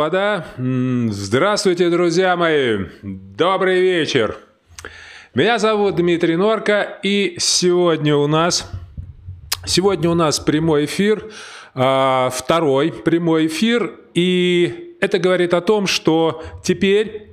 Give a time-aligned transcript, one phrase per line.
[0.00, 4.38] господа, здравствуйте, друзья мои, добрый вечер.
[5.34, 8.70] Меня зовут Дмитрий Норка, и сегодня у нас,
[9.66, 11.30] сегодня у нас прямой эфир,
[11.74, 17.29] а, второй прямой эфир, и это говорит о том, что теперь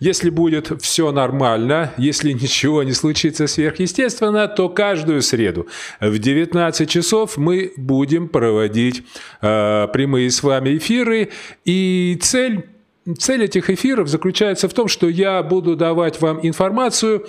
[0.00, 5.66] если будет все нормально, если ничего не случится сверхъестественно, то каждую среду
[6.00, 9.02] в 19 часов мы будем проводить
[9.40, 11.30] э, прямые с вами эфиры.
[11.64, 12.66] И цель,
[13.18, 17.26] цель этих эфиров заключается в том, что я буду давать вам информацию,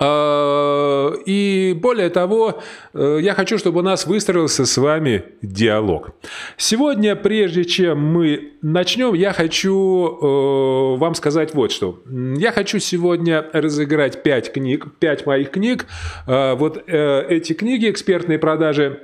[0.00, 2.60] и более того,
[2.94, 6.10] э, я хочу, чтобы у нас выстроился с вами диалог.
[6.56, 12.00] Сегодня, прежде чем мы начнем, я хочу э, вам сказать вот что.
[12.06, 15.86] Я хочу сегодня разыграть 5 книг, 5 моих книг.
[16.26, 19.00] А, вот э, эти книги «Экспертные продажи»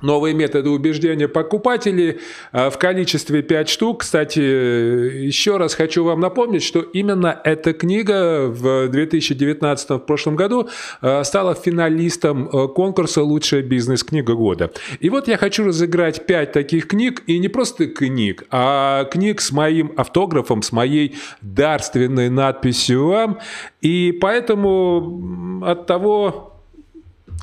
[0.00, 2.20] Новые методы убеждения покупателей
[2.52, 4.00] а, в количестве 5 штук.
[4.02, 10.68] Кстати, еще раз хочу вам напомнить, что именно эта книга в 2019 в прошлом году
[11.00, 14.70] а, стала финалистом конкурса «Лучшая бизнес-книга года».
[15.00, 19.50] И вот я хочу разыграть 5 таких книг, и не просто книг, а книг с
[19.50, 23.38] моим автографом, с моей дарственной надписью вам.
[23.80, 26.54] И поэтому от того,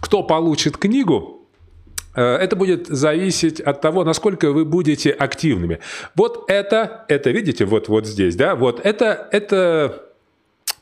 [0.01, 1.34] кто получит книгу, Э,
[2.21, 5.79] это будет зависеть от того, насколько вы будете активными.
[6.15, 10.05] Вот это, это видите, вот, вот здесь, да, вот это, это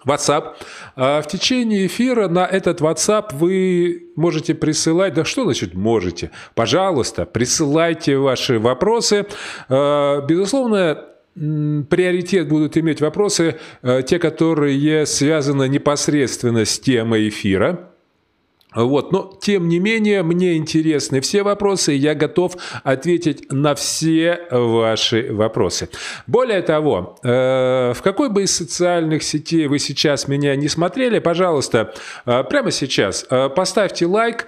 [0.06, 0.56] WhatsApp.
[0.96, 6.32] А в течение эфира на этот WhatsApp вы можете присылать, да что значит можете?
[6.56, 9.26] Пожалуйста, присылайте ваши вопросы.
[9.70, 17.93] Э, безусловно, приоритет будут иметь вопросы, э, те, которые связаны непосредственно с темой эфира.
[18.76, 24.40] Вот, но тем не менее, мне интересны все вопросы, и я готов ответить на все
[24.50, 25.90] ваши вопросы.
[26.28, 31.94] Более того, э, в какой бы из социальных сетей вы сейчас меня не смотрели, пожалуйста,
[32.26, 34.48] э, прямо сейчас э, поставьте лайк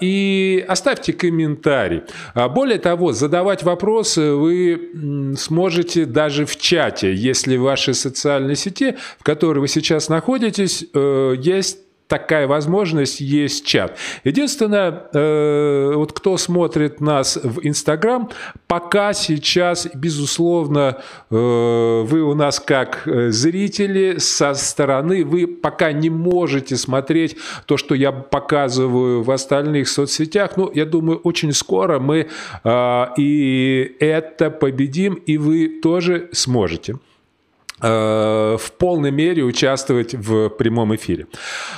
[0.00, 2.02] и оставьте комментарий.
[2.34, 9.24] Более того, задавать вопросы вы сможете даже в чате, если в вашей социальной сети, в
[9.24, 11.78] которой вы сейчас находитесь, есть
[12.08, 13.96] такая возможность, есть чат.
[14.24, 18.30] Единственное, э, вот кто смотрит нас в Инстаграм,
[18.66, 20.98] пока сейчас, безусловно,
[21.30, 27.36] э, вы у нас как э, зрители со стороны, вы пока не можете смотреть
[27.66, 30.56] то, что я показываю в остальных соцсетях.
[30.56, 32.28] Но я думаю, очень скоро мы
[32.64, 36.96] э, и это победим, и вы тоже сможете.
[37.86, 41.26] Э, в полной мере участвовать в прямом эфире.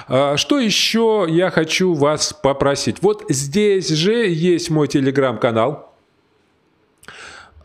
[0.08, 2.98] Э, что еще я хочу вас попросить?
[3.00, 5.92] Вот здесь же есть мой телеграм-канал.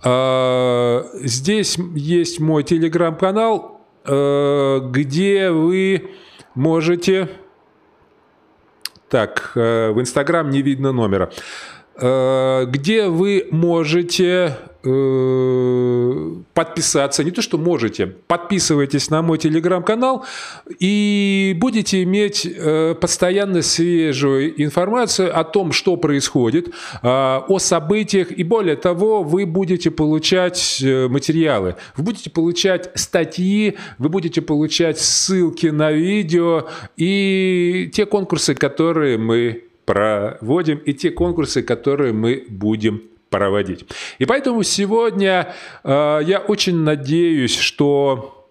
[0.04, 6.10] Э, здесь есть мой телеграм-канал, где вы
[6.56, 7.30] можете...
[9.10, 11.32] Так, в Инстаграм не видно номера.
[11.96, 14.58] Где вы можете
[16.54, 20.26] подписаться, не то что можете, подписывайтесь на мой телеграм-канал
[20.80, 26.72] и будете иметь э, постоянно свежую информацию о том, что происходит, э,
[27.04, 28.32] о событиях.
[28.32, 35.68] И более того, вы будете получать материалы, вы будете получать статьи, вы будете получать ссылки
[35.68, 36.68] на видео
[36.98, 43.86] и те конкурсы, которые мы проводим, и те конкурсы, которые мы будем проводить.
[44.20, 48.48] И поэтому сегодня э, я очень надеюсь, что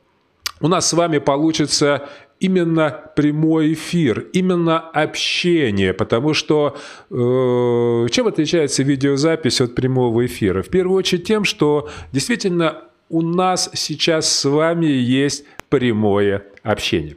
[0.60, 2.08] у нас с вами получится
[2.40, 6.76] именно прямой эфир, именно общение, потому что
[7.10, 10.62] э, чем отличается видеозапись от прямого эфира?
[10.62, 17.16] В первую очередь тем, что действительно у нас сейчас с вами есть прямое общение.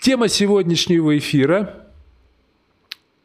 [0.00, 1.86] Тема сегодняшнего эфира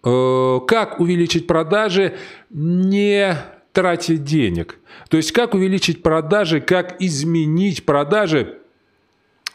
[0.04, 2.16] э, как увеличить продажи
[2.52, 3.36] не
[3.74, 4.80] тратить денег.
[5.10, 8.58] То есть как увеличить продажи, как изменить продажи,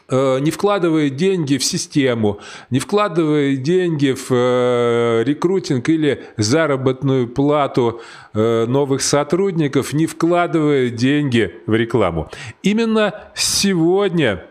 [0.09, 8.01] э, не вкладывая деньги в систему, не вкладывая деньги в э, рекрутинг или заработную плату
[8.33, 12.29] э, новых сотрудников, не вкладывая деньги в рекламу.
[12.63, 14.45] Именно сегодня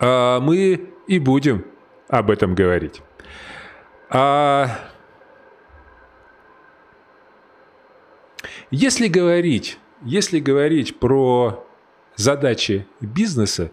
[0.00, 1.64] мы и будем
[2.08, 3.02] об этом говорить.
[4.10, 4.91] А
[8.72, 11.62] Если говорить, если говорить про
[12.16, 13.70] задачи бизнеса,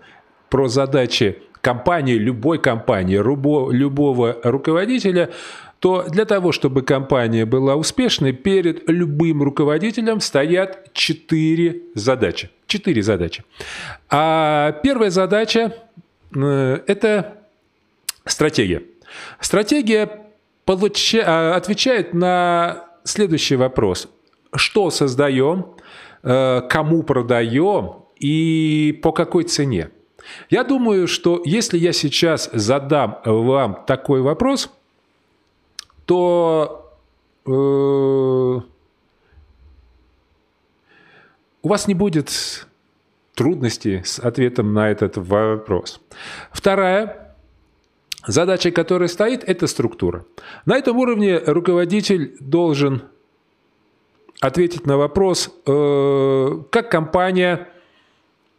[0.50, 5.30] про задачи компании, любой компании, любого руководителя,
[5.80, 12.50] то для того, чтобы компания была успешной, перед любым руководителем стоят четыре задачи.
[12.68, 13.46] Четыре задачи.
[14.10, 15.78] А первая задача
[16.36, 17.38] э,– это
[18.26, 18.84] стратегия.
[19.40, 20.28] Стратегия
[20.66, 24.10] получа, отвечает на следующий вопрос.
[24.56, 25.68] Что создаем,
[26.24, 29.92] э, кому продаем и по какой цене?
[30.50, 34.72] Я думаю, что если я сейчас задам вам такой вопрос,
[36.06, 36.92] то
[37.46, 38.64] э, у
[41.68, 42.68] вас не будет
[43.36, 46.02] трудностей с ответом на этот вопрос.
[46.52, 47.36] Вторая
[48.28, 50.26] задача, которая стоит, это структура.
[50.66, 53.04] На этом уровне руководитель должен
[54.40, 57.68] ответить на вопрос, э, как компания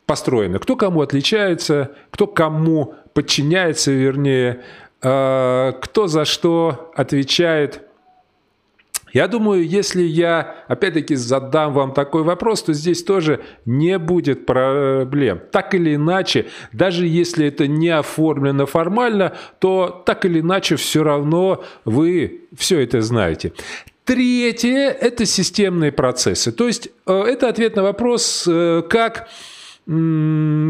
[0.06, 4.62] построена, кто кому отличается, кто кому подчиняется, вернее,
[5.02, 7.82] э, кто за что отвечает.
[9.12, 15.40] Я думаю, если я, опять-таки, задам вам такой вопрос, то здесь тоже не будет проблем.
[15.50, 21.64] Так или иначе, даже если это не оформлено формально, то так или иначе все равно
[21.84, 23.52] вы все это знаете.
[24.04, 26.50] Третье– это системные процессы.
[26.50, 29.28] То есть э, это ответ на вопрос, э, как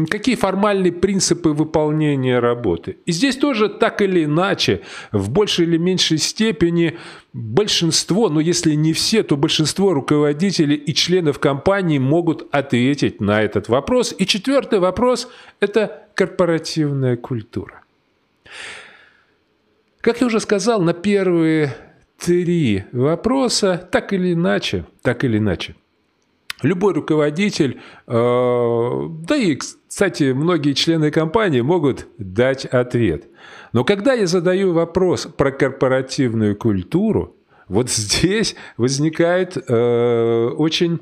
[0.09, 2.97] какие формальные принципы выполнения работы.
[3.05, 6.97] И здесь тоже так или иначе, в большей или меньшей степени
[7.31, 13.69] большинство, но если не все, то большинство руководителей и членов компании могут ответить на этот
[13.69, 14.15] вопрос.
[14.17, 15.27] И четвертый вопрос–
[15.59, 17.83] это корпоративная культура.
[19.99, 21.75] Как я уже сказал, на первые
[22.17, 25.75] три вопроса так или иначе, так или иначе
[26.61, 33.25] Любой руководитель, э, да и, кстати, многие члены компании могут дать ответ.
[33.73, 37.35] Но когда я задаю вопрос про корпоративную культуру,
[37.67, 40.99] вот здесь возникает э, очень,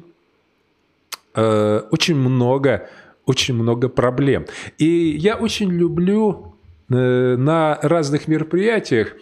[1.36, 2.90] э, очень много,
[3.26, 4.46] очень много проблем.
[4.78, 6.56] И я очень люблю
[6.92, 9.14] на разных мероприятиях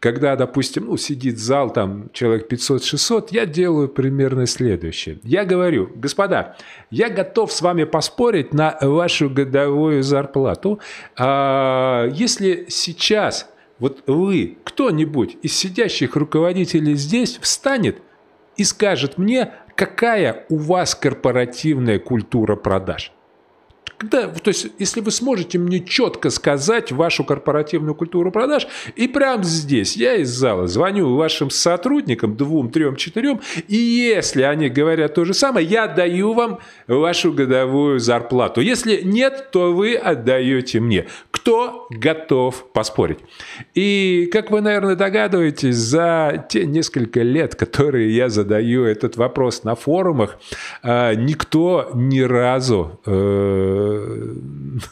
[0.00, 5.18] когда, допустим, ну, сидит зал, там, человек 500-600, я делаю примерно следующее.
[5.22, 6.56] Я говорю, господа,
[6.90, 10.80] я готов с вами поспорить на вашу годовую зарплату.
[11.18, 17.98] А если сейчас вот вы, кто-нибудь из сидящих руководителей здесь встанет
[18.56, 23.12] и скажет мне, какая у вас корпоративная культура продаж–
[23.98, 28.66] когда, то есть, если вы сможете мне четко сказать вашу корпоративную культуру продаж,
[28.96, 34.68] и прямо здесь я из зала звоню вашим сотрудникам, двум, трем, четырем, и если они
[34.68, 38.60] говорят то же самое, я даю вам вашу годовую зарплату.
[38.60, 41.06] Если нет, то вы отдаете мне.
[41.40, 43.18] Кто готов поспорить?
[43.74, 49.74] И, как вы, наверное, догадываетесь, за те несколько лет, которые я задаю этот вопрос на
[49.74, 50.38] форумах,
[50.82, 54.34] а, никто ни разу э,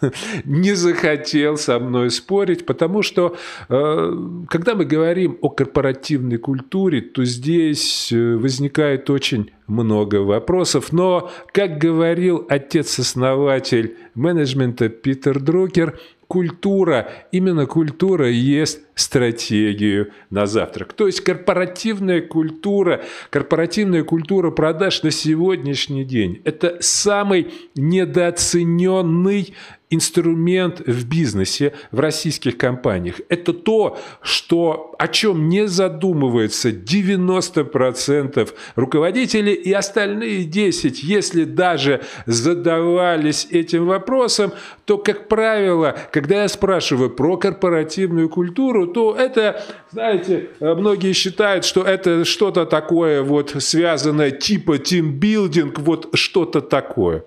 [0.45, 3.37] не захотел со мной спорить, потому что
[3.69, 4.17] э,
[4.49, 10.93] когда мы говорим о корпоративной культуре, то здесь э, возникает очень много вопросов.
[10.93, 15.99] Но, как говорил отец-основатель менеджмента Питер Друкер,
[16.29, 20.93] культура, именно культура есть стратегию на завтрак.
[20.93, 29.55] То есть корпоративная культура, корпоративная культура продаж на сегодняшний день– это самый недооцененный
[29.90, 33.21] инструмент в бизнесе, в российских компаниях.
[33.28, 43.49] Это то, что, о чем не задумывается 90% руководителей и остальные 10%, если даже задавались
[43.50, 44.52] этим вопросом,
[44.85, 51.83] то, как правило, когда я спрашиваю про корпоративную культуру, то это, знаете, многие считают, что
[51.83, 57.25] это что-то такое вот связанное типа тимбилдинг, вот что-то такое.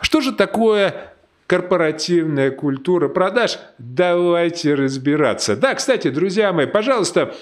[0.00, 1.11] Что же такое
[1.52, 3.58] корпоративная культура продаж.
[3.76, 5.54] Давайте разбираться.
[5.54, 7.34] Да, кстати, друзья мои, пожалуйста,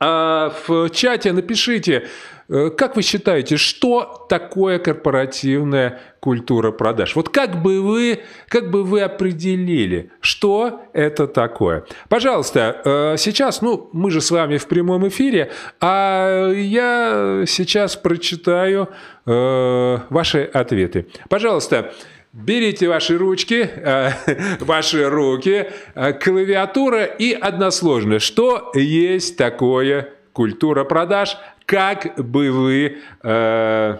[0.00, 2.08] а, в чате напишите,
[2.48, 7.14] э, как вы считаете, что такое корпоративная культура продаж?
[7.14, 11.84] Вот как бы вы, как бы вы определили, что это такое?
[12.08, 18.88] Пожалуйста, э, сейчас, ну, мы же с вами в прямом эфире, а я сейчас прочитаю
[19.24, 21.06] э, ваши ответы.
[21.28, 21.92] Пожалуйста,
[22.32, 24.10] Берите ваши ручки, э,
[24.60, 28.20] ваши руки, э, клавиатура и односложно.
[28.20, 31.36] Что есть такое культура продаж?
[31.66, 33.96] Как бы вы э,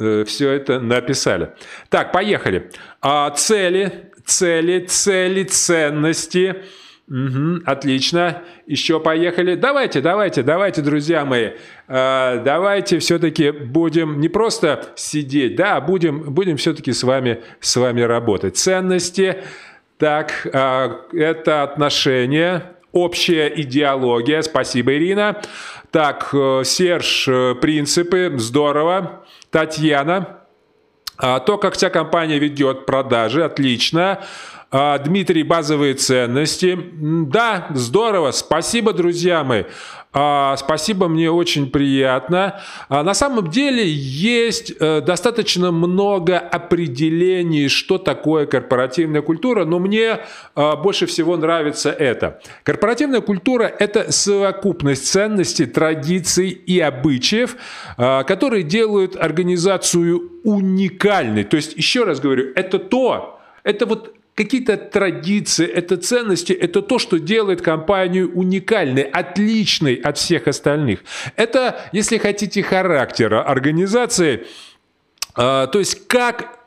[0.00, 1.52] э, все это написали?
[1.90, 2.72] Так, поехали.
[3.00, 6.64] А, цели, цели, цели, ценности,
[7.10, 8.42] Угу, отлично.
[8.66, 9.56] Еще поехали.
[9.56, 11.50] Давайте, давайте, давайте, друзья мои.
[11.88, 18.02] Э, давайте все-таки будем не просто сидеть, да, будем, будем все-таки с вами, с вами
[18.02, 18.56] работать.
[18.56, 19.38] Ценности.
[19.98, 24.40] Так, э, это отношения, общая идеология.
[24.42, 25.42] Спасибо, Ирина.
[25.90, 28.32] Так, э, Серж, э, принципы.
[28.36, 29.24] Здорово.
[29.50, 30.36] Татьяна.
[31.22, 34.20] А, то, как вся компания ведет продажи, отлично.
[34.20, 36.78] А, Дмитрий, базовые ценности.
[36.92, 38.30] Да, здорово.
[38.30, 39.64] Спасибо, друзья мои.
[40.12, 42.60] А, спасибо, мне очень приятно.
[42.88, 50.18] А, на самом деле есть э, достаточно много определений, что такое корпоративная культура, но мне
[50.56, 52.40] а, больше всего нравится это.
[52.64, 57.56] Корпоративная культура– это совокупность ценностей, традиций и обычаев,
[57.96, 61.44] которые делают организацию уникальной.
[61.44, 66.98] То есть, еще раз говорю, это то, это вот какие-то традиции, это ценности, это то,
[66.98, 71.00] что делает компанию уникальной, отличной от всех остальных.
[71.36, 74.46] Это, если хотите, характера организации,
[75.34, 76.59] а, то есть как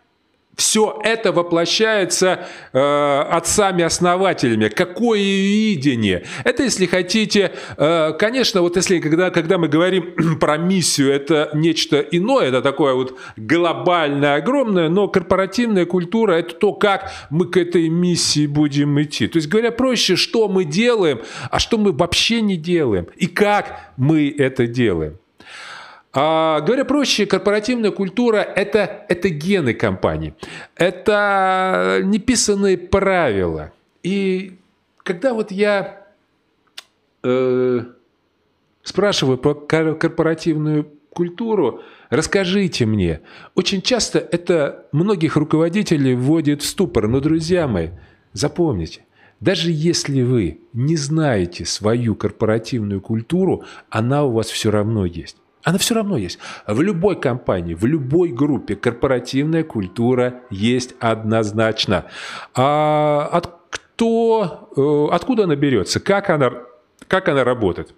[0.55, 4.69] все это воплощается э, отцами-основателями.
[4.69, 6.25] Какое видение?
[6.43, 11.99] Это, если хотите, э, конечно, вот если когда, когда мы говорим про миссию, это нечто
[11.99, 17.89] иное, это такое вот глобальное, огромное, но корпоративная культура– это то, как мы к этой
[17.89, 19.27] миссии будем идти.
[19.27, 23.91] То есть, говоря проще, что мы делаем, а что мы вообще не делаем, и как
[23.97, 25.17] мы это делаем.
[26.15, 30.35] А, говоря проще, корпоративная культура это,– это гены компании,
[30.75, 33.71] это неписанные правила.
[34.03, 34.57] И
[34.97, 36.05] когда вот я
[37.23, 37.79] э,
[38.83, 43.21] спрашиваю про корпоративную культуру, расскажите мне.
[43.55, 47.07] Очень часто это многих руководителей вводит в ступор.
[47.07, 47.89] Но, друзья мои,
[48.33, 49.01] запомните,
[49.39, 55.37] даже если вы не знаете свою корпоративную культуру, она у вас все равно есть.
[55.63, 56.39] Она все равно есть.
[56.67, 62.05] В любой компании, в любой группе корпоративная культура есть однозначно.
[62.53, 66.01] А от, кто, э, откуда она берется?
[66.01, 66.51] Как она,
[67.07, 67.95] как она работает?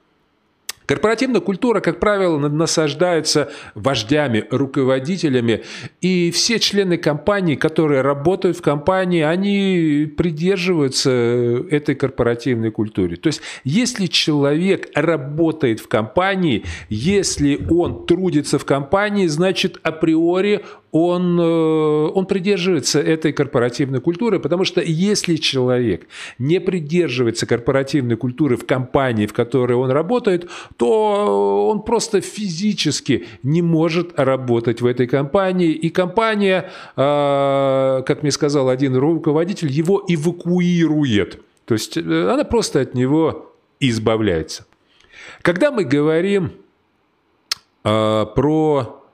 [0.85, 5.63] Корпоративная культура, как правило, насаждается вождями, руководителями,
[6.01, 13.15] и все члены компании, которые работают в компании, они придерживаются этой корпоративной культуре.
[13.15, 20.63] То есть, если человек работает в компании, если он трудится в компании, значит, априори
[20.97, 26.07] он, э, он придерживается этой корпоративной культуры, потому что если человек
[26.39, 33.61] не придерживается корпоративной культуры в компании, в которой он работает, то он просто физически не
[33.61, 35.71] может работать в этой компании.
[35.71, 41.41] И компания, э, как мне сказал один руководитель, его эвакуирует.
[41.65, 44.65] То есть э, она просто от него избавляется.
[45.41, 46.53] Когда мы говорим
[47.83, 49.04] про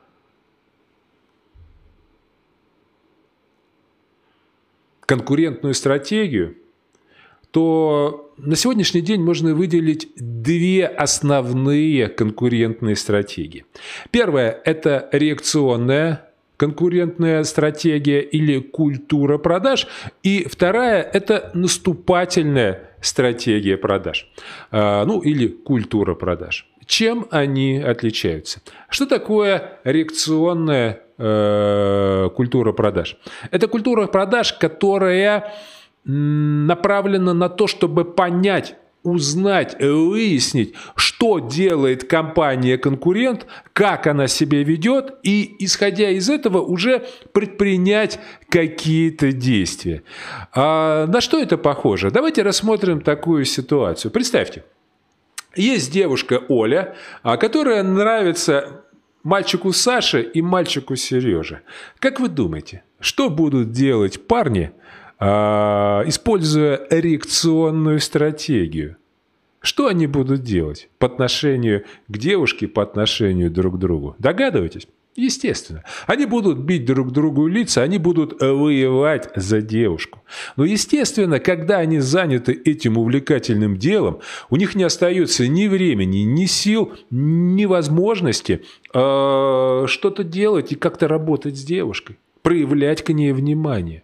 [5.11, 6.55] конкурентную стратегию,
[7.51, 13.65] то на сегодняшний день можно выделить две основные конкурентные стратегии.
[14.11, 19.85] Первая– это реакционная конкурентная стратегия или культура продаж.
[20.23, 24.31] И вторая– это наступательная стратегия продаж.
[24.71, 26.69] А, ну, или культура продаж.
[26.85, 28.61] Чем они отличаются?
[28.87, 33.17] Что такое реакционная э, культура продаж?
[33.51, 35.53] Это культура продаж, которая
[36.03, 45.55] направлена на то, чтобы понять, узнать, выяснить, что делает компания-конкурент, как она себя ведет, и,
[45.59, 50.03] исходя из этого, уже предпринять какие-то действия.
[50.53, 52.11] А на что это похоже?
[52.11, 54.11] Давайте рассмотрим такую ситуацию.
[54.11, 54.63] Представьте,
[55.55, 58.83] есть девушка Оля, а, которая нравится
[59.23, 61.61] мальчику Саше и мальчику Сереже.
[61.99, 64.71] Как вы думаете, что будут делать парни,
[65.19, 68.97] а, используя реакционную стратегию?
[69.59, 74.15] Что они будут делать по отношению к девушке, по отношению друг к другу?
[74.17, 74.87] Догадываетесь?
[75.15, 75.83] Естественно.
[76.07, 80.23] Они будут бить друг другу лица, они будут воевать за девушку.
[80.55, 84.19] Но, естественно, когда они заняты этим увлекательным делом,
[84.49, 91.09] у них не остается ни времени, ни сил, ни возможности э, что-то делать и как-то
[91.09, 94.03] работать с девушкой, проявлять к ней внимание.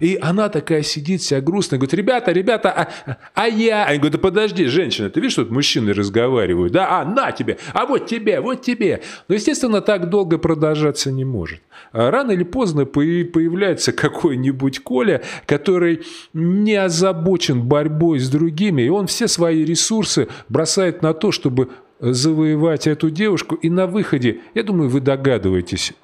[0.00, 3.84] И она такая сидит вся грустная, говорит, ребята, ребята, а, а я?
[3.84, 6.72] Они говорят, да подожди, женщина, ты видишь, тут мужчины разговаривают?
[6.72, 9.02] Да, а, на тебе, а вот тебе, вот тебе.
[9.28, 11.60] Но, естественно, так долго продолжаться не может.
[11.92, 19.06] А рано или поздно появляется какой-нибудь Коля, который не озабочен борьбой с другими, и он
[19.06, 24.90] все свои ресурсы бросает на то, чтобы завоевать эту девушку, и на выходе, я думаю,
[24.90, 25.94] вы догадываетесь,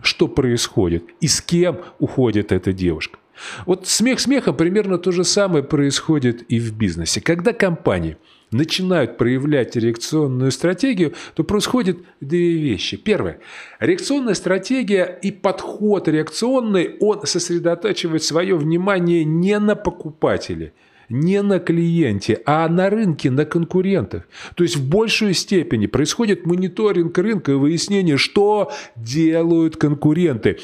[0.00, 3.18] что происходит и с кем уходит эта девушка.
[3.66, 7.20] Вот смех смехом примерно то же самое происходит и в бизнесе.
[7.20, 8.16] Когда компании
[8.50, 12.96] начинают проявлять реакционную стратегию, то происходят две вещи.
[12.96, 13.40] Первое.
[13.80, 20.72] Реакционная стратегия и подход реакционный, он сосредотачивает свое внимание не на покупателе–
[21.08, 24.26] не на клиенте, а на рынке, на конкурентах.
[24.54, 30.58] То есть в большей степени происходит мониторинг рынка и выяснение, что делают конкуренты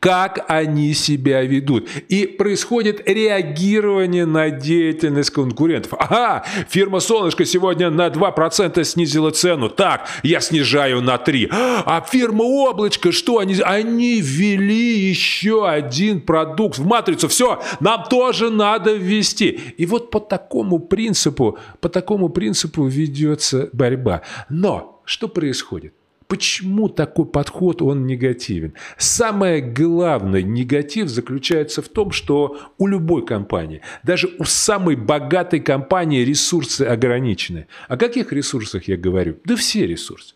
[0.00, 1.88] как они себя ведут.
[2.08, 5.94] И происходит реагирование на деятельность конкурентов.
[5.98, 9.68] Ага, фирма «Солнышко» сегодня на 2% снизила цену.
[9.68, 11.48] Так, я снижаю на 3.
[11.50, 13.38] А фирма «Облачко» что?
[13.38, 17.28] Они, они ввели еще один продукт в матрицу.
[17.28, 19.60] Все, нам тоже надо ввести.
[19.76, 24.22] И вот по такому принципу, по такому принципу ведется борьба.
[24.48, 25.94] Но что происходит?
[26.28, 28.74] Почему такой подход, он негативен?
[28.98, 36.24] Самое главное негатив заключается в том, что у любой компании, даже у самой богатой компании
[36.24, 37.68] ресурсы ограничены.
[37.88, 39.36] О каких ресурсах я говорю?
[39.44, 40.34] Да все ресурсы.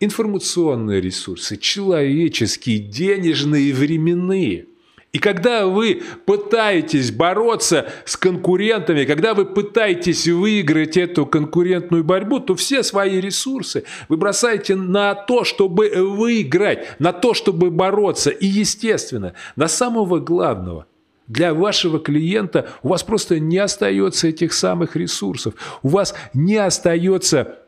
[0.00, 4.66] Информационные ресурсы, человеческие, денежные, временные–
[5.14, 12.56] и когда вы пытаетесь бороться с конкурентами, когда вы пытаетесь выиграть эту конкурентную борьбу, то
[12.56, 18.30] все свои ресурсы вы бросаете на то, чтобы выиграть, на то, чтобы бороться.
[18.30, 20.86] И, естественно, на самого главного–
[21.26, 25.54] для вашего клиента у вас просто не остается этих самых ресурсов.
[25.82, 27.60] У вас не остается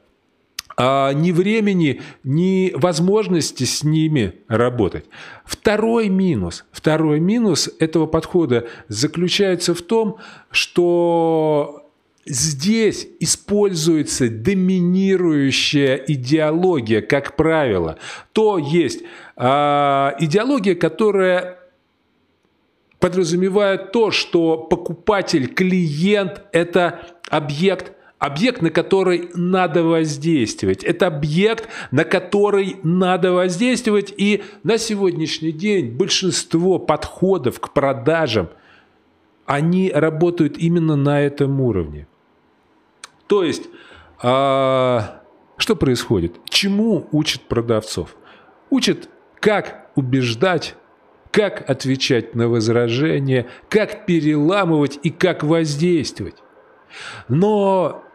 [0.77, 5.07] а, ни времени, ни возможности с ними работать.
[5.45, 10.19] Второй минус, второй минус этого подхода заключается в том,
[10.51, 11.83] что
[12.29, 17.99] Здесь используется доминирующая идеология, как правило.
[18.33, 19.03] То есть
[19.37, 19.45] э,
[20.19, 21.61] идеология, которая
[22.99, 30.85] подразумевает то, что покупатель, клиент– это объект объект, на который надо воздействовать.
[30.85, 34.13] Это объект, на который надо воздействовать.
[34.17, 38.49] И на сегодняшний день большинство подходов к продажам,
[39.45, 42.09] они работают именно на этом уровне.
[43.27, 43.69] То есть,
[44.23, 45.23] а,
[45.57, 46.37] что происходит?
[46.49, 48.17] Чему учат продавцов?
[48.71, 49.09] Учат,
[49.41, 50.75] как убеждать,
[51.31, 56.37] как отвечать на возражения, как переламывать и как воздействовать.
[57.29, 58.06] Но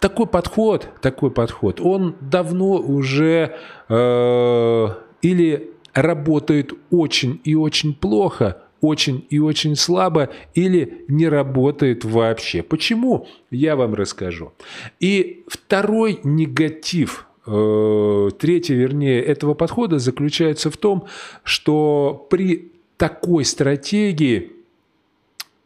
[0.00, 3.56] такой подход, такой подход, он давно уже
[3.88, 4.88] э,
[5.22, 12.62] или работает очень и очень плохо, очень и очень слабо или не работает вообще.
[12.62, 13.26] Почему?
[13.50, 14.52] Я вам расскажу.
[15.00, 21.06] И второй негатив, э, третий, вернее, этого подхода заключается в том,
[21.44, 24.52] что при такой стратегии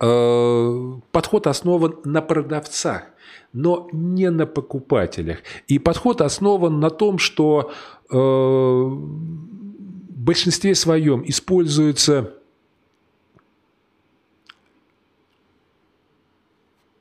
[0.01, 3.03] э, подход основан на продавцах
[3.53, 5.39] но не на покупателях.
[5.67, 7.71] И подход основан на том, что
[8.11, 8.99] э, в
[10.09, 12.35] большинстве своем используется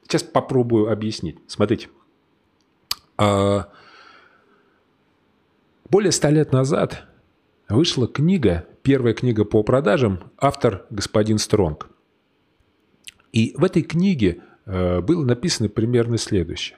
[0.08, 1.38] Сейчас попробую объяснить.
[1.48, 1.90] Смотрите.
[3.18, 3.70] А,
[5.90, 7.04] более ста лет назад
[7.68, 11.90] вышла книга, первая книга по продажам, автор господин Стронг.
[13.34, 16.78] И в этой книге было написано примерно следующее.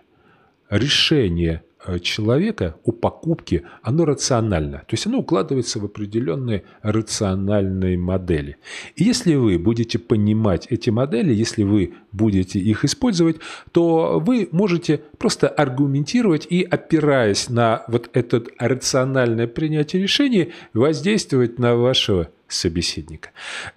[0.70, 4.80] Решение э, человека о покупке, оно рационально.
[4.80, 8.58] То есть оно укладывается в определенные рациональные модели.
[8.96, 13.38] И если вы будете понимать эти модели, если вы будете их использовать,
[13.72, 21.76] то вы можете просто аргументировать и, опираясь на вот это рациональное принятие решений, воздействовать на
[21.76, 23.32] вашего собеседника.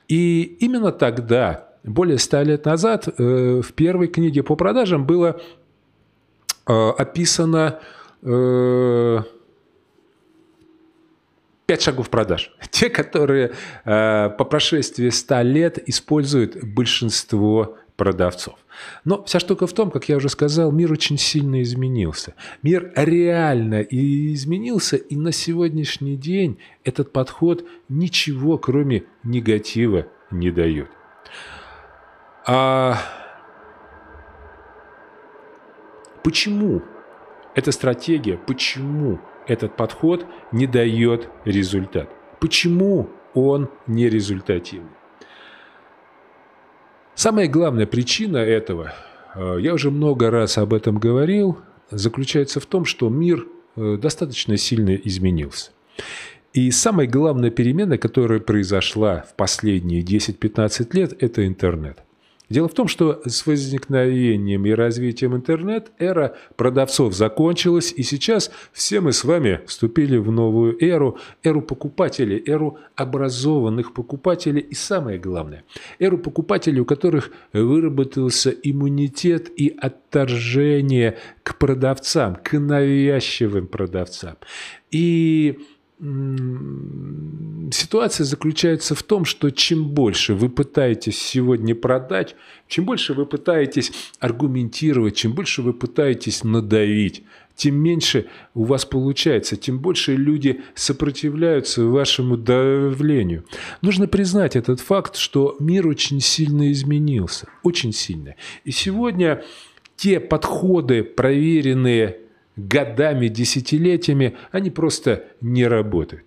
[0.08, 5.40] И именно тогда более ста лет назад э, в первой книге по продажам было
[6.66, 7.80] э, описано
[8.22, 9.18] э,
[11.66, 12.54] пять шагов продаж.
[12.70, 13.52] Те, которые
[13.84, 18.56] по прошествии ста лет используют большинство продавцов.
[19.04, 22.34] Но вся штука в том, как я уже сказал, мир очень сильно изменился.
[22.62, 30.88] Мир реально изменился, и на сегодняшний день этот подход ничего, кроме негатива, не дает.
[32.44, 32.98] А
[36.24, 36.82] почему
[37.54, 42.10] эта стратегия, почему этот подход не дает результат?
[42.40, 44.90] Почему он не результативный?
[47.14, 48.94] Самая главная причина этого,
[49.34, 51.58] э, я уже много раз об этом говорил,
[51.90, 55.70] заключается в том, что мир э, достаточно сильно изменился.
[56.54, 62.02] И самая главная перемена, которая произошла в последние 10-15 лет, это интернет–
[62.52, 69.12] Дело в том, что с возникновением и развитием интернет-эра продавцов закончилась, и сейчас все мы
[69.12, 75.64] с вами вступили в новую эру, эру покупателей, эру образованных покупателей и самое главное,
[75.98, 84.36] эру покупателей, у которых выработался иммунитет и отторжение к продавцам, к навязчивым продавцам.
[84.90, 85.58] И
[87.70, 92.34] ситуация заключается в том, что чем больше вы пытаетесь сегодня продать,
[92.66, 97.22] чем больше вы пытаетесь аргументировать, чем больше вы пытаетесь надавить,
[97.54, 103.44] тем меньше у вас получается, тем больше люди сопротивляются вашему давлению.
[103.80, 108.34] Нужно признать этот факт, что мир очень сильно изменился, очень сильно.
[108.64, 109.44] И сегодня
[109.94, 112.21] те подходы, проверенные
[112.68, 116.24] годами, десятилетиями, они просто не работают.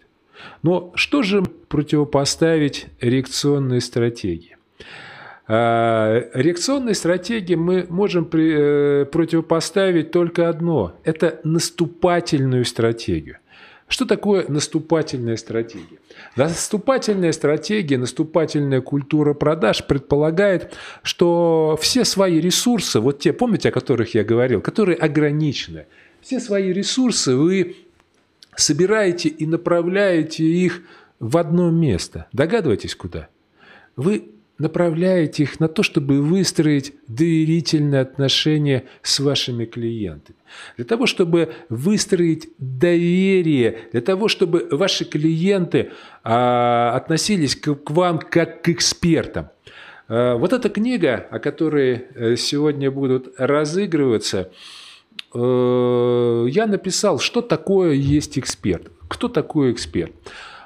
[0.63, 4.58] Но что же противопоставить реакционной стратегии?
[5.48, 13.38] А, реакционной стратегии мы можем э, противопоставить только одно– это наступательную стратегию.
[13.88, 16.00] Что такое наступательная стратегия?
[16.36, 24.15] Наступательная стратегия, наступательная культура продаж предполагает, что все свои ресурсы, вот те, помните, о которых
[24.15, 25.86] я говорил, которые ограничены–
[26.26, 27.76] все свои ресурсы вы
[28.56, 30.82] собираете и направляете их
[31.20, 32.26] в одно место.
[32.34, 33.30] Догадываетесь, куда?
[33.96, 40.38] Вы направляете их на то, чтобы выстроить доверительные отношения с вашими клиентами.
[40.78, 45.92] Для того, чтобы выстроить доверие, для того, чтобы ваши клиенты
[46.24, 49.50] а, относились к, к вам как к экспертам.
[50.08, 54.50] А, вот эта книга, о которой э, сегодня будут разыгрываться,
[55.34, 58.91] я написал, что такое есть эксперт.
[59.08, 60.13] Кто такой эксперт?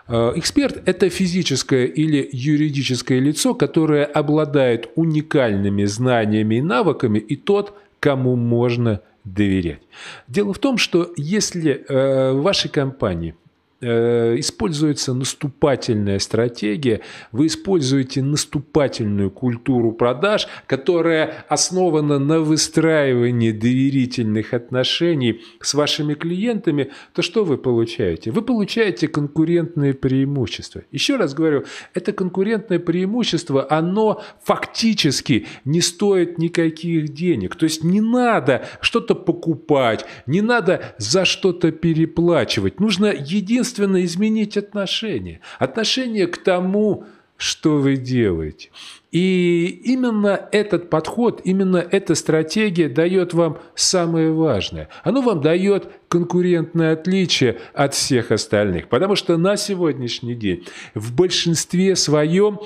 [0.07, 7.73] Э, эксперт– это физическое или юридическое лицо, которое обладает уникальными знаниями и навыками, и тот,
[7.99, 9.81] кому можно доверять.
[10.27, 13.48] Дело в том, что если э, в вашей компании Э,
[13.81, 25.73] используется наступательная стратегия, вы используете наступательную культуру продаж, которая основана на выстраивании доверительных отношений с
[25.73, 28.31] вашими клиентами, то что вы получаете?
[28.31, 30.83] Вы получаете конкурентные преимущества.
[30.91, 31.63] Еще раз говорю,
[31.93, 37.55] это конкурентное преимущество, оно фактически не стоит никаких денег.
[37.55, 42.79] То есть не надо что-то покупать, не надо за что-то переплачивать.
[42.79, 45.41] Нужно единственное единственно изменить отношение.
[45.59, 47.05] Отношение к тому,
[47.37, 48.69] что вы делаете.
[49.11, 54.89] И именно этот подход, именно эта стратегия дает вам самое важное.
[55.03, 58.89] Оно вам дает конкурентное отличие от всех остальных.
[58.89, 62.59] Потому что на сегодняшний день в большинстве своем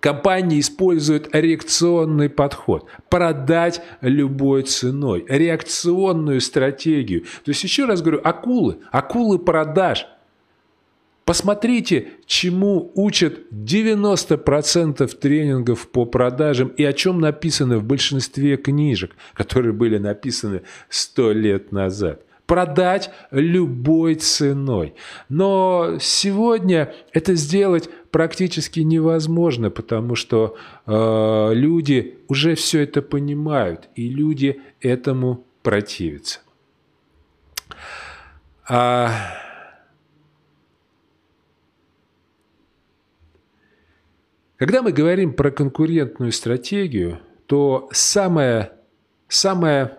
[0.00, 2.86] Компании используют реакционный подход.
[3.08, 5.24] Продать любой ценой.
[5.28, 7.22] Реакционную стратегию.
[7.22, 8.78] То есть, еще раз говорю, акулы.
[8.92, 10.06] Акулы продаж.
[11.26, 19.72] Посмотрите, чему учат 90% тренингов по продажам и о чем написано в большинстве книжек, которые
[19.72, 22.22] были написаны 100 лет назад.
[22.46, 24.94] Продать любой ценой.
[25.28, 34.08] Но сегодня это сделать практически невозможно, потому что э, люди уже все это понимают, и
[34.08, 36.38] люди этому противятся.
[38.68, 39.10] А
[44.56, 48.72] Когда мы говорим про конкурентную стратегию, то самая,
[49.28, 49.98] самая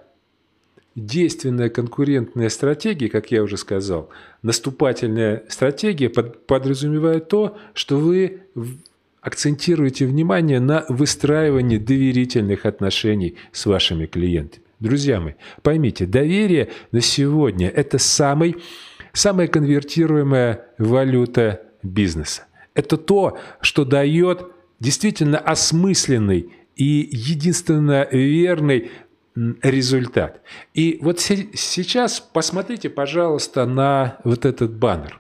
[0.96, 4.10] действенная конкурентная стратегия, как я уже сказал,
[4.42, 8.42] наступательная стратегия под, подразумевает то, что вы
[9.22, 14.64] акцентируете внимание на выстраивании доверительных отношений с вашими клиентами.
[14.80, 18.58] Друзья мои, поймите, доверие на сегодня– это самый,
[19.14, 22.47] самая конвертируемая валюта бизнеса.
[22.78, 24.46] Это то, что дает
[24.80, 28.92] действительно осмысленный и единственно верный
[29.64, 30.42] результат.
[30.76, 35.20] И вот сейчас посмотрите, пожалуйста, на вот этот баннер.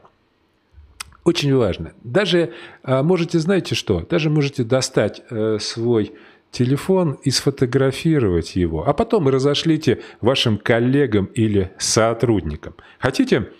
[1.23, 1.93] Очень важно.
[2.03, 6.13] Даже а, можете, знаете что, даже можете достать э, свой
[6.51, 12.75] телефон и сфотографировать его, а потом разошлите вашим коллегам или сотрудникам.
[12.99, 13.51] Хотите,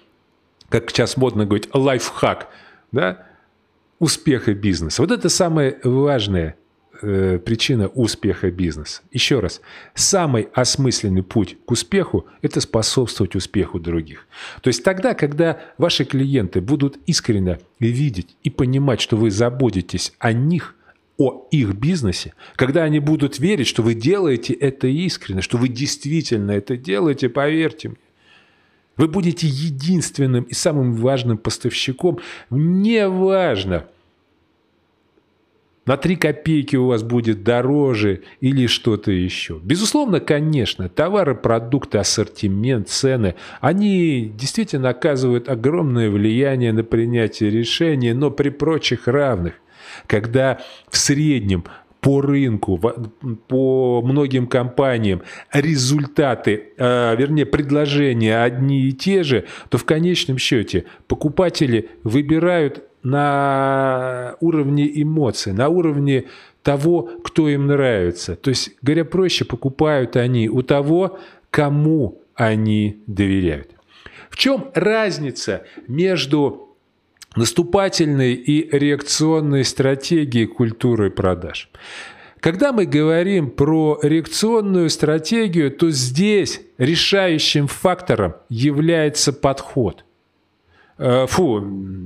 [0.70, 2.48] как сейчас модно говорить, лайфхак,
[2.92, 3.27] да,
[4.00, 5.02] успеха бизнеса.
[5.02, 6.56] Вот это самое важное
[7.02, 9.02] э, причина успеха бизнеса.
[9.12, 9.62] Еще раз,
[9.94, 14.28] самый осмысленный путь к успеху– это способствовать успеху других.
[14.62, 20.32] То есть тогда, когда ваши клиенты будут искренне видеть и понимать, что вы заботитесь о
[20.32, 20.76] них,
[21.18, 26.52] о их бизнесе, когда они будут верить, что вы делаете это искренне, что вы действительно
[26.52, 27.98] это делаете, поверьте мне,
[28.98, 32.20] вы будете единственным и самым важным поставщиком.
[32.50, 33.86] Неважно,
[35.88, 39.58] на 3 копейки у вас будет дороже или что-то еще.
[39.64, 48.32] Безусловно, конечно, товары, продукты, ассортимент, цены, они действительно оказывают огромное влияние на принятие решений, но
[48.32, 49.54] при прочих равных,
[50.08, 51.64] когда в среднем
[52.02, 52.80] по рынку,
[53.48, 60.86] по многим компаниям результаты, а, вернее, предложения одни и те же, то в конечном счете
[61.08, 66.26] покупатели выбирают на уровне эмоций, на уровне
[66.64, 68.36] того, кто им нравится.
[68.36, 71.18] То есть, говоря проще, покупают они у того,
[71.50, 73.72] кому они доверяют.
[74.30, 76.67] В чем разница между
[77.38, 81.70] наступательной и реакционной стратегией культуры продаж?
[82.40, 90.06] Когда мы говорим про реакционную стратегию, то здесь решающим фактором является подход.
[90.98, 91.60] Э, фу,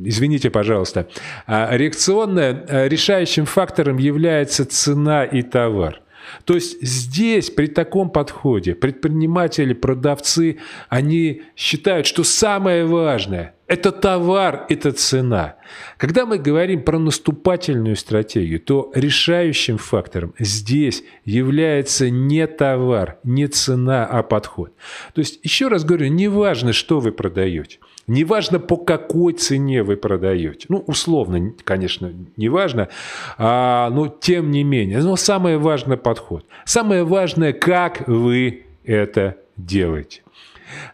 [0.05, 1.07] извините, пожалуйста.
[1.47, 6.01] А реакционная э, решающим фактором является цена и товар.
[6.45, 14.65] То есть здесь при таком подходе предприниматели, продавцы, они считают, что самое важное– это товар,
[14.67, 15.55] это цена.
[15.97, 24.05] Когда мы говорим про наступательную стратегию, то решающим фактором здесь является не товар, не цена,
[24.05, 24.73] а подход.
[25.13, 29.95] То есть, еще раз говорю, не важно, что вы продаете– Неважно, по какой цене вы
[29.95, 30.65] продаете.
[30.69, 32.89] Ну, условно, конечно, неважно,
[33.37, 35.01] а, но тем не менее.
[35.01, 36.45] Но самое важное– подход.
[36.65, 40.23] Самое важное– как вы это делаете.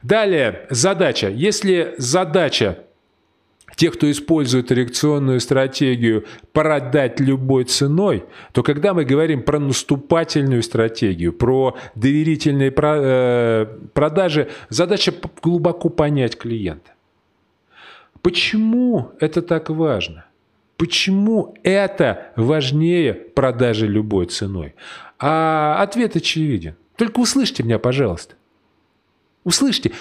[0.02, 1.30] Далее, задача.
[1.30, 2.80] Если задача
[3.78, 11.32] тех, кто использует реакционную стратегию, продать любой ценой, то когда мы говорим про наступательную стратегию,
[11.32, 15.14] про доверительные э, продажи, задача
[15.44, 16.92] глубоко понять клиента.
[18.24, 20.26] Почему это так важно?
[20.78, 24.74] Почему это важнее продажи любой ценой?
[25.20, 26.76] А ответ очевиден.
[26.96, 28.36] Только услышьте меня, пожалуйста.
[29.48, 29.94] Услышьте,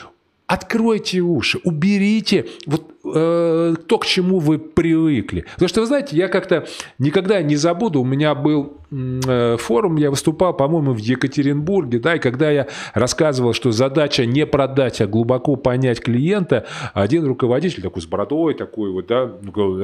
[0.49, 5.45] откройте уши, уберите вот э, то, к чему вы привыкли.
[5.55, 6.67] Потому что, вы знаете, я как-то
[6.99, 12.19] никогда не забуду, у меня был э, форум, я выступал, по-моему, в Екатеринбурге, да, и
[12.19, 18.07] когда я рассказывал, что задача не продать, а глубоко понять клиента, один руководитель такой с
[18.07, 19.31] бородой такой вот, да,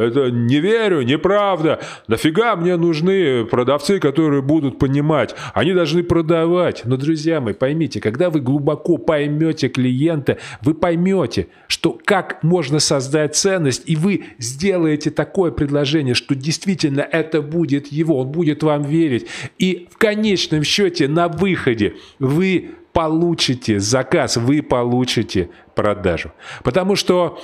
[0.00, 6.82] это не верю, неправда, нафига мне нужны продавцы, которые будут понимать, они должны продавать.
[6.84, 13.11] Но, друзья мои, поймите, когда вы глубоко поймете клиента, вы поймете, что как можно создать
[13.12, 18.82] создать ценность, и вы сделаете такое предложение, что действительно это будет его, он будет вам
[18.82, 19.26] верить.
[19.58, 26.32] И в конечном счете на выходе вы получите заказ, вы получите продажу.
[26.64, 27.38] Потому что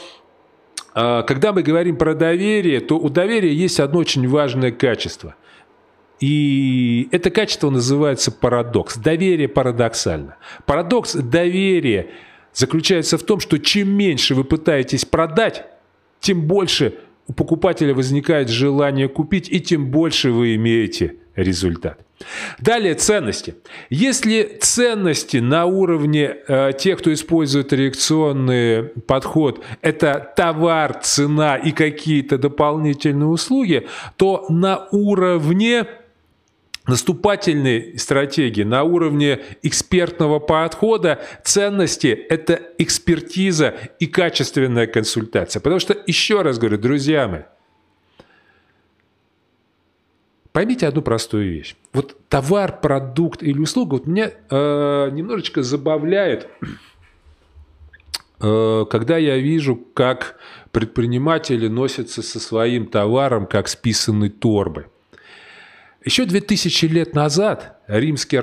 [0.94, 5.34] а, когда мы говорим про доверие, то у доверия есть одно очень важное качество.
[6.20, 8.96] И это качество называется парадокс.
[8.96, 10.36] Доверие парадоксально.
[10.66, 12.06] Парадокс доверия–
[12.58, 15.64] заключается в том, что чем меньше вы пытаетесь продать,
[16.18, 16.94] тем больше
[17.28, 22.00] у покупателя возникает желание купить, и тем больше вы имеете результат.
[22.58, 23.54] Далее ценности.
[23.90, 32.38] Если ценности на уровне э, тех, кто использует реакционный подход, это товар, цена и какие-то
[32.38, 35.86] дополнительные услуги, то на уровне
[36.88, 45.60] наступательной стратегии на уровне экспертного подхода ценности– это экспертиза и качественная консультация.
[45.60, 47.42] Потому что, еще раз говорю, друзья мои,
[50.52, 51.76] поймите одну простую вещь.
[51.92, 56.48] Вот товар, продукт или услуга вот меня э, немножечко забавляет,
[58.40, 60.36] э, когда я вижу, как
[60.72, 64.86] предприниматели носятся со своим товаром, как с писаной торбой.
[66.08, 68.40] Еще 2000 лет назад римский,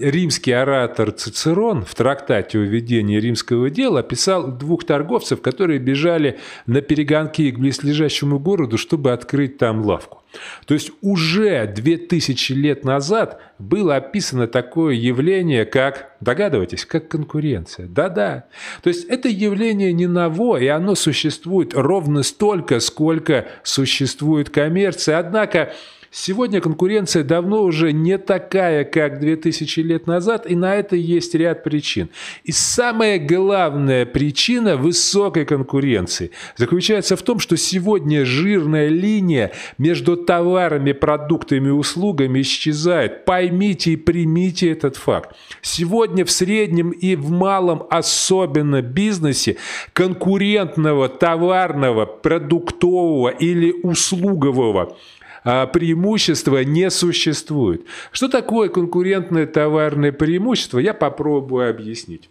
[0.00, 6.80] римский оратор Цицерон в трактате о ведении римского дела описал двух торговцев, которые бежали на
[6.80, 10.22] перегонки к близлежащему городу, чтобы открыть там лавку.
[10.64, 17.88] То есть уже 2000 лет назад было описано такое явление, как, догадываетесь, как конкуренция.
[17.88, 18.46] Да-да.
[18.82, 25.18] То есть это явление не ново, и оно существует ровно столько, сколько существует коммерция.
[25.18, 25.74] Однако
[26.14, 31.64] Сегодня конкуренция давно уже не такая, как 2000 лет назад, и на это есть ряд
[31.64, 32.10] причин.
[32.44, 40.92] И самая главная причина высокой конкуренции заключается в том, что сегодня жирная линия между товарами,
[40.92, 43.24] продуктами и услугами исчезает.
[43.24, 45.34] Поймите и примите этот факт.
[45.62, 49.56] Сегодня в среднем и в малом особенно бизнесе
[49.94, 54.94] конкурентного товарного, продуктового или услугового
[55.42, 57.84] преимущества не существует.
[58.10, 62.28] Что такое конкурентное товарное преимущество, я попробую объяснить.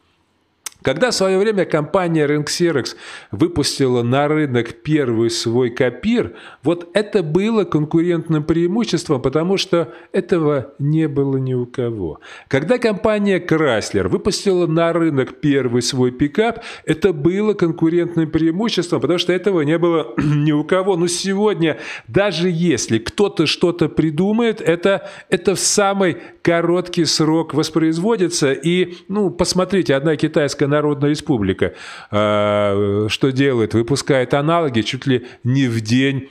[0.84, 2.96] Когда в свое время компания Ringxerox
[3.32, 11.08] выпустила на рынок первый свой копир, вот это было конкурентным преимуществом, потому что этого не
[11.08, 12.20] было ни у кого.
[12.48, 19.34] Когда компания Chrysler выпустила на рынок первый свой пикап, это было конкурентным преимуществом, потому что
[19.34, 20.98] этого не было ни у кого.
[20.98, 21.78] Но сегодня,
[22.08, 28.52] даже если кто-то что-то придумает, это, это в самый короткий срок воспроизводится.
[28.52, 31.74] И, ну, посмотрите, одна китайская Народная Республика
[32.10, 33.74] э, что делает?
[33.74, 36.30] Выпускает аналоги чуть ли не в день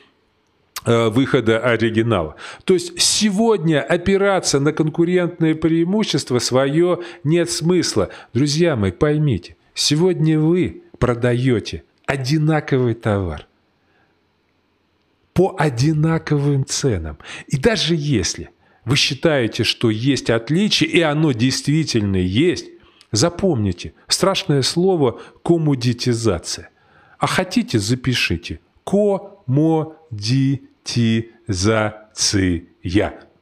[0.84, 2.36] э, выхода оригинала.
[2.64, 8.08] То есть сегодня опираться на конкурентное преимущество свое нет смысла.
[8.34, 13.46] Друзья мои, поймите, сегодня вы продаете одинаковый товар
[15.32, 17.18] по одинаковым ценам.
[17.46, 18.50] И даже если
[18.84, 22.66] вы считаете, что есть отличие, и оно действительно есть,
[23.12, 26.70] запомните, страшное слово «коммодитизация».
[27.18, 28.60] А хотите, запишите.
[28.84, 30.70] Комодитизация.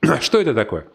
[0.21, 0.87] Что это такое?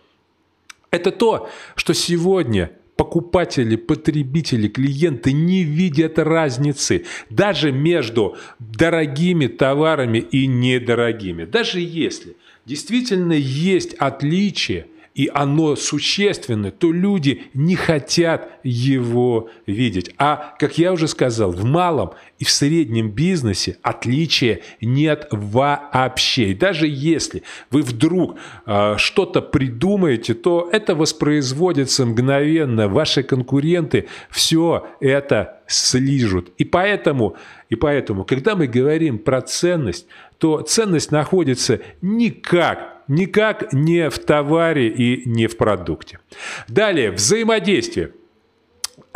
[0.91, 10.45] Это то, что сегодня покупатели, потребители, клиенты не видят разницы даже между дорогими товарами и
[10.45, 11.45] недорогими.
[11.45, 20.11] Даже если действительно есть отличие, и оно существенно, то люди не хотят его видеть.
[20.17, 26.49] А, как я уже сказал, в малом и в среднем бизнесе отличия нет вообще.
[26.49, 32.87] И даже если вы вдруг э, что-то придумаете, то это воспроизводится мгновенно.
[32.87, 36.51] Ваши конкуренты все это слижут.
[36.57, 37.35] И поэтому,
[37.69, 40.07] и поэтому, когда мы говорим про ценность,
[40.37, 46.19] то ценность находится никак, никак не в товаре и не в продукте.
[46.67, 48.11] Далее, взаимодействие.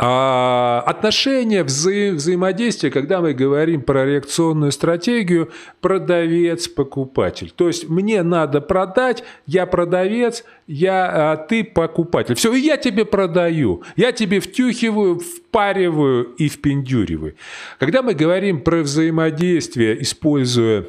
[0.00, 7.50] А отношения, вза взаимодействие, когда мы говорим про реакционную стратегию, продавец-покупатель.
[7.50, 12.36] То есть мне надо продать, я продавец, я, а ты покупатель.
[12.36, 17.34] Все, и я тебе продаю, я тебе втюхиваю, впариваю и впендюриваю.
[17.80, 20.86] Когда мы говорим про взаимодействие, используя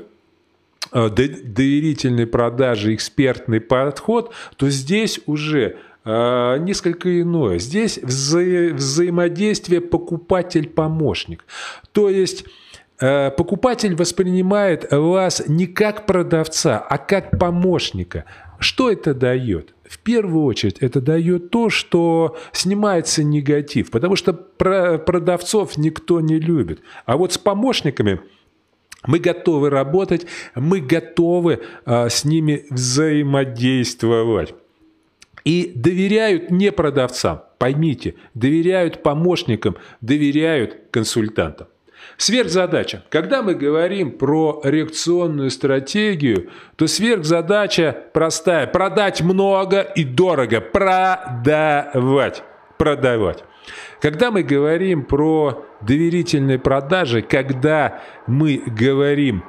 [0.92, 7.60] доверительной продажи, экспертный подход, то здесь уже э, несколько иное.
[7.60, 8.40] Здесь вза
[8.74, 11.46] взаимодействие покупатель-помощник.
[11.92, 12.46] То есть
[13.00, 18.26] э, покупатель воспринимает вас не как продавца, а как помощника.
[18.60, 19.74] Что это дает?
[19.88, 26.82] В первую очередь это дает то, что снимается негатив, потому что продавцов никто не любит.
[27.06, 28.22] А вот с помощниками–
[29.06, 30.26] мы готовы работать,
[30.56, 34.54] мы готовы а, с ними взаимодействовать.
[35.46, 41.68] И доверяют не продавцам, поймите, доверяют помощникам, доверяют консультантам.
[42.18, 43.04] Сверхзадача.
[43.10, 48.68] Когда мы говорим про реакционную стратегию, то сверхзадача простая.
[48.68, 50.60] Продать много и дорого.
[50.60, 52.44] Продавать.
[52.78, 53.44] Продавать.
[54.02, 59.44] Когда мы говорим про доверительные продажи, когда мы говорим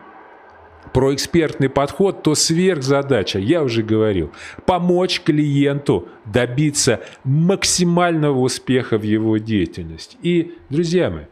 [0.93, 4.33] про экспертный подход, то сверхзадача, я уже говорил,
[4.67, 10.17] помочь клиенту добиться максимального успеха в его деятельности.
[10.23, 11.25] И, друзья мои,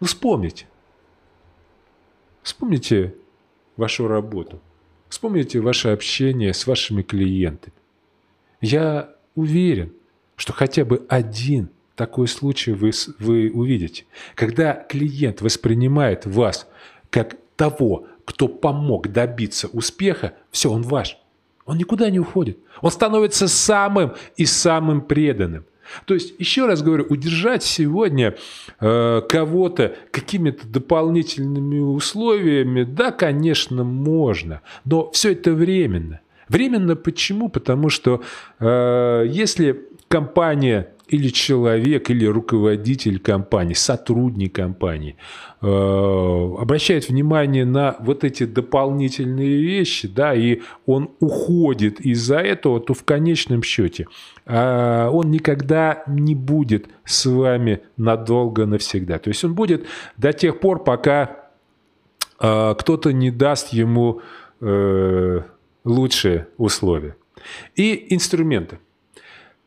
[0.00, 0.66] ну вспомните,
[2.42, 3.14] вспомните
[3.76, 4.60] вашу работу,
[5.08, 7.74] вспомните ваше общение с вашими клиентами.
[8.60, 9.92] Я уверен,
[10.36, 14.04] что хотя бы один такой случай вы, вы увидите.
[14.34, 16.66] Когда клиент воспринимает вас
[17.10, 21.18] как того, кто помог добиться успеха, все, он ваш.
[21.66, 22.58] Он никуда не уходит.
[22.80, 25.64] Он становится самым и самым преданным.
[26.06, 28.36] То есть, еще раз говорю, удержать сегодня
[28.80, 36.20] э, кого-то какими-то дополнительными условиями, да, конечно, можно, но все это временно.
[36.48, 37.48] Временно почему?
[37.48, 38.22] Потому что
[38.60, 45.16] э, если компания или человек, или руководитель компании, сотрудник компании
[45.62, 52.94] э, обращает внимание на вот эти дополнительные вещи, да, и он уходит из-за этого, то
[52.94, 54.08] в конечном счете
[54.44, 59.18] э, он никогда не будет с вами надолго навсегда.
[59.18, 59.86] То есть он будет
[60.16, 61.48] до тех пор, пока
[62.40, 64.20] э, кто-то не даст ему
[64.60, 65.42] э,
[65.84, 67.14] лучшие условия.
[67.76, 68.78] И инструменты.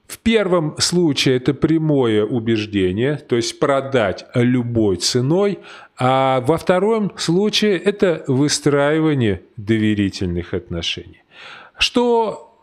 [0.08, 5.60] В первом случае это прямое убеждение, то есть продать любой ценой,
[5.98, 11.24] а во втором случае это выстраивание доверительных отношений.
[11.78, 12.56] Что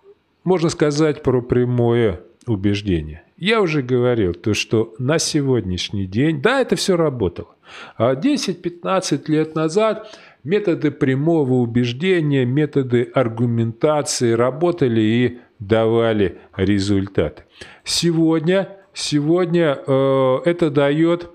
[0.43, 3.25] можно сказать про прямое убеждение?
[3.37, 7.55] Я уже говорил, то, что на сегодняшний день, да, это все работало.
[7.97, 17.45] А 10-15 лет назад методы прямого убеждения, методы аргументации работали и давали результаты.
[17.85, 21.31] Сегодня, сегодня э, это дает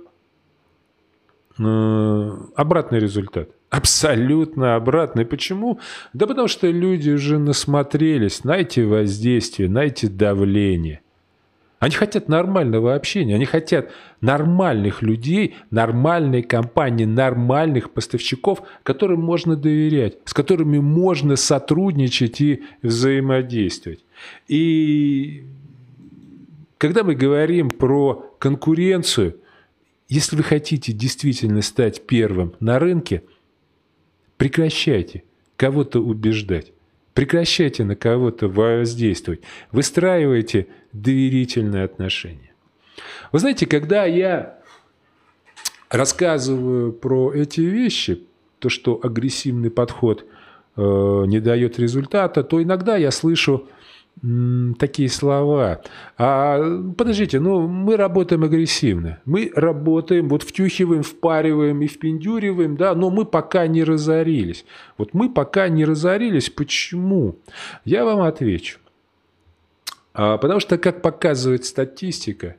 [1.57, 3.49] э, обратный результат.
[3.69, 5.25] Абсолютно обратный.
[5.25, 5.79] Почему?
[6.13, 11.01] Да потому что люди уже насмотрелись на эти воздействия, на эти давления–
[11.79, 20.17] они хотят нормального общения, они хотят нормальных людей, нормальной компании, нормальных поставщиков, которым можно доверять,
[20.25, 24.03] с которыми можно сотрудничать и взаимодействовать.
[24.49, 25.45] И
[26.77, 29.37] когда мы говорим про конкуренцию,
[30.09, 33.23] если вы хотите действительно стать первым на рынке,
[34.37, 35.23] прекращайте
[35.55, 36.73] кого-то убеждать.
[37.13, 39.41] Прекращайте на кого-то воздействовать.
[39.71, 42.53] Выстраивайте доверительные отношения.
[43.31, 44.59] Вы знаете, когда я
[45.89, 48.23] рассказываю про эти вещи,
[48.59, 50.25] то, что агрессивный подход
[50.75, 53.67] э, не дает результата, то иногда я слышу
[54.79, 55.81] такие слова.
[56.17, 56.59] А
[56.97, 59.19] подождите, ну мы работаем агрессивно.
[59.25, 64.65] Мы работаем, вот втюхиваем, впариваем и впендюриваем, да, но мы пока не разорились.
[64.97, 66.49] Вот мы пока не разорились.
[66.49, 67.37] Почему?
[67.85, 68.79] Я вам отвечу.
[70.21, 72.57] А, потому что, как показывает статистика,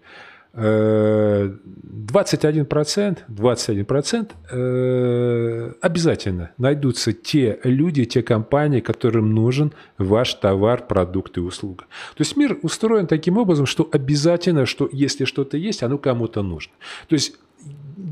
[0.55, 11.41] 21%, 21% э, обязательно найдутся те люди, те компании, которым нужен ваш товар, продукт и
[11.41, 11.85] услуга.
[12.17, 16.73] То есть мир устроен таким образом, что обязательно, что если что-то есть, оно кому-то нужно.
[17.09, 17.35] То есть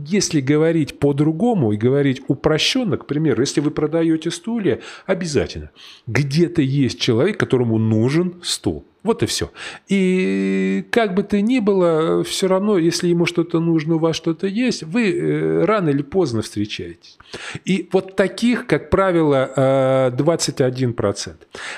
[0.07, 5.71] если говорить по-другому и говорить упрощенно, к примеру, если вы продаете стулья, обязательно
[6.07, 8.85] где-то есть человек, которому нужен стул.
[9.05, 9.51] Вот и все.
[9.89, 14.47] И как бы то ни было, все равно, если ему что-то нужно, у вас что-то
[14.47, 17.17] есть, вы э, рано или поздно встречаетесь.
[17.65, 21.31] И вот таких, как правило, 21%.
[21.31, 21.35] Э,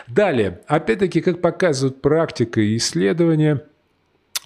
[0.09, 3.65] Далее, опять-таки, как показывает практика и исследования,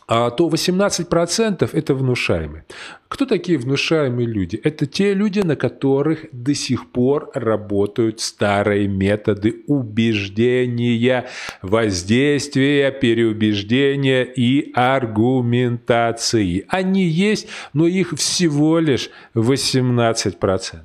[0.07, 2.65] а то 18% это внушаемые.
[3.09, 4.57] Кто такие внушаемые люди?
[4.65, 11.27] Это те люди, на которых до сих пор работают старые методы убеждения,
[11.63, 16.65] воздействия, переубеждения и аргументации.
[16.69, 20.81] Они есть, но их всего лишь 18%.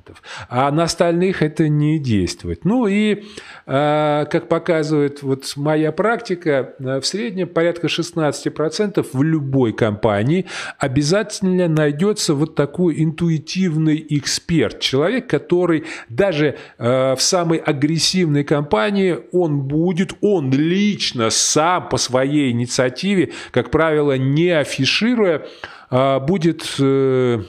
[0.48, 2.64] А на остальных это не действует.
[2.64, 3.24] Ну и,
[3.66, 10.46] а, как показывает вот моя практика, в среднем порядка 16% в любой компании
[10.78, 19.18] обязательно найдется найдется вот такой интуитивный эксперт, человек, который даже э, в самой агрессивной компании,
[19.32, 25.46] он будет, он лично сам по своей инициативе, как правило, не афишируя,
[25.90, 26.76] э, будет...
[26.78, 27.42] Э,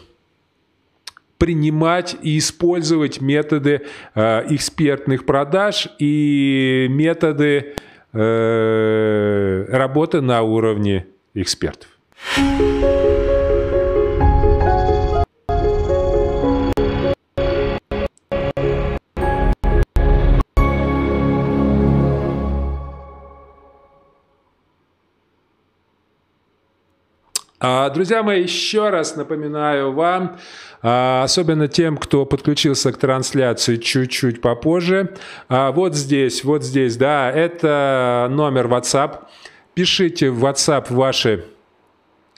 [1.38, 3.82] принимать и использовать методы
[4.14, 7.74] э, экспертных продаж и методы
[8.14, 11.89] э, работы на уровне экспертов.
[27.62, 30.38] Друзья мои, еще раз напоминаю вам,
[30.82, 35.16] а, особенно тем, кто подключился к трансляции чуть-чуть попозже,
[35.47, 39.20] а, вот здесь, вот здесь, да, это номер WhatsApp.
[39.76, 41.45] Пишите в WhatsApp ваши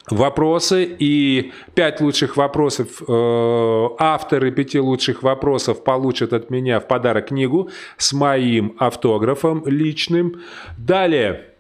[0.10, 7.28] вопросы и пять лучших вопросов э, авторы пяти лучших вопросов получат от меня в подарок
[7.28, 10.42] книгу с моим автографом личным.
[10.78, 11.53] Далее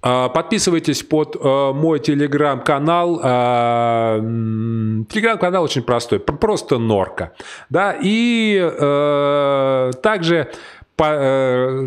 [0.00, 3.20] Подписывайтесь под э, мой телеграм-канал.
[3.22, 4.20] Э,
[5.08, 7.32] телеграм-канал очень простой, просто норка.
[7.68, 7.96] Да?
[8.00, 10.52] И э, также
[10.98, 11.86] э,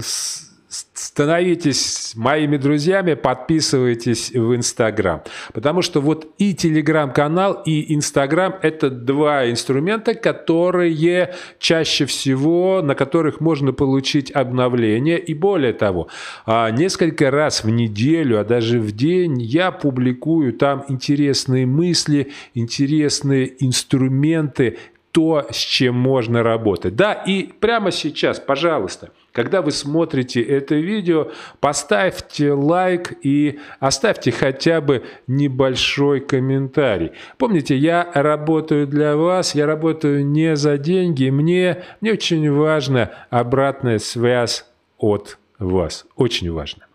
[0.71, 5.21] становитесь моими друзьями, подписывайтесь в Инстаграм.
[5.53, 13.41] Потому что вот и Телеграм-канал, и Инстаграм– это два инструмента, которые чаще всего, на которых
[13.41, 15.19] можно получить обновление.
[15.19, 16.07] И более того,
[16.45, 23.53] а, несколько раз в неделю, а даже в день я публикую там интересные мысли, интересные
[23.63, 24.77] инструменты,
[25.11, 26.95] то, с чем можно работать.
[26.95, 34.81] Да, и прямо сейчас, пожалуйста– когда вы смотрите это видео, поставьте лайк и оставьте хотя
[34.81, 37.11] бы небольшой комментарий.
[37.37, 41.29] Помните, я работаю для вас, я работаю не за деньги.
[41.29, 44.65] Мне, мне очень важна обратная связь
[44.97, 46.05] от вас.
[46.15, 46.85] Очень важно.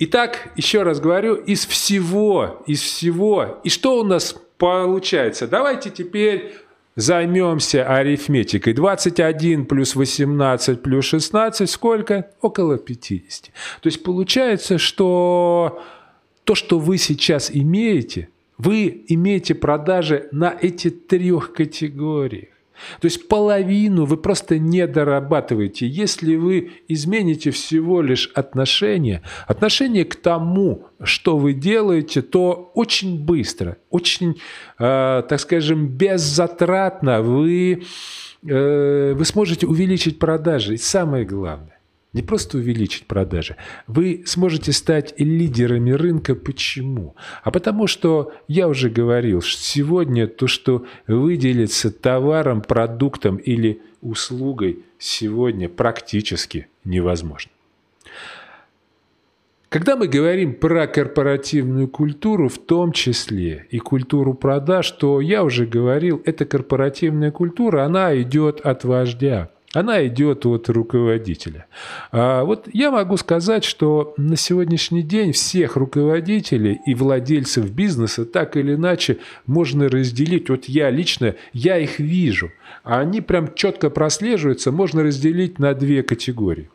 [0.00, 5.48] Итак, еще раз говорю, из всего, из всего, и что у нас получается?
[5.48, 6.54] Давайте теперь
[6.98, 8.72] Займемся арифметикой.
[8.72, 12.28] 21 плюс 18 плюс 16 сколько?
[12.40, 13.52] Около 50.
[13.80, 15.80] То есть получается, что
[16.42, 22.48] то, что вы сейчас имеете, вы имеете продажи на эти трех категориях.
[23.00, 25.86] То есть половину вы просто не дорабатываете.
[25.86, 33.78] Если вы измените всего лишь отношение, отношение к тому, что вы делаете, то очень быстро,
[33.90, 34.40] очень,
[34.78, 37.82] э, так скажем, беззатратно вы,
[38.46, 40.74] э, вы сможете увеличить продажи.
[40.74, 41.77] И самое главное,
[42.12, 43.56] не просто увеличить продажи,
[43.86, 46.34] вы сможете стать лидерами рынка.
[46.34, 47.14] Почему?
[47.42, 54.84] А потому что, я уже говорил, что сегодня то, что выделится товаром, продуктом или услугой,
[54.98, 57.52] сегодня практически невозможно.
[59.68, 65.66] Когда мы говорим про корпоративную культуру, в том числе и культуру продаж, то я уже
[65.66, 69.50] говорил, эта корпоративная культура, она идет от вождя.
[69.78, 71.66] Она идет от руководителя.
[72.10, 78.56] А вот я могу сказать, что на сегодняшний день всех руководителей и владельцев бизнеса так
[78.56, 80.50] или иначе можно разделить.
[80.50, 82.50] Вот я лично, я их вижу.
[82.82, 86.70] А они прям четко прослеживаются, можно разделить на две категории.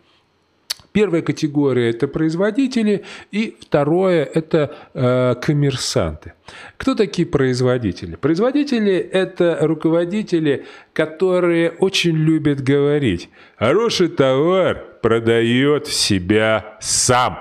[0.93, 6.33] Первая категория– это производители, и второе– это э, коммерсанты.
[6.77, 8.15] Кто такие производители?
[8.15, 17.39] Производители– это руководители, которые очень любят говорить «хороший товар продает себя сам».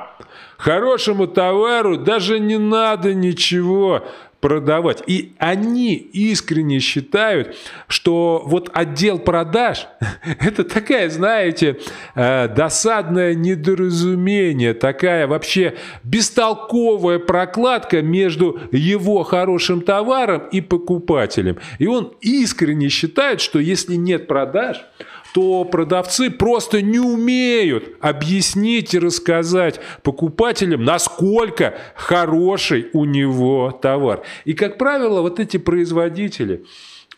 [0.57, 4.07] Хорошему товару даже не надо ничего
[4.43, 5.05] продавать.
[5.07, 9.87] И они искренне считают, что вот отдел продаж–
[10.41, 11.79] это такая, знаете,
[12.17, 21.59] э, досадное недоразумение, такая вообще бестолковая прокладка между его хорошим товаром и покупателем.
[21.79, 24.85] И он искренне считает, что если нет продаж,
[25.33, 34.23] то продавцы просто не умеют объяснить и рассказать покупателям, насколько хороший у него товар.
[34.45, 36.65] И, как правило, вот эти производители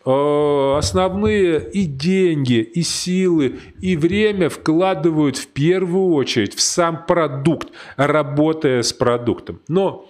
[0.05, 7.69] э, основные и деньги, и силы, и время вкладывают в первую очередь в сам продукт,
[7.97, 9.59] работая с продуктом.
[9.67, 10.09] Но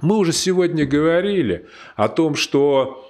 [0.00, 1.66] мы уже сегодня говорили
[1.96, 3.05] о том, что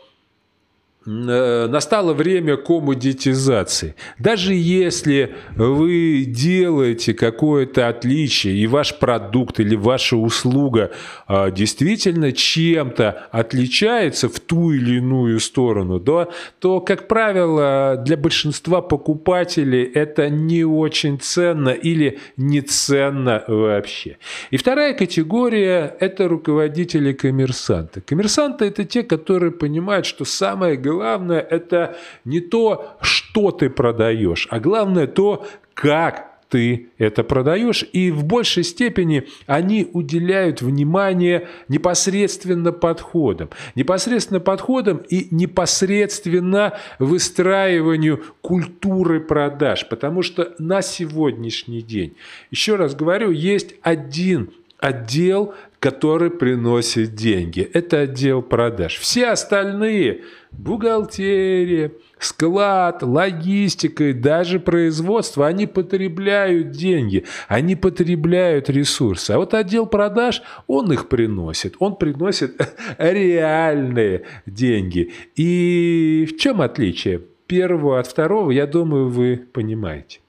[1.06, 3.94] настало время коммодитизации.
[4.18, 10.90] Даже если вы делаете какое-то отличие, и ваш продукт или ваша услуга
[11.28, 16.28] а, действительно чем-то отличается в ту или иную сторону, да,
[16.58, 24.18] то, как правило, для большинства покупателей это не очень ценно или не ценно вообще.
[24.50, 28.00] И вторая категория– это руководители-коммерсанты.
[28.00, 34.48] Коммерсанты– это те, которые понимают, что самое главное главное это не то, что ты продаешь,
[34.50, 42.72] а главное то, как ты это продаешь, и в большей степени они уделяют внимание непосредственно
[42.72, 43.50] подходам.
[43.74, 49.88] Непосредственно подходам и непосредственно выстраиванию культуры продаж.
[49.88, 52.16] Потому что на сегодняшний день,
[52.50, 57.60] еще раз говорю, есть один отдел, который приносит деньги.
[57.72, 58.98] Это отдел продаж.
[58.98, 60.22] Все остальные–
[60.58, 69.32] бухгалтерия, склад, логистика и даже производство, они потребляют деньги, они потребляют ресурсы.
[69.32, 71.76] А вот отдел продаж, он их приносит.
[71.78, 72.60] Он приносит
[72.98, 75.12] реальные деньги.
[75.34, 80.20] И в чем отличие первого от второго, я думаю, вы понимаете.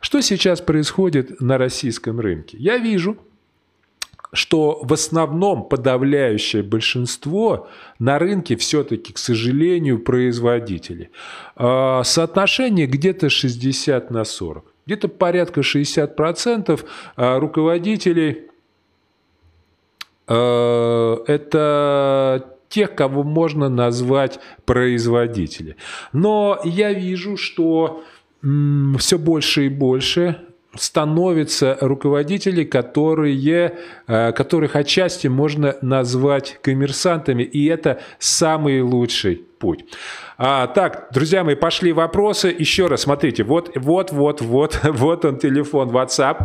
[0.00, 2.56] Что сейчас происходит на российском рынке?
[2.58, 3.16] Я вижу,
[4.32, 7.68] что в основном подавляющее большинство
[7.98, 11.10] на рынке все-таки, к сожалению, производители.
[11.54, 14.64] А, соотношение где-то 60 на 40.
[14.86, 16.80] Где-то порядка 60%
[17.16, 18.48] а, руководителей
[20.26, 25.76] а, это тех, кого можно назвать производители.
[26.14, 28.02] Но я вижу, что
[28.98, 30.40] все больше и больше
[30.74, 33.74] становятся руководители, которые,
[34.06, 39.84] э, которых отчасти можно назвать коммерсантами, и это самый лучший путь.
[40.38, 42.54] А, так, друзья мои, пошли вопросы.
[42.58, 46.38] Еще раз, смотрите, вот, вот, вот, вот, вот он телефон WhatsApp.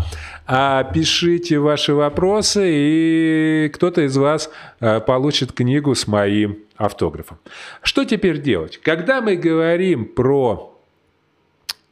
[0.46, 7.40] А, пишите ваши вопросы, и кто-то из вас а, получит книгу с моим автографом.
[7.82, 8.78] Что теперь делать?
[8.78, 10.78] Когда мы говорим про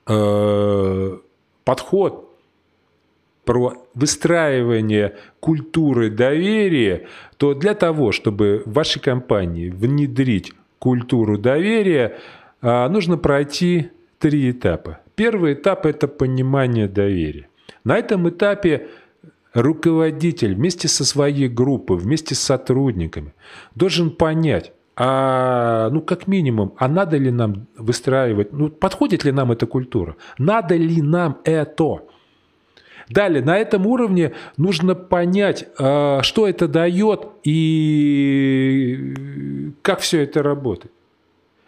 [0.07, 1.17] э,
[1.63, 2.24] подход
[3.45, 12.17] про выстраивание культуры доверия, то для того, чтобы в вашей компании внедрить культуру доверия,
[12.61, 14.99] а, нужно пройти три этапа.
[15.15, 17.47] Первый этап– это понимание доверия.
[17.83, 18.87] На этом этапе
[19.53, 23.33] руководитель вместе со своей группой, вместе с сотрудниками
[23.75, 29.51] должен понять, а, ну, как минимум, а надо ли нам выстраивать, ну, подходит ли нам
[29.51, 30.15] эта культура?
[30.37, 32.01] Надо ли нам это?
[33.09, 39.13] Далее, на этом уровне нужно понять, а, что это дает и
[39.81, 40.91] как все это работает.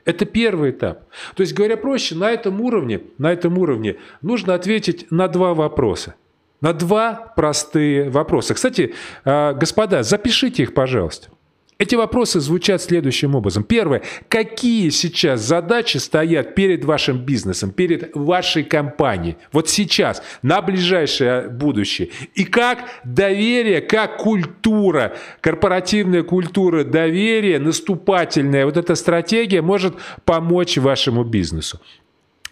[0.05, 1.03] Это первый этап.
[1.35, 6.15] То есть, говоря проще, на этом уровне, на этом уровне нужно ответить на два вопроса.
[6.61, 8.53] На два простые вопроса.
[8.53, 11.29] Кстати, а, господа, запишите их, пожалуйста.
[11.79, 13.63] Эти вопросы звучат следующим образом.
[13.63, 14.01] Первое.
[14.29, 19.37] Какие сейчас задачи стоят перед вашим бизнесом, перед вашей компанией?
[19.51, 22.09] Вот сейчас, на ближайшее будущее.
[22.33, 31.23] И как доверие, как культура, корпоративная культура доверия, наступательная, вот эта стратегия может помочь вашему
[31.23, 31.79] бизнесу.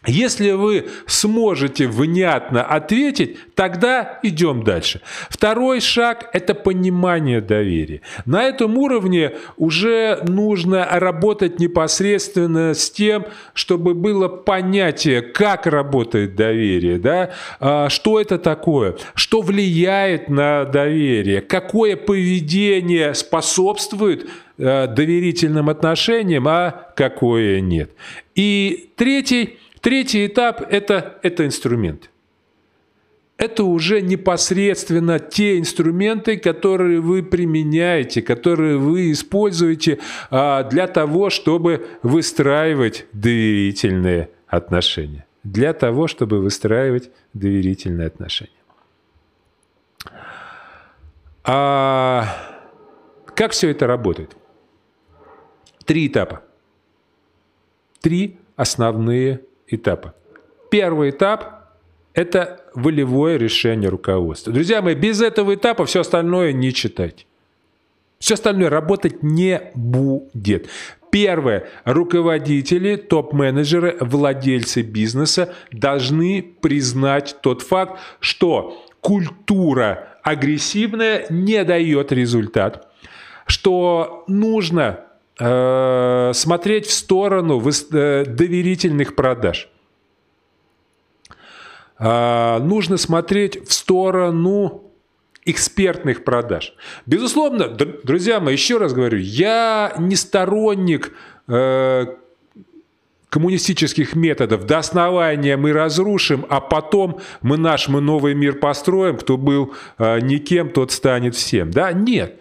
[0.07, 5.01] Если вы сможете внятно ответить, тогда идем дальше.
[5.29, 8.01] Второй шаг– это понимание доверия.
[8.25, 16.99] На этом уровне уже нужно работать непосредственно с тем, чтобы было понятие, как работает доверие,
[16.99, 17.31] да?
[17.59, 24.27] А, что это такое, что влияет на доверие, какое поведение способствует
[24.57, 27.91] э, доверительным отношениям, а какое нет.
[28.35, 32.09] И третий– Третий этап это,– это инструмент.
[33.37, 39.99] Это уже непосредственно те инструменты, которые вы применяете, которые вы используете
[40.31, 45.27] а, для того, чтобы выстраивать доверительные отношения.
[45.43, 48.49] Для того, чтобы выстраивать доверительные отношения.
[51.43, 52.25] А
[53.35, 54.35] как все это работает?
[55.85, 56.41] Три этапа.
[58.01, 59.54] Три основные этапа.
[60.69, 61.69] Первый этап–
[62.13, 64.53] это волевое решение руководства.
[64.53, 67.27] Друзья мои, без этого этапа все остальное не читать.
[68.19, 70.67] Все остальное работать не будет.
[71.11, 71.67] Первое.
[71.85, 82.91] Руководители, топ-менеджеры, владельцы бизнеса должны признать тот факт, что культура агрессивная не дает результат,
[83.45, 85.04] что нужно
[85.37, 89.69] Э, смотреть в сторону э, доверительных продаж.
[91.99, 94.83] Э, нужно смотреть в сторону
[95.43, 96.73] экспертных продаж.
[97.05, 101.11] Безусловно, друзья мои, еще раз говорю, я не сторонник
[103.29, 104.65] коммунистических методов.
[104.65, 109.17] До основания мы разрушим, а потом мы наш мы новый мир построим.
[109.17, 111.69] Кто был никем, тот станет всем.
[111.69, 111.91] Да?
[111.91, 112.39] Нет.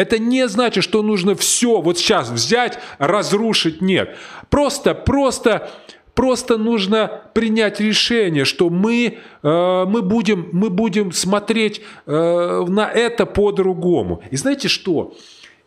[0.00, 3.82] Это не значит, что нужно все вот сейчас взять, разрушить.
[3.82, 4.16] Нет.
[4.48, 5.70] Просто, просто,
[6.14, 13.26] просто нужно принять решение, что мы, э, мы, будем, мы будем смотреть э, на это
[13.26, 14.22] по-другому.
[14.30, 15.12] И знаете что?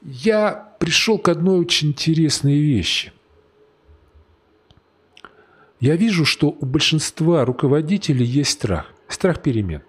[0.01, 3.13] Я пришел к одной очень интересной вещи.
[5.79, 8.91] Я вижу, что у большинства руководителей есть страх.
[9.07, 9.83] Страх перемен.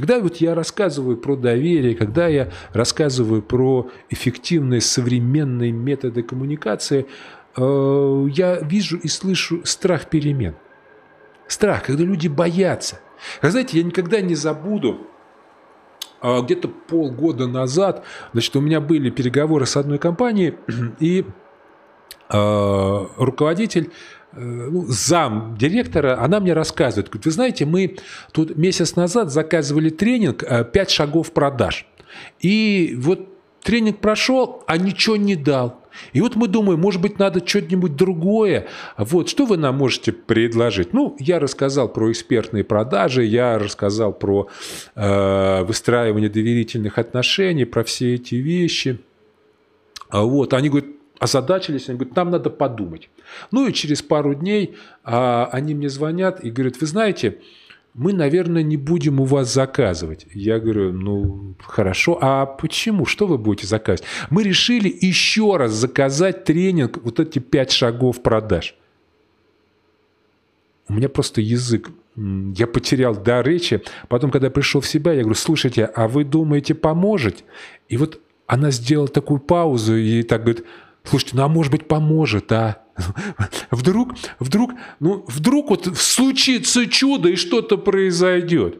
[0.00, 7.06] Когда вот я рассказываю про доверие, когда я рассказываю про эффективные современные методы коммуникации,
[7.54, 10.54] э, я вижу и слышу страх перемен.
[11.48, 13.00] Страх, когда люди боятся.
[13.42, 15.06] Вы знаете, я никогда не забуду,
[16.22, 20.54] а, где-то полгода назад, значит, у меня были переговоры с одной компанией,
[20.98, 21.26] и
[22.30, 23.90] э, руководитель
[24.32, 27.96] ну, зам директора, она мне рассказывает, говорит, вы знаете, мы
[28.32, 31.86] тут месяц назад заказывали тренинг «5 э, шагов продаж».
[32.40, 33.28] И вот
[33.62, 35.80] тренинг прошел, а ничего не дал.
[36.12, 38.68] И вот мы думаем, может быть, надо что-нибудь другое.
[38.96, 40.92] Вот, что вы нам можете предложить?
[40.92, 44.48] Ну, я рассказал про экспертные продажи, я рассказал про
[44.94, 49.00] э, выстраивание доверительных отношений, про все эти вещи.
[50.08, 50.90] А вот, они говорят,
[51.20, 53.10] озадачились, они говорят, нам надо подумать.
[53.52, 57.38] Ну и через пару дней а, они мне звонят и говорят, вы знаете,
[57.92, 60.26] мы, наверное, не будем у вас заказывать.
[60.32, 63.04] Я говорю, ну, хорошо, а почему?
[63.04, 64.08] Что вы будете заказывать?
[64.30, 68.74] Мы решили еще раз заказать тренинг, вот эти пять шагов продаж.
[70.88, 73.82] У меня просто язык, я потерял дар речи.
[74.08, 77.44] Потом, когда пришел в себя, я говорю, слушайте, а вы думаете, поможет?
[77.88, 80.64] И вот она сделала такую паузу и так говорит,
[81.04, 82.82] Слушайте, ну а может быть поможет, а?
[83.70, 88.78] Вдруг, вдруг, ну вдруг вот случится чудо и что-то произойдет.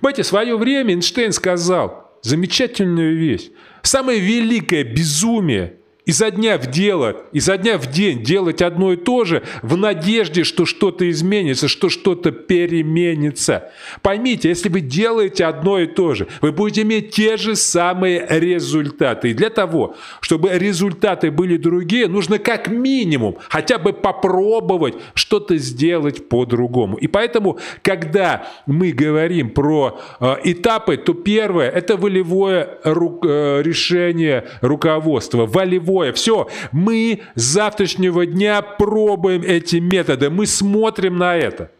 [0.00, 3.50] Понимаете, в свое время Эйнштейн сказал замечательную вещь.
[3.82, 5.78] Самое великое безумие
[6.08, 10.42] изо дня в дело, изо дня в день делать одно и то же в надежде,
[10.42, 13.70] что что-то изменится, что что-то переменится.
[14.00, 19.30] Поймите, если вы делаете одно и то же, вы будете иметь те же самые результаты.
[19.30, 26.26] И для того, чтобы результаты были другие, нужно как минимум хотя бы попробовать что-то сделать
[26.30, 26.96] по-другому.
[26.96, 34.46] И поэтому, когда мы говорим про э, этапы, то первое– это волевое ру, э, решение
[34.62, 36.12] руководства, волевое другое.
[36.12, 41.70] Все, мы с завтрашнего дня пробуем эти методы, мы смотрим на это.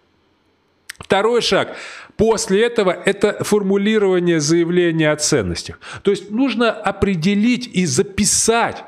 [0.99, 1.77] Второй шаг.
[2.17, 5.79] После этого это формулирование заявления о ценностях.
[6.03, 8.85] То есть нужно определить и записать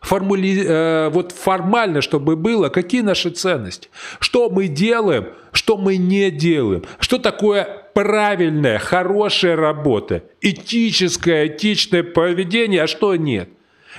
[0.00, 0.64] формули...
[0.64, 6.84] э, вот формально, чтобы было, какие наши ценности, что мы делаем, что мы не делаем,
[7.00, 13.50] что такое правильная, хорошая работа, этическое, этичное поведение, а что нет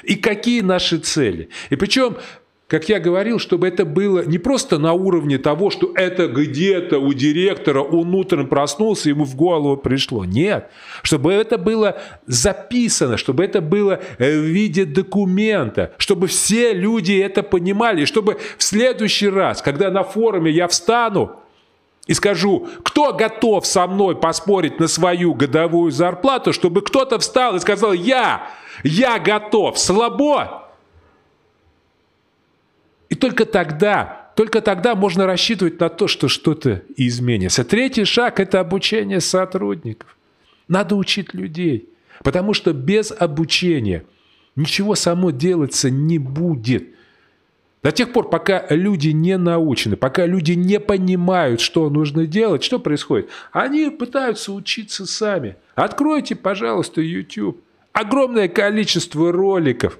[0.03, 1.49] и какие наши цели.
[1.69, 2.17] И причем
[2.71, 7.11] как я говорил, чтобы это было не просто на уровне того, что это где-то у
[7.11, 10.23] директора, он утром проснулся, ему в голову пришло.
[10.23, 10.69] Нет.
[11.03, 11.97] Чтобы это было
[12.27, 19.27] записано, чтобы это было в виде документа, чтобы все люди это понимали, чтобы в следующий
[19.27, 21.41] раз, когда на форуме я встану,
[22.07, 27.59] и скажу, кто готов со мной поспорить на свою годовую зарплату, чтобы кто-то встал и
[27.59, 28.47] сказал, я,
[28.83, 30.69] я готов, слабо.
[33.09, 37.63] И только тогда, только тогда можно рассчитывать на то, что что-то изменится.
[37.63, 40.17] Третий шаг– это обучение сотрудников.
[40.67, 41.89] Надо учить людей,
[42.23, 44.05] потому что без обучения
[44.55, 46.87] ничего само делаться не будет–
[47.83, 52.77] до тех пор, пока люди не научены, пока люди не понимают, что нужно делать, что
[52.77, 53.29] происходит?
[53.51, 55.55] Они пытаются учиться сами.
[55.73, 57.59] Откройте, пожалуйста, YouTube.
[57.93, 59.97] Огромное количество роликов.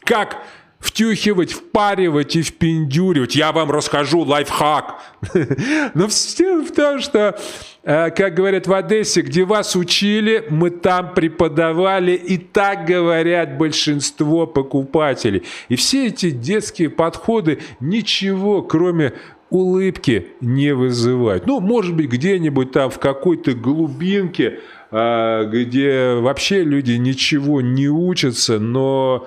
[0.00, 0.42] Как
[0.84, 3.34] втюхивать, впаривать и впендюривать.
[3.34, 5.00] Я вам расскажу лайфхак.
[5.94, 7.38] Но все в том, что,
[7.84, 14.46] э, как говорят в Одессе, где вас учили, мы там преподавали, и так говорят большинство
[14.46, 15.44] покупателей.
[15.70, 19.14] И все эти детские подходы ничего, кроме
[19.48, 21.46] улыбки не вызывают.
[21.46, 24.60] Ну, может быть, где-нибудь там в какой-то глубинке,
[24.94, 29.26] где вообще люди ничего не учатся, но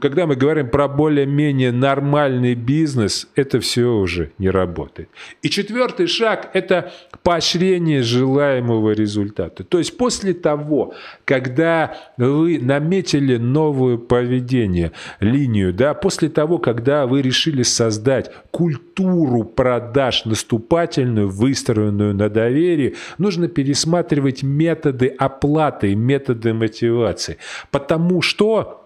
[0.00, 5.10] когда мы говорим про более-менее нормальный бизнес, это все уже не работает.
[5.42, 9.62] И четвертый шаг– это поощрение желаемого результата.
[9.62, 17.20] То есть после того, когда вы наметили новое поведение, линию, да, после того, когда вы
[17.20, 27.36] решили создать культуру продаж наступательную, выстроенную на доверии, нужно пересматривать методы оплаты, методы мотивации.
[27.70, 28.85] Потому что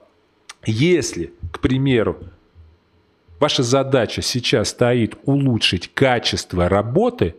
[0.67, 2.19] если, к примеру,
[3.39, 7.35] ваша задача сейчас стоит улучшить качество работы,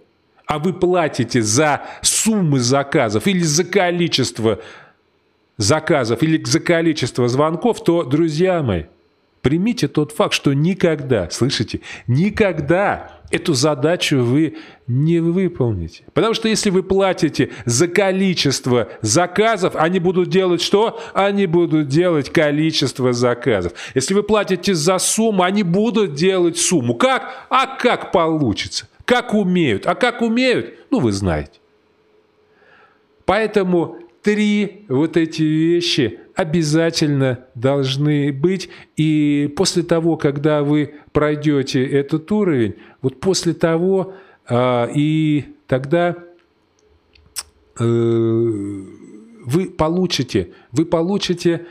[0.47, 4.59] а вы платите за суммы заказов или за количество
[5.57, 8.85] заказов или за количество звонков, то, друзья мои,
[9.41, 14.57] примите тот факт, что никогда, слышите, никогда эту задачу вы
[14.87, 16.03] не выполните.
[16.13, 20.99] Потому что если вы платите за количество заказов, они будут делать что?
[21.13, 23.73] Они будут делать количество заказов.
[23.95, 26.95] Если вы платите за сумму, они будут делать сумму.
[26.95, 27.47] Как?
[27.49, 28.87] А как получится?
[29.05, 29.87] Как умеют?
[29.87, 30.73] А как умеют?
[30.89, 31.59] Ну, вы знаете.
[33.25, 38.69] Поэтому три вот эти вещи обязательно должны быть.
[38.97, 44.13] И после того, когда вы пройдете этот уровень, вот после того
[44.47, 46.17] а, и тогда
[47.79, 51.65] э, вы получите, вы получите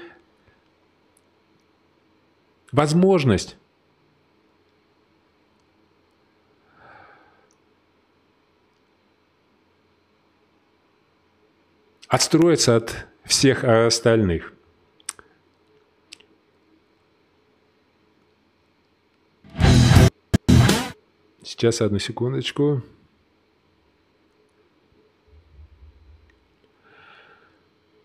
[2.72, 3.56] возможность
[12.08, 14.52] отстроиться от всех остальных.
[21.50, 22.80] Сейчас, одну секундочку.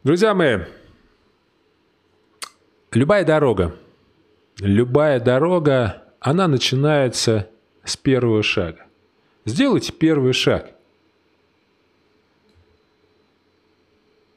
[0.03, 0.61] Друзья мои,
[2.91, 3.77] любая дорога,
[4.57, 7.47] любая дорога, она начинается
[7.83, 8.87] с первого шага.
[9.45, 10.71] Сделайте первый шаг.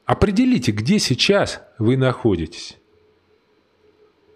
[0.05, 2.77] Определите, где сейчас вы находитесь.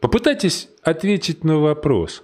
[0.02, 2.24] Попытайтесь ответить на вопрос,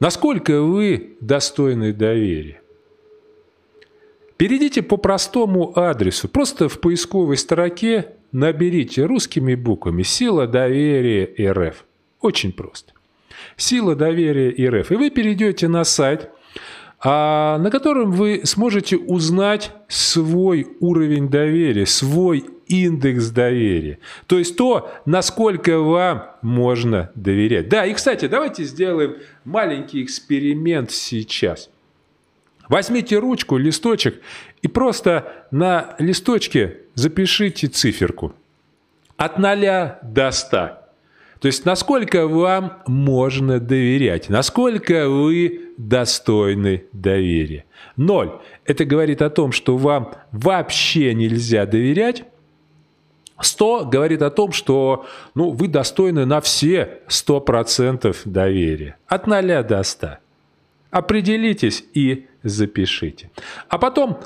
[0.00, 2.60] насколько вы достойны доверия.
[4.36, 6.28] Перейдите по простому адресу.
[6.28, 11.84] Просто в поисковой строке наберите русскими буквами «Сила доверия РФ».
[12.20, 12.92] Очень просто.
[13.56, 14.92] «Сила доверия РФ».
[14.92, 16.30] И вы перейдете на сайт,
[17.00, 23.98] а, на котором вы сможете узнать свой уровень доверия, свой индекс доверия.
[24.26, 27.68] То есть то, насколько вам можно доверять.
[27.68, 31.70] Да, и, кстати, давайте сделаем маленький эксперимент сейчас.
[32.68, 34.20] Возьмите ручку, листочек
[34.62, 38.34] и просто на листочке запишите циферку.
[39.16, 40.78] От 0 до 100.
[41.40, 47.64] То есть насколько вам можно доверять, насколько вы достойны доверия.
[47.96, 48.32] Ноль.
[48.64, 52.24] Это говорит о том, что вам вообще нельзя доверять.
[53.40, 58.96] 100 говорит о том, что ну, вы достойны на все 100% доверия.
[59.06, 60.18] От 0 до 100.
[60.90, 63.30] Определитесь и запишите.
[63.68, 64.18] А потом,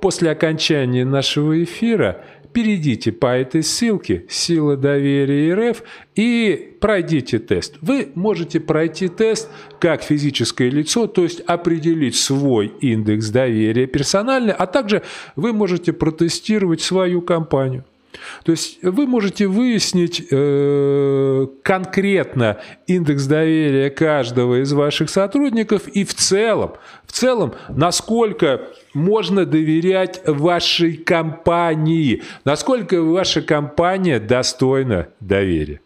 [0.00, 5.82] после окончания нашего эфира, перейдите по этой ссылке «Сила доверия РФ»
[6.14, 7.76] и пройдите тест.
[7.80, 9.48] Вы можете пройти тест
[9.78, 15.02] как физическое лицо, то есть определить свой индекс доверия персонально, а также
[15.36, 17.84] вы можете протестировать свою компанию.
[18.44, 26.14] То есть вы можете выяснить э, конкретно индекс доверия каждого из ваших сотрудников и в
[26.14, 26.74] целом,
[27.06, 28.62] в целом, насколько
[28.94, 35.80] можно доверять вашей компании, насколько ваша компания достойна доверия.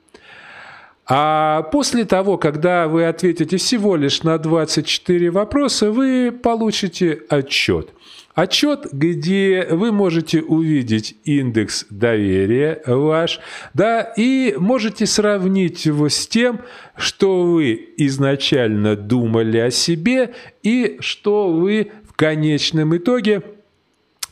[1.06, 7.90] А после того, когда вы ответите всего лишь на 24 вопроса, вы получите отчет–
[8.34, 13.38] Отчет, где вы можете увидеть индекс доверия ваш,
[13.74, 16.60] да, и можете сравнить его с тем,
[16.96, 20.34] что вы изначально думали о себе
[20.64, 23.40] и что вы в конечном итоге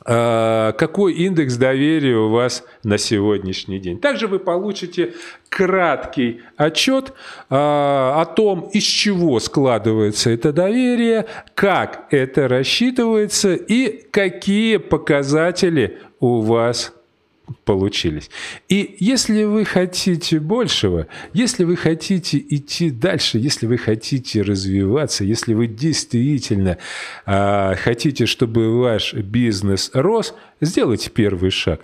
[0.05, 3.99] какой индекс доверия у вас на сегодняшний день.
[4.01, 5.15] Также вы получите
[5.49, 7.13] краткий отчет
[7.51, 16.41] а, о том, из чего складывается это доверие, как это рассчитывается и какие показатели у
[16.41, 16.93] вас
[17.65, 18.31] получились.
[18.69, 25.55] И если вы хотите большего, если вы хотите идти дальше, если вы хотите развиваться, если
[25.55, 26.79] вы действительно
[27.27, 31.83] э, хотите, чтобы ваш бизнес рос, сделайте первый шаг.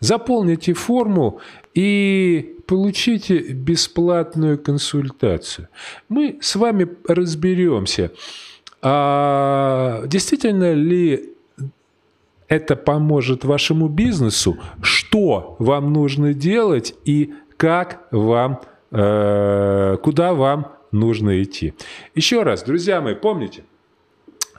[0.00, 1.40] Заполните форму
[1.74, 5.68] и получите бесплатную консультацию.
[6.08, 8.12] Мы с вами разберемся,
[8.80, 11.29] а действительно ли
[12.50, 21.42] это поможет вашему бизнесу, что вам нужно делать и как вам, э, куда вам нужно
[21.42, 21.74] идти.
[22.16, 23.62] Еще раз, друзья мои, помните,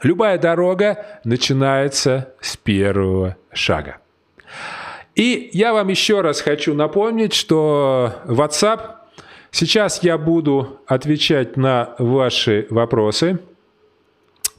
[0.02, 3.98] любая дорога начинается с первого шага.
[5.14, 8.80] И я вам еще раз хочу напомнить, что WhatsApp,
[9.52, 13.40] сейчас я буду отвечать на ваши вопросы.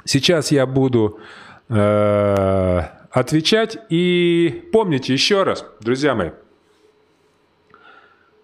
[0.05, 1.19] Сейчас я буду
[1.71, 3.79] э, отвечать.
[3.91, 6.31] И помните еще раз, друзья мои,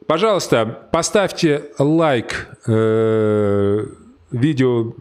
[0.07, 3.87] пожалуйста, поставьте лайк э,
[4.31, 4.95] видео,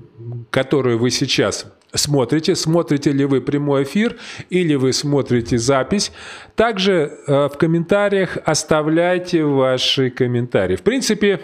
[0.50, 4.18] которое вы сейчас смотрите, смотрите ли вы прямой эфир
[4.50, 6.12] или вы смотрите запись.
[6.56, 10.76] Также э, в комментариях оставляйте ваши комментарии.
[10.76, 11.40] В принципе,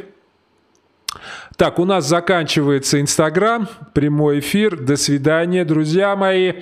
[1.56, 4.78] так, у нас заканчивается Инстаграм, прямой эфир.
[4.78, 6.54] До свидания, друзья мои.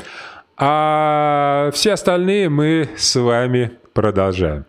[0.63, 4.65] А все остальные мы с вами продолжаем.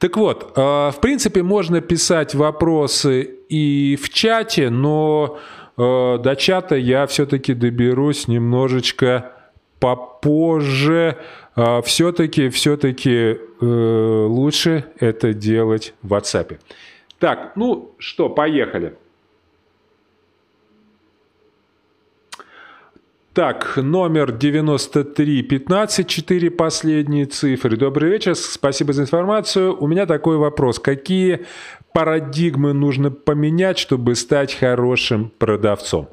[0.00, 5.38] Так вот, э, в принципе, можно писать вопросы и в чате, но
[5.78, 9.30] э, до чата я все-таки доберусь немножечко
[9.78, 11.18] попозже.
[11.54, 16.58] Э, все-таки, все-таки лучше это делать в WhatsApp.
[17.20, 18.96] Так, ну что, поехали.
[23.36, 27.76] Так, номер 9315, 4 последние цифры.
[27.76, 29.76] Добрый вечер, спасибо за информацию.
[29.78, 30.78] У меня такой вопрос.
[30.78, 31.44] Какие
[31.92, 36.08] парадигмы нужно поменять, чтобы стать хорошим продавцом?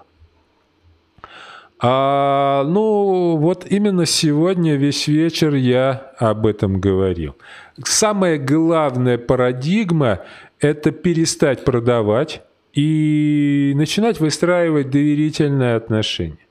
[1.80, 7.38] А, ну, вот именно сегодня весь вечер я об этом говорил.
[7.86, 10.20] Самая главная парадигма–
[10.60, 12.42] это перестать продавать
[12.74, 16.43] и начинать выстраивать доверительные отношения.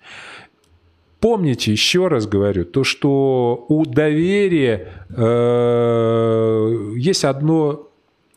[1.22, 7.88] Помните, еще раз говорю, то, что у доверия э, есть одно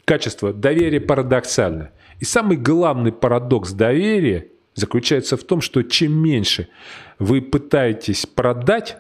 [0.06, 0.54] качество.
[0.54, 1.90] Доверие парадоксально.
[2.20, 6.68] И самый главный парадокс доверия заключается в том, что чем меньше
[7.18, 8.98] вы пытаетесь продать,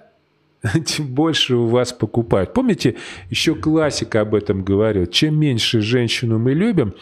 [0.88, 2.56] тем больше у вас покупают.
[2.56, 2.96] Помните,
[3.30, 5.06] еще классика об этом говорил.
[5.06, 6.96] Чем меньше женщину мы любим,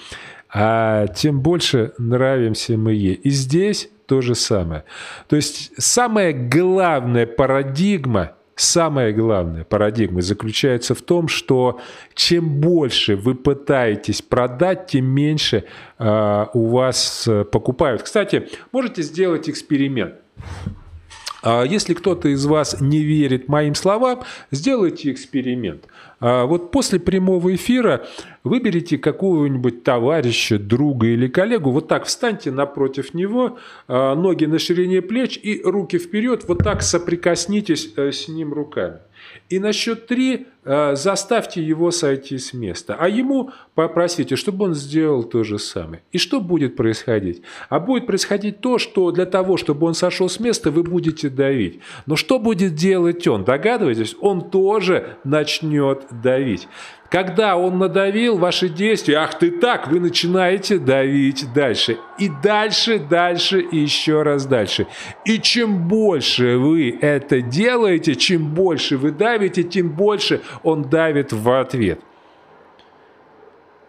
[0.54, 3.14] а тем больше нравимся мы ей.
[3.14, 4.84] И здесь то же самое.
[5.28, 11.80] То есть самая главная парадигма, самая главная парадигма заключается в том, что
[12.14, 15.66] чем больше вы пытаетесь продать, тем меньше
[16.00, 18.04] э, у вас э, покупают.
[18.04, 20.16] Кстати, можете сделать эксперимент.
[21.44, 25.88] А если кто-то из вас не верит моим словам, сделайте эксперимент.
[26.22, 28.06] А вот после прямого эфира
[28.46, 33.58] выберите какого-нибудь товарища, друга или коллегу, вот так встаньте напротив него,
[33.90, 39.00] а, ноги на ширине плеч и руки вперед, вот так соприкоснитесь э, с ним руками.
[39.50, 42.96] И на счет три э, заставьте его сойти с места.
[43.00, 46.02] А ему попросите, чтобы он сделал то же самое.
[46.12, 47.42] И что будет происходить?
[47.70, 51.80] А будет происходить то, что для того, чтобы он сошел с места, вы будете давить.
[52.06, 53.44] Но что будет делать он?
[53.44, 54.16] Догадываетесь?
[54.20, 56.68] Он тоже начнет давить.
[57.14, 62.00] Когда он надавил, ваши действия, ах ты так, вы начинаете давить дальше.
[62.18, 64.88] И дальше, дальше, и еще раз дальше.
[65.24, 71.52] И чем больше вы это делаете, чем больше вы давите, тем больше он давит в
[71.52, 72.00] ответ.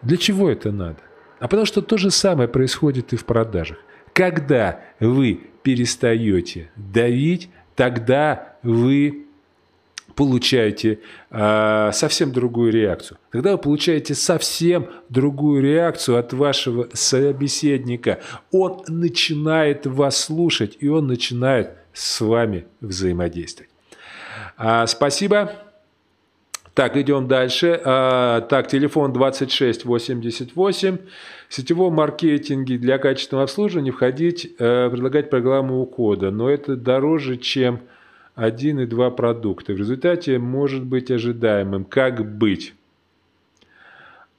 [0.03, 0.99] Для чего это надо?
[1.39, 3.79] А потому что то же самое происходит и в продажах.
[4.13, 9.24] Когда вы перестаете давить, тогда вы
[10.15, 10.99] получаете
[11.29, 13.17] э, совсем другую реакцию.
[13.31, 18.19] Тогда вы получаете совсем другую реакцию от вашего собеседника.
[18.51, 23.69] Он начинает вас слушать, и он начинает с вами взаимодействовать.
[24.57, 25.51] А, спасибо.
[26.73, 27.79] Так, идем дальше.
[27.83, 30.97] А, так, телефон 2688.
[31.47, 36.31] В сетевом маркетинге для качественного обслуживания входить, а, предлагать программу ухода.
[36.31, 37.81] Но это дороже, чем
[38.35, 39.73] один и два продукта.
[39.73, 41.85] В результате может быть ожидаемым.
[41.85, 42.73] Как быть?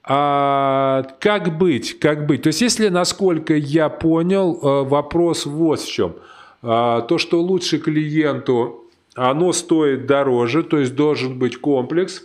[0.03, 1.99] А как быть?
[1.99, 2.43] Как быть?
[2.43, 6.15] То есть, если, насколько я понял, э, вопрос вот в чем.
[6.61, 8.85] А, то, что лучше клиенту,
[9.15, 12.23] оно стоит дороже, то есть должен быть комплекс.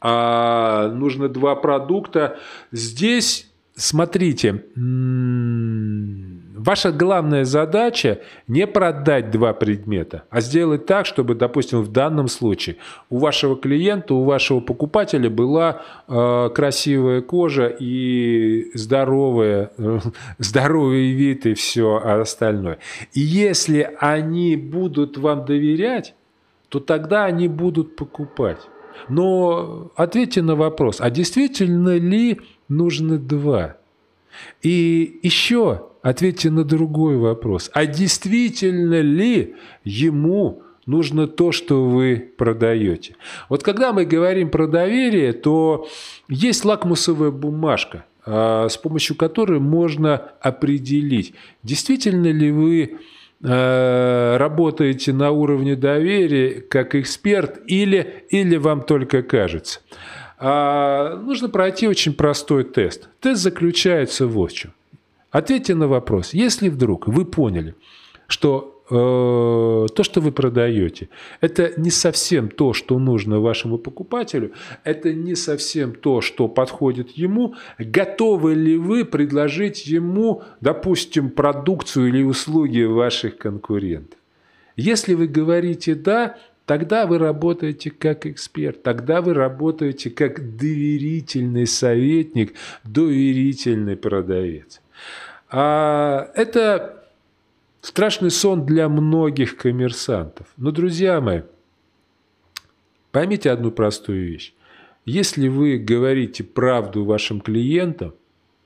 [0.00, 2.38] А нужно два продукта.
[2.70, 4.64] Здесь, смотрите,
[6.64, 12.76] Ваша главная задача не продать два предмета, а сделать так, чтобы, допустим, в данном случае
[13.10, 19.98] у вашего клиента, у вашего покупателя была э, красивая кожа и здоровая, э,
[20.38, 22.78] здоровый вид и все остальное.
[23.12, 26.14] И если они будут вам доверять,
[26.68, 28.60] то тогда они будут покупать.
[29.08, 33.78] Но ответьте на вопрос, а действительно ли нужно два?
[34.62, 37.70] И еще ответьте на другой вопрос.
[37.72, 43.16] А действительно ли ему нужно то, что вы продаете?
[43.48, 45.86] Вот когда мы говорим про доверие, то
[46.28, 52.98] есть лакмусовая бумажка, а, с помощью которой можно определить, действительно ли вы
[53.44, 59.80] а, работаете на уровне доверия как эксперт или, или вам только кажется.
[60.38, 63.08] А, нужно пройти очень простой тест.
[63.20, 64.72] Тест заключается в чем.
[65.32, 66.32] Ответьте на вопрос.
[66.34, 67.74] Если вдруг вы поняли,
[68.28, 71.08] что Э, то, что вы продаете,
[71.40, 74.52] это не совсем то, что нужно вашему покупателю,
[74.84, 77.54] это не совсем то, что подходит ему.
[77.78, 84.18] Готовы ли вы предложить ему, допустим, продукцию или услуги ваших конкурентов?
[84.76, 86.36] Если вы говорите «да»,
[86.66, 92.52] тогда вы работаете как эксперт, тогда вы работаете как доверительный советник,
[92.84, 94.81] доверительный продавец.
[95.50, 97.02] А это
[97.82, 100.46] Страшный сон для многих коммерсантов.
[100.56, 101.42] Но, друзья мои,
[103.10, 104.54] поймите одну простую вещь.
[105.04, 108.14] Если вы говорите правду вашим клиентам,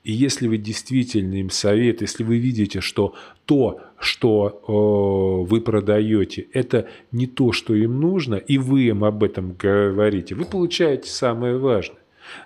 [0.03, 3.15] и если вы действительно им совет, если вы видите, что
[3.45, 9.23] то, что э, вы продаете, это не то, что им нужно, и вы им об
[9.23, 11.97] этом говорите, вы получаете самое важное.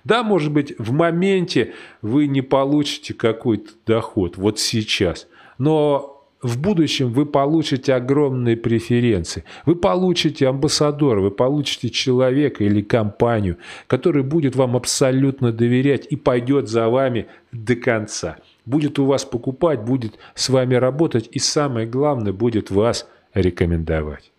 [0.03, 5.27] Да, может быть, в моменте вы не получите какой-то доход, вот сейчас,
[5.57, 9.45] но в будущем вы получите огромные преференции.
[9.65, 16.67] Вы получите амбассадора, вы получите человека или компанию, который будет вам абсолютно доверять и пойдет
[16.67, 18.37] за вами до конца.
[18.65, 24.31] Будет у вас покупать, будет с вами работать и самое главное, будет вас рекомендовать.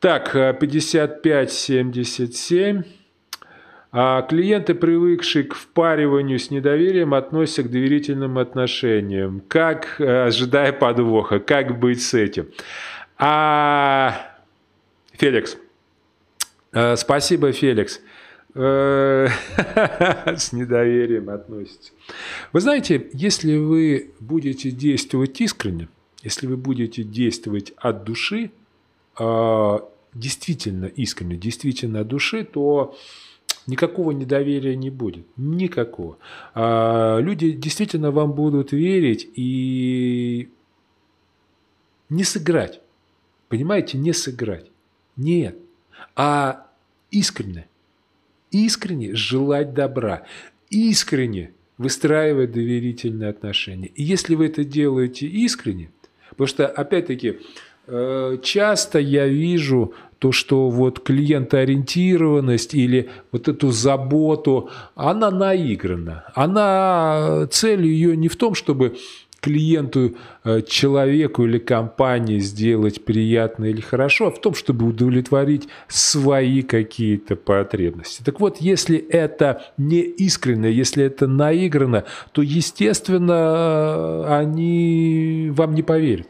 [0.00, 2.82] Так, 5577.
[3.90, 9.40] А клиенты, привыкшие к впариванию с недоверием, относятся к доверительным отношениям.
[9.48, 12.48] Как, э, ожидая подвоха, как быть с этим?
[13.16, 14.36] А,
[15.12, 15.56] Феликс,
[16.72, 18.00] э, спасибо, Феликс.
[18.54, 19.28] Э,
[20.36, 21.92] с недоверием относится.
[22.52, 25.88] Вы знаете, если вы будете действовать искренне,
[26.22, 28.50] если вы будете действовать от души,
[30.14, 32.96] действительно искренне, действительно от души, то
[33.68, 35.26] никакого недоверия не будет.
[35.36, 36.18] Никакого.
[36.54, 40.48] А люди действительно вам будут верить и
[42.08, 42.80] не сыграть.
[43.48, 44.70] Понимаете, не сыграть.
[45.16, 45.56] Нет.
[46.16, 46.66] А
[47.10, 47.68] искренне.
[48.50, 50.26] Искренне желать добра.
[50.70, 53.88] Искренне выстраивать доверительные отношения.
[53.94, 55.90] И если вы это делаете искренне,
[56.30, 57.38] потому что, опять-таки,
[58.42, 66.24] часто я вижу то, что вот клиентоориентированность или вот эту заботу, она наиграна.
[66.34, 68.96] Она, цель ее не в том, чтобы
[69.40, 76.62] клиенту, э, человеку или компании сделать приятно или хорошо, а в том, чтобы удовлетворить свои
[76.62, 78.22] какие-то потребности.
[78.24, 86.26] Так вот, если это не искренне, если это наиграно, то, естественно, они вам не поверят.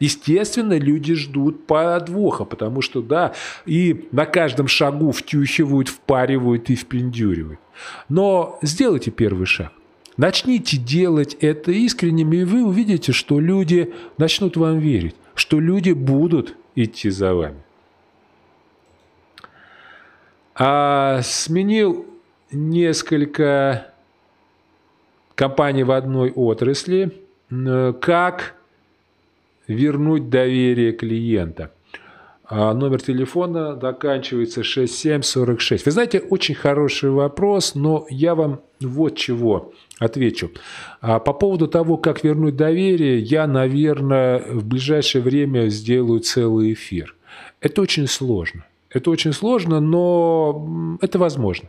[0.00, 3.34] Естественно, люди ждут подвоха, потому что, да,
[3.66, 7.60] и на каждом шагу втюхивают, впаривают и впендюривают.
[8.08, 9.72] Но сделайте первый шаг.
[10.16, 16.56] Начните делать это искренним, и вы увидите, что люди начнут вам верить, что люди будут
[16.74, 17.62] идти за вами.
[20.54, 22.06] А сменил
[22.50, 23.94] несколько
[25.34, 27.22] компаний в одной отрасли.
[27.48, 28.56] Как
[29.70, 31.70] вернуть доверие клиента.
[32.44, 35.84] А номер телефона заканчивается 6746.
[35.86, 40.50] Вы знаете, очень хороший вопрос, но я вам вот чего отвечу.
[41.00, 47.14] А по поводу того, как вернуть доверие, я, наверное, в ближайшее время сделаю целый эфир.
[47.60, 48.64] Это очень сложно.
[48.88, 51.68] Это очень сложно, но это возможно.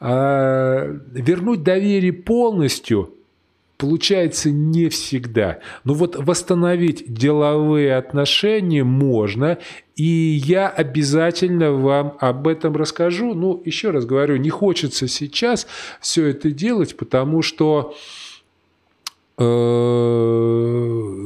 [0.00, 3.14] А вернуть доверие полностью–
[3.82, 5.58] получается не всегда.
[5.82, 9.58] Но вот восстановить деловые отношения можно,
[9.96, 13.34] и я обязательно вам об этом расскажу.
[13.34, 15.66] Ну, еще раз говорю, не хочется сейчас
[16.00, 17.96] все это делать, потому что
[19.36, 19.42] э,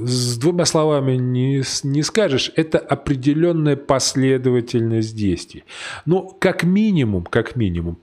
[0.06, 5.64] с двумя словами не, не скажешь, это определенная последовательность действий.
[6.06, 7.98] Но как минимум, как минимум,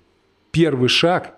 [0.51, 1.33] первый шаг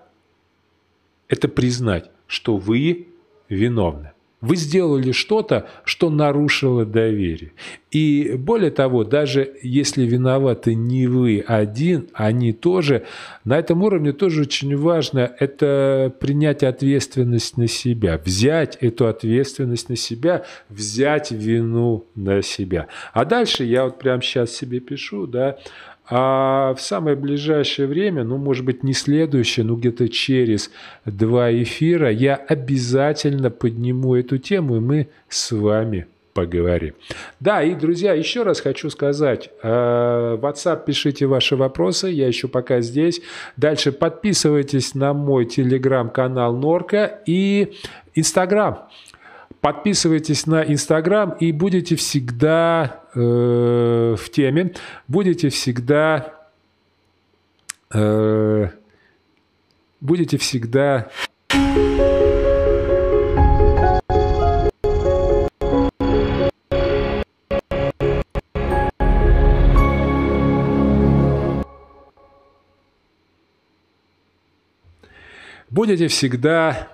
[1.30, 3.08] –это признать, что вы
[3.48, 4.12] виновны.
[4.42, 7.54] Вы сделали что-то, что нарушило доверие.
[7.90, 13.06] И более того, даже если виноваты не вы один, они тоже,
[13.46, 19.96] на этом уровне тоже очень важно это принять ответственность на себя, взять эту ответственность на
[19.96, 22.88] себя, взять вину на себя.
[23.14, 25.58] А дальше я вот прямо сейчас себе пишу, да,
[26.10, 30.70] а в самое ближайшее время, ну, может быть, не следующее, но где-то через
[31.06, 36.94] два эфира, я обязательно подниму эту тему, и мы с вами поговорим.
[37.40, 42.50] Да, и, друзья, еще раз хочу сказать, э, в WhatsApp пишите ваши вопросы, я еще
[42.50, 43.22] пока здесь.
[43.56, 47.74] Дальше подписывайтесь на мой телеграм-канал Норка и
[48.16, 48.90] Инстаграм.
[49.66, 54.76] Подписывайтесь на Инстаграм и будете всегда э, в теме,
[55.08, 56.52] будете всегда
[57.92, 58.68] э,
[60.02, 61.10] будете всегда
[75.72, 76.88] будете всегда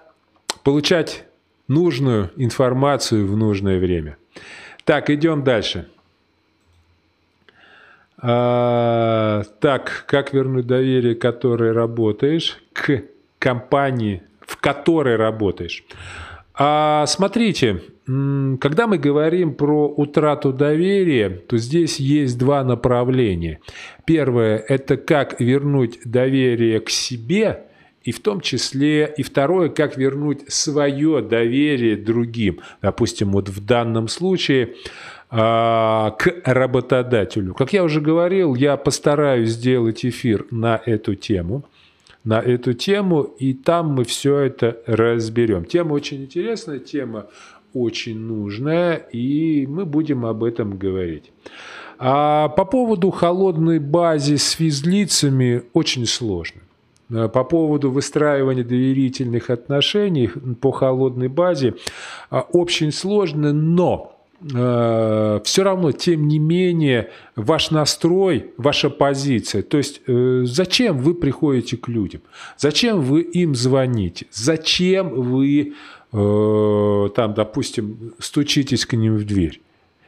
[0.63, 1.25] получать
[1.71, 4.17] нужную информацию в нужное время.
[4.83, 5.87] Так, идем дальше.
[8.17, 13.03] А, так, как вернуть доверие, которое работаешь, к
[13.39, 15.83] компании, в которой работаешь?
[16.53, 23.59] А, смотрите, когда мы говорим про утрату доверия, то здесь есть два направления.
[24.05, 27.61] Первое– это как вернуть доверие к себе–
[28.03, 32.59] и в том числе, и второе, как вернуть свое доверие другим.
[32.81, 34.75] Допустим, вот в данном случае
[35.29, 37.53] а, к работодателю.
[37.53, 41.65] Как я уже говорил, я постараюсь сделать эфир на эту тему
[42.23, 45.65] на эту тему, и там мы все это разберем.
[45.65, 47.27] Тема очень интересная, тема
[47.73, 51.31] очень нужная, и мы будем об этом говорить.
[51.97, 56.61] А по поводу холодной базы с физлицами очень сложно.
[57.11, 60.29] Э, по поводу выстраивания доверительных отношений
[60.61, 61.75] по холодной базе
[62.29, 69.77] э, очень сложно, но э, все равно, тем не менее, ваш настрой, ваша позиция, то
[69.77, 72.21] есть зачем вы приходите к людям,
[72.57, 75.73] зачем вы им звоните, зачем вы,
[76.11, 79.61] там, допустим, стучитесь к ним в дверь.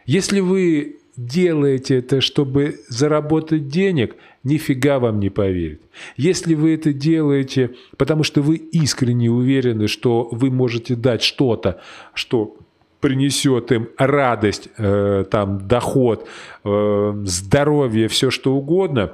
[0.06, 5.82] Если вы делаете это, чтобы заработать денег, нифига вам не поверит.
[6.18, 11.80] Если вы это делаете, потому что вы искренне уверены, что вы можете дать что-то,
[12.14, 12.58] что
[13.00, 16.28] принесет им радость, э, там, доход,
[16.64, 19.14] э, здоровье, все что угодно,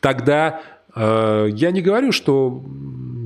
[0.00, 0.62] тогда
[0.94, 2.62] э, я не говорю, что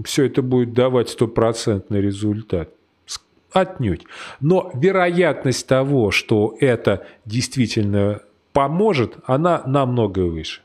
[0.04, 2.70] все это будет давать стопроцентный результат.
[3.56, 4.04] Отнюдь.
[4.40, 8.20] Но вероятность того, что это действительно
[8.52, 10.60] поможет, она намного выше.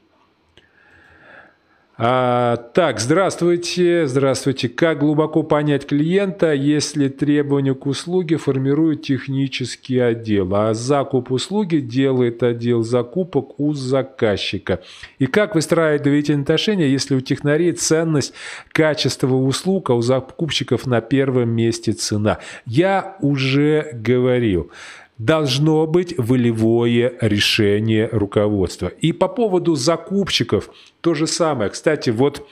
[2.03, 4.69] А, так, здравствуйте, здравствуйте.
[4.69, 12.41] Как глубоко понять клиента, если требования к услуге формирует технический отдел, а закуп услуги делает
[12.41, 14.82] отдел закупок у заказчика?
[15.19, 18.34] И как выстраивать доверительные отношения, если у технарей ценность
[18.72, 22.40] качества услуг, а у закупщиков на первом месте цена?
[22.65, 24.72] Я уже говорил
[25.26, 28.88] должно быть волевое решение руководства.
[28.88, 30.72] И по поводу закупщиков
[31.02, 31.69] то же самое.
[31.69, 32.48] Кстати, вот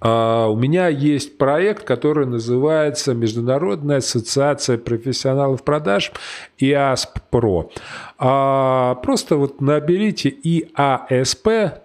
[0.00, 6.12] а, у меня есть проект, который называется Международная ассоциация профессионалов продаж
[7.30, 7.70] ПРО.
[8.18, 11.84] А, просто вот наберите iasp.pro,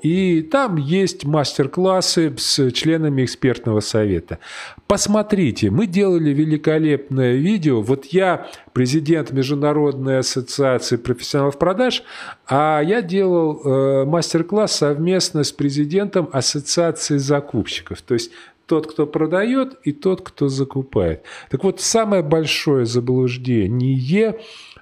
[0.00, 4.38] и там есть мастер-классы с членами экспертного совета.
[4.86, 7.80] Посмотрите, мы делали великолепное видео.
[7.82, 12.02] Вот я президент Международной ассоциации профессионалов продаж,
[12.46, 18.02] а я делал э, мастер-класс совместно с президентом ассоциации закупщиков.
[18.02, 18.32] То есть
[18.70, 21.24] тот, кто продает, и тот, кто закупает.
[21.50, 24.38] Так вот, самое большое заблуждение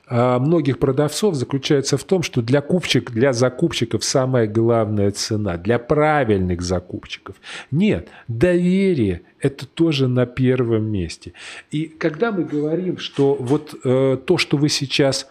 [0.07, 5.79] а, многих продавцов заключается в том, что для купчик, для закупщиков самая главная цена, для
[5.79, 7.37] правильных закупщиков.
[7.71, 11.33] Нет, доверие– это тоже на первом месте.
[11.71, 15.27] И когда мы говорим, что вот э, то, что вы сейчас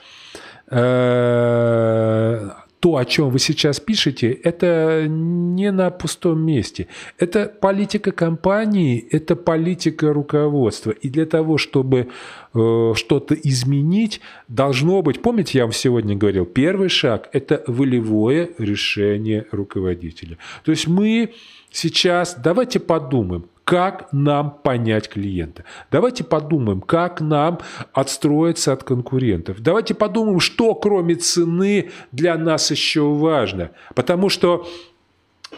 [0.71, 2.49] э,
[2.79, 6.87] то, о чем вы сейчас пишете, это не на пустом месте.
[7.17, 10.91] Это политика компании, это политика руководства.
[10.91, 12.07] И для того, чтобы
[12.53, 19.45] э, что-то изменить, должно быть, помните, я вам сегодня говорил, первый шаг– это волевое решение
[19.51, 20.37] руководителя.
[20.63, 21.33] То есть мы
[21.71, 25.65] сейчас, давайте подумаем, как нам понять клиента.
[25.91, 27.59] Давайте подумаем, как нам
[27.91, 29.59] отстроиться от конкурентов.
[29.59, 33.71] Давайте подумаем, что кроме цены для нас еще важно.
[33.93, 34.65] Потому что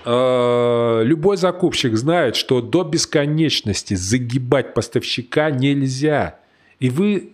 [0.04, 6.40] э, любой закупщик знает, что до бесконечности загибать поставщика нельзя.
[6.80, 7.34] И вы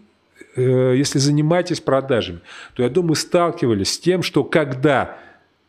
[0.57, 2.41] э, если занимаетесь продажами,
[2.73, 5.19] то, я думаю, сталкивались с тем, что когда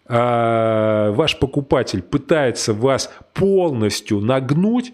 [0.08, 4.92] а, ваш покупатель пытается вас полностью нагнуть,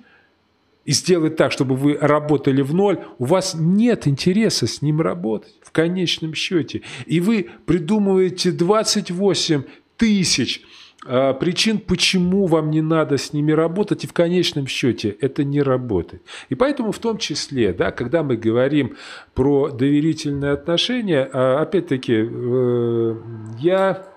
[0.84, 5.54] и сделать так, чтобы вы работали в ноль, у вас нет интереса с ним работать
[5.62, 6.82] в конечном счете.
[7.06, 9.62] И вы придумываете 28
[9.96, 10.62] тысяч
[11.04, 15.62] а, причин, почему вам не надо с ними работать, и в конечном счете это не
[15.62, 16.22] работает.
[16.48, 18.96] И поэтому в том числе, да, когда мы говорим
[19.34, 23.16] про доверительные отношения, а, опять-таки, э,
[23.58, 24.11] я э,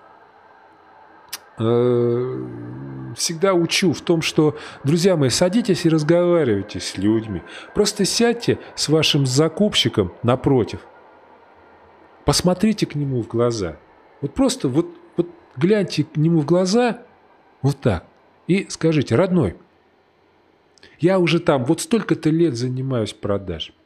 [1.56, 7.42] всегда учу в том, что, друзья мои, садитесь и разговаривайте с людьми.
[7.74, 10.80] Просто сядьте с вашим закупщиком напротив.
[12.24, 13.78] Посмотрите к нему в глаза.
[14.20, 14.88] Вот просто вот
[15.56, 17.02] гляньте к нему в глаза,
[17.62, 18.04] вот так,
[18.46, 19.56] и скажите, родной,
[21.00, 23.76] я уже там вот столько-то лет занимаюсь продажами.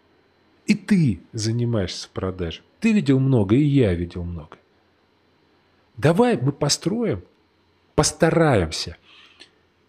[0.67, 2.63] И ты занимаешься продажей.
[2.81, 4.59] Ты видел много, и я видел много.
[5.97, 7.23] Давай мы построим,
[8.01, 8.97] постараемся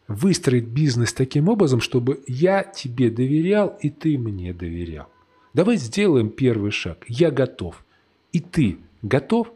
[0.10, 5.08] выстроить бизнес таким образом, чтобы я тебе доверял, и ты мне доверял.
[5.54, 7.06] Давай сделаем первый шаг.
[7.08, 7.86] Я готов.
[8.34, 9.54] И ты готов?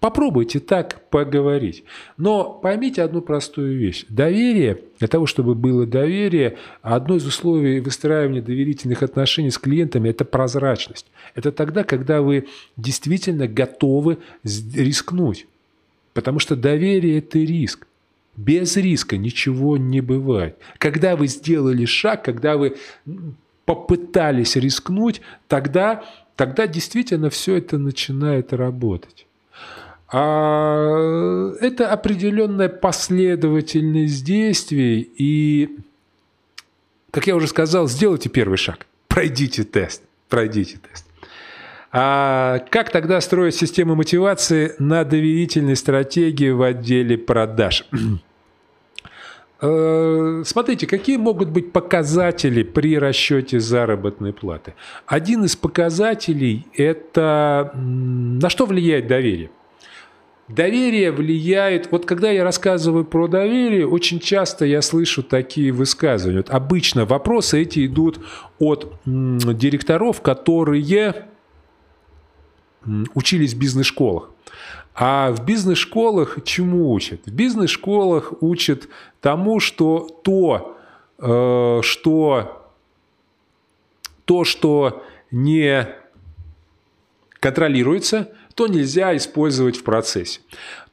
[0.00, 1.82] Попробуйте так поговорить.
[2.18, 4.04] Но поймите одну простую вещь.
[4.10, 10.26] Доверие, для того, чтобы было доверие, одно из условий выстраивания доверительных отношений с клиентами– это
[10.26, 11.06] прозрачность.
[11.34, 15.46] Это тогда, когда вы действительно готовы рискнуть.
[16.16, 17.86] Потому что доверие– это риск.
[18.38, 20.56] Без риска ничего не бывает.
[20.78, 22.78] Когда вы сделали шаг, когда вы
[23.66, 29.26] попытались рискнуть, тогда, тогда действительно все это начинает работать.
[30.10, 35.10] А это определенная последовательность действий.
[35.18, 35.76] И,
[37.10, 38.86] как я уже сказал, сделайте первый шаг.
[39.08, 40.02] Пройдите тест.
[40.30, 41.05] Пройдите тест.
[41.98, 47.86] А как тогда строить систему мотивации на доверительной стратегии в отделе продаж?
[49.58, 54.74] Э, смотрите, какие могут быть показатели при расчете заработной платы?
[55.06, 59.48] Один из показателей– это на что влияет доверие.
[60.48, 61.90] Доверие влияет...
[61.90, 66.40] Вот когда я рассказываю про доверие, очень часто я слышу такие высказывания.
[66.40, 68.20] Вот обычно вопросы эти идут
[68.58, 70.82] от директоров, которые
[73.14, 74.30] учились в бизнес-школах.
[74.94, 77.20] А в бизнес-школах чему учат?
[77.26, 78.88] В бизнес-школах учат
[79.20, 80.76] тому, что то,
[81.18, 82.72] э, что,
[84.24, 85.88] то, что не
[87.40, 90.40] контролируется– то нельзя использовать в процессе.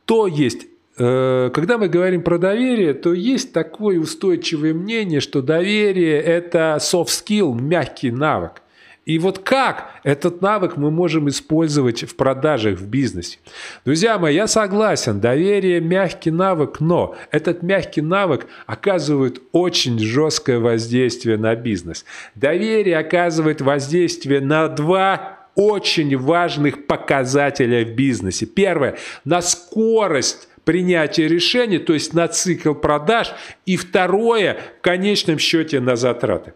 [0.05, 0.67] То есть
[0.97, 7.07] э, когда мы говорим про доверие, то есть такое устойчивое мнение, что доверие– это soft
[7.07, 8.61] skill, мягкий навык.
[9.05, 13.39] И вот как этот навык мы можем использовать в продажах, в бизнесе?
[13.83, 21.37] Друзья мои, я согласен, доверие– мягкий навык, но этот мягкий навык оказывает очень жесткое воздействие
[21.37, 22.05] на бизнес.
[22.35, 28.45] Доверие оказывает воздействие на два очень важных показателя в бизнесе.
[28.45, 33.33] Первое, на скорость принятия решений, то есть на цикл продаж.
[33.65, 36.53] И второе, в конечном счете, на затраты.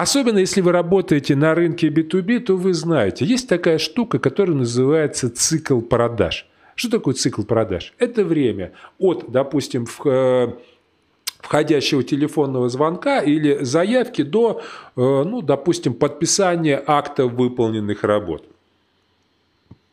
[0.00, 5.28] Особенно если вы работаете на рынке B2B, то вы знаете, есть такая штука, которая называется
[5.28, 6.46] цикл продаж.
[6.74, 7.92] Что такое цикл продаж?
[7.98, 10.52] Это время от, допустим, э,
[11.40, 14.62] входящего телефонного звонка или заявки до, э,
[14.96, 18.46] ну, допустим, подписания акта выполненных работ.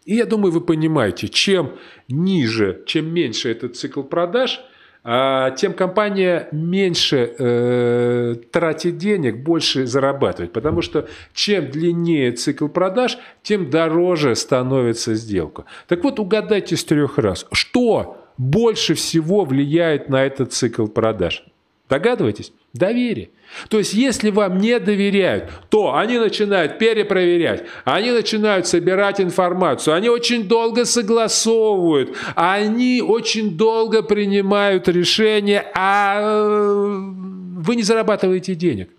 [0.06, 1.74] И я думаю, вы понимаете, чем
[2.08, 4.62] ниже, чем меньше этот цикл продаж,
[5.08, 10.52] тем компания меньше э, тратит денег, больше зарабатывает.
[10.52, 15.64] Потому что чем длиннее цикл продаж, тем дороже становится сделка.
[15.88, 21.46] Так вот, угадайте с трех раз, что больше всего влияет на этот цикл продаж?
[21.90, 22.52] Догадываетесь?
[22.74, 23.30] Доверие.
[23.70, 30.10] То есть, если вам не доверяют, то они начинают перепроверять, они начинают собирать информацию, они
[30.10, 36.98] очень долго согласовывают, они очень долго принимают решения, а э,
[37.58, 38.90] вы не зарабатываете денег.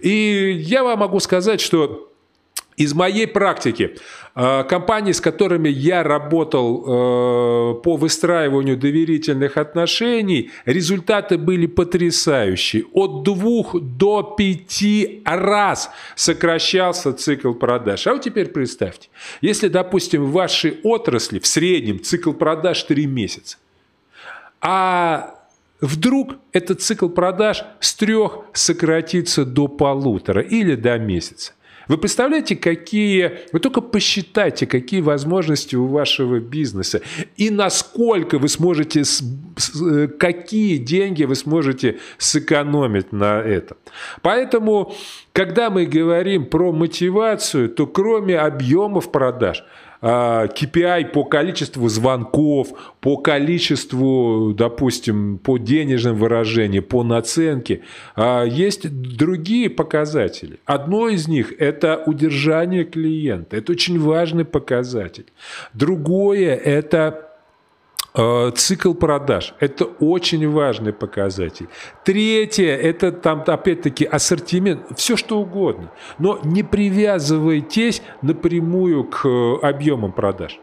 [0.00, 2.12] И я вам могу сказать, что
[2.76, 3.96] из моей практики,
[4.34, 12.84] э, компании, с которыми я работал э, по выстраиванию доверительных отношений, результаты были потрясающие.
[12.92, 18.06] От двух до пяти раз сокращался цикл продаж.
[18.06, 19.08] А вот теперь представьте,
[19.40, 23.58] если, допустим, в вашей отрасли в среднем цикл продаж 3 месяца,
[24.60, 25.34] а
[25.80, 31.52] вдруг этот цикл продаж с трех сократится до полутора или до месяца–
[31.88, 33.40] Вы представляете, какие...
[33.52, 37.02] Вы только посчитайте, какие возможности у вашего бизнеса
[37.36, 39.02] и насколько вы сможете...
[39.80, 43.76] Э, какие деньги вы сможете сэкономить на этом.
[44.22, 44.94] Поэтому,
[45.32, 49.64] когда мы говорим про мотивацию, то кроме объемов продаж–
[50.04, 52.68] KPI а, по количеству звонков,
[53.00, 57.80] по количеству, допустим, по денежным выражениям, по наценке.
[58.14, 60.60] А, есть другие показатели.
[60.66, 63.56] Одно из них– это удержание клиента.
[63.56, 65.26] Это очень важный показатель.
[65.72, 67.33] Другое– это
[68.54, 71.68] цикл продаж– это очень важный показатель.
[72.04, 75.90] Третье– это там опять-таки ассортимент, все что угодно.
[76.18, 80.60] Но не привязывайтесь напрямую к э, объемам продаж.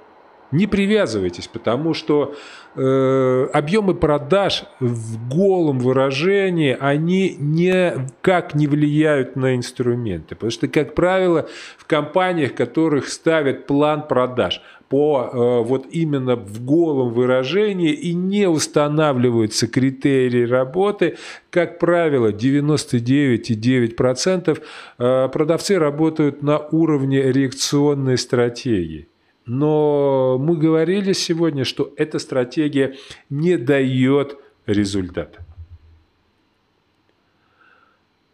[0.52, 2.36] Не привязывайтесь, потому что
[2.76, 10.36] э, объемы продаж в голом выражении, они никак не влияют на инструменты.
[10.36, 11.48] Потому что, как правило,
[11.78, 14.62] в компаниях, которых ставят план продаж,
[14.92, 21.16] по э, вот именно в голом выражении и не устанавливаются критерии работы.
[21.50, 24.62] Как правило, 99,9%
[25.00, 29.08] э, продавцы работают на уровне реакционной стратегии.
[29.54, 32.96] Но мы говорили сегодня, что эта стратегия
[33.30, 35.44] не дает результата.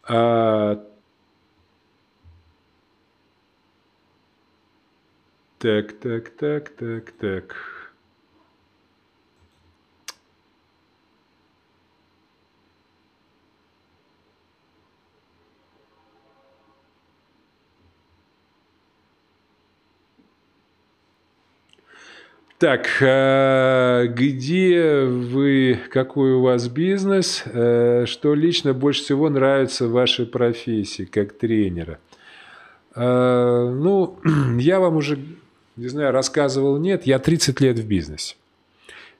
[0.03, 0.85] А
[5.57, 7.76] Так, так, так, так, так.
[22.59, 29.91] Так, а где вы, какой у вас бизнес, э, что лично больше всего нравится в
[29.91, 31.99] вашей профессии как тренера?
[32.95, 34.19] Э, ну,
[34.57, 35.19] я вам уже
[35.77, 38.35] не знаю, рассказывал, нет, я 30 лет в бизнесе.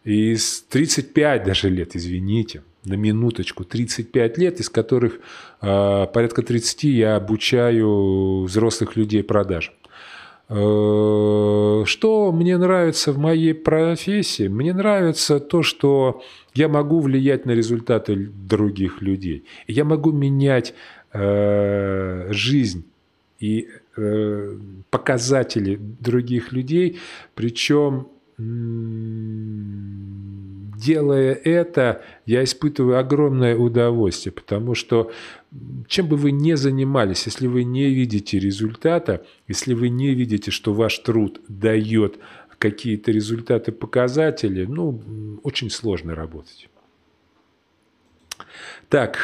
[0.04, 5.20] И с 35 даже лет, извините, на минуточку, 35 лет, из которых
[5.62, 9.76] э, порядка 30 я обучаю взрослых людей продажам.
[10.50, 14.48] Э, что мне нравится в моей профессии?
[14.48, 16.22] Мне нравится то, что
[16.54, 19.44] я могу влиять на результаты других людей.
[19.68, 20.74] Я могу менять
[21.14, 22.86] э, жизнь
[23.40, 23.68] и
[24.00, 24.56] Э,
[24.92, 27.00] показатели других людей,
[27.34, 28.08] причем
[30.88, 35.12] делая это, я испытываю огромное удовольствие, потому что
[35.88, 40.74] чем бы вы ни занимались, если вы не видите результата, если вы не видите, что
[40.74, 42.20] ваш труд дает
[42.58, 46.70] какие-то результаты, показатели, ну, очень сложно работать.
[48.90, 49.20] Так,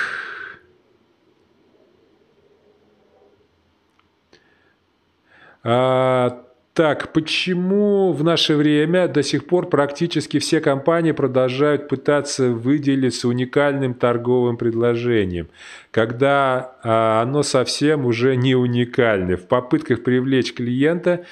[5.65, 6.43] А,
[6.73, 13.93] так, почему в наше время до сих пор практически все компании продолжают пытаться выделиться уникальным
[13.93, 15.49] торговым предложением,
[15.91, 19.37] когда а, оно совсем уже не уникальное?
[19.37, 21.25] В попытках привлечь клиента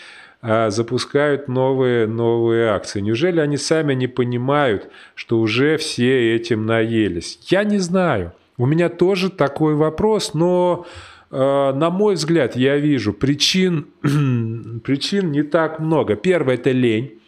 [0.43, 2.99] а, запускают новые, новые акции.
[2.99, 7.39] Неужели они сами не понимают, что уже все этим наелись?
[7.47, 8.33] Я не знаю.
[8.57, 10.85] У меня тоже такой вопрос, но
[11.31, 13.87] на мой взгляд, я вижу причин,
[14.83, 16.15] причин не так много.
[16.15, 17.19] Первое– это лень.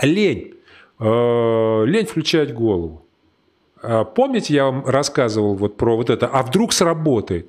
[0.00, 0.54] Лень.
[1.00, 3.04] Э, лень включать голову.
[3.82, 7.48] Э, помните, я вам рассказывал вот про вот это, а вдруг сработает?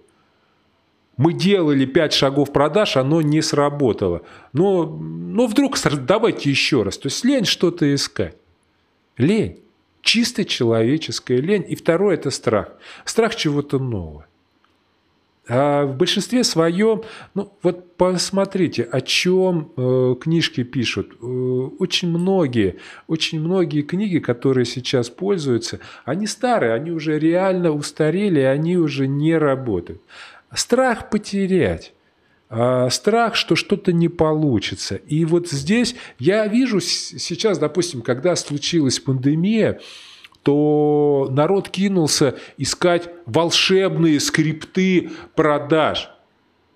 [1.17, 4.23] Мы делали пять шагов продаж, оно не сработало.
[4.51, 5.77] Но, но вдруг
[6.07, 6.97] давайте еще раз.
[6.97, 8.35] То есть лень что-то искать.
[9.17, 9.59] Лень.
[10.01, 11.65] Чисто человеческая лень.
[11.67, 12.69] И второе– это страх.
[13.05, 14.25] Страх чего-то нового.
[15.47, 17.03] А в большинстве своем,
[17.33, 21.17] ну вот посмотрите, о чем э, книжки пишут.
[21.21, 28.39] Э, очень многие, очень многие книги, которые сейчас пользуются, они старые, они уже реально устарели,
[28.39, 30.01] они уже не работают.
[30.53, 31.93] Страх потерять.
[32.55, 34.95] А, страх, что что-то не получится.
[34.95, 39.79] И вот здесь я вижу сейчас, допустим, когда случилась пандемия,
[40.43, 46.09] то народ кинулся искать волшебные скрипты продаж.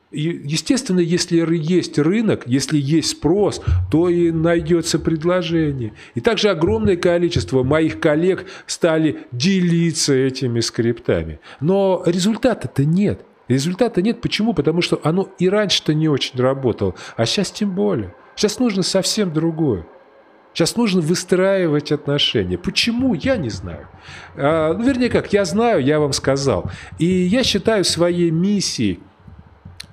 [0.09, 3.61] И, естественно, если есть рынок, если есть спрос,
[3.91, 5.93] то и найдется предложение.
[6.15, 11.39] И также огромное количество моих коллег стали делиться этими скриптами.
[11.59, 13.25] Но результата-то нет.
[13.49, 14.21] Результата нет.
[14.21, 14.53] Почему?
[14.53, 18.13] Потому что оно и раньше-то не очень работало, а сейчас тем более.
[18.35, 19.85] Сейчас нужно совсем другое.
[20.57, 22.57] Сейчас нужно выстраивать отношения.
[22.57, 23.13] Почему?
[23.13, 23.87] Я не знаю.
[24.35, 26.71] А, ну, вернее как, я знаю, я вам сказал.
[26.97, 28.99] И я считаю своей миссией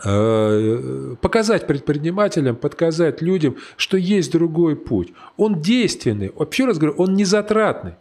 [0.03, 5.13] э, показать предпринимателям, подсказать людям, что есть другой путь.
[5.37, 7.97] Он действенный, вообще раз говорю, он не затратный.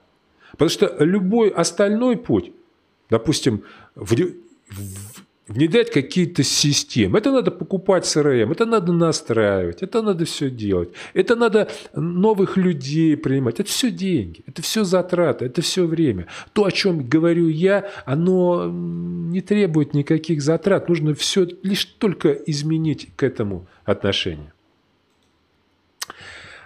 [0.52, 2.54] Потому что любой остальной путь,
[3.10, 3.64] допустим,
[3.94, 7.18] в, в, внедрять какие-то системы.
[7.18, 10.90] Это надо покупать CRM, это надо настраивать, это надо все делать.
[11.14, 13.60] Это надо новых людей принимать.
[13.60, 16.28] Это все деньги, это все затраты, это все время.
[16.54, 20.88] То, о чем говорю я, оно не требует никаких затрат.
[20.90, 24.53] Нужно все лишь только изменить к этому отношение.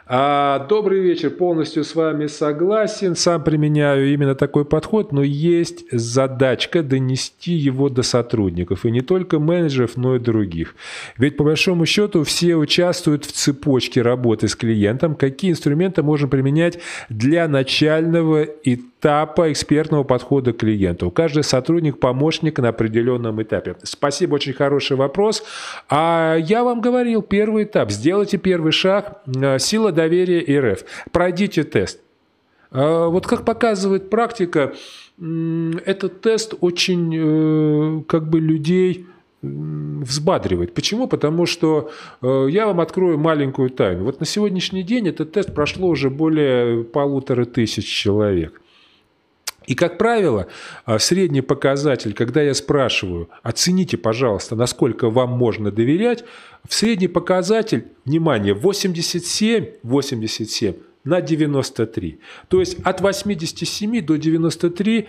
[0.09, 3.13] А, добрый вечер, полностью с вами согласен.
[3.13, 8.85] Сам применяю именно такой подход, но есть задачка донести его до сотрудников.
[8.85, 10.75] И не только менеджеров, но и других.
[11.17, 15.13] Ведь по большому счету все участвуют в цепочке работы с клиентом.
[15.13, 16.79] Какие инструменты можно применять
[17.09, 21.11] для начального этапа экспертного подхода к клиенту?
[21.11, 23.75] Каждый сотрудник помощник на определенном этапе.
[23.83, 25.43] Спасибо, очень хороший вопрос.
[25.89, 27.91] А я вам говорил, первый этап.
[27.91, 29.21] Сделайте первый шаг.
[29.59, 30.85] Сила доверия РФ.
[31.11, 31.99] Пройдите тест.
[32.71, 34.73] А, вот как показывает практика,
[35.19, 39.07] этот тест очень э, как бы людей
[39.41, 40.73] взбадривает.
[40.73, 41.07] Почему?
[41.07, 41.89] Потому что
[42.21, 44.03] э, я вам открою маленькую тайну.
[44.03, 48.61] Вот на сегодняшний день этот тест прошло уже более полутора тысяч человек.
[49.67, 50.47] И, как правило,
[50.85, 56.23] а, средний показатель, когда я спрашиваю, оцените, пожалуйста, насколько вам можно доверять,
[56.67, 60.73] в средний показатель, внимание, 87, 87
[61.03, 62.19] на 93.
[62.47, 65.07] То есть от 87 до 93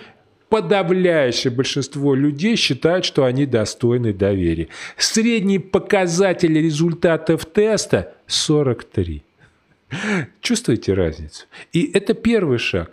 [0.48, 4.68] подавляющее большинство людей считают, что они достойны доверия.
[4.96, 9.22] Средний показатель результатов теста 43.
[10.40, 11.46] Чувствуете разницу?
[11.72, 12.90] И это первый шаг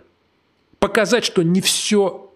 [0.86, 2.30] показать, что не все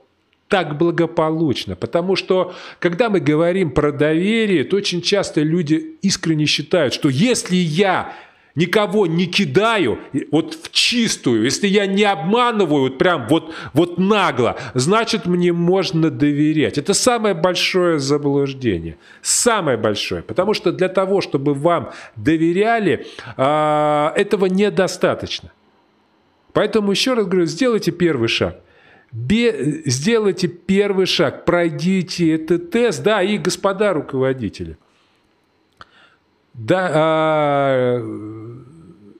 [0.49, 1.77] так благополучно.
[1.77, 7.55] Потому что, когда мы говорим про доверие, то очень часто люди искренне считают, что если
[7.55, 8.13] я
[8.57, 10.01] никого не кидаю,
[10.33, 16.11] вот в чистую, если я не обманываю, вот прям вот, вот нагло, значит, мне можно
[16.11, 16.79] доверять.
[16.79, 18.97] Это самое большое заблуждение.
[19.23, 20.23] Самое большое.
[20.23, 23.07] Потому что для того, чтобы вам доверяли,
[23.37, 25.53] а, этого недостаточно.
[26.53, 28.61] Поэтому еще раз говорю, сделайте первый шаг.
[29.13, 34.79] Бе, сделайте первый шаг, пройдите этот тест, да, и господа руководители.
[36.55, 38.01] Да, а,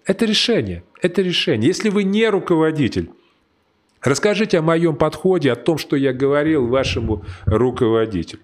[0.05, 1.67] это решение, это решение.
[1.67, 3.11] Если вы не руководитель,
[4.01, 8.43] расскажите о моем подходе, о том, что я говорил вашему руководителю.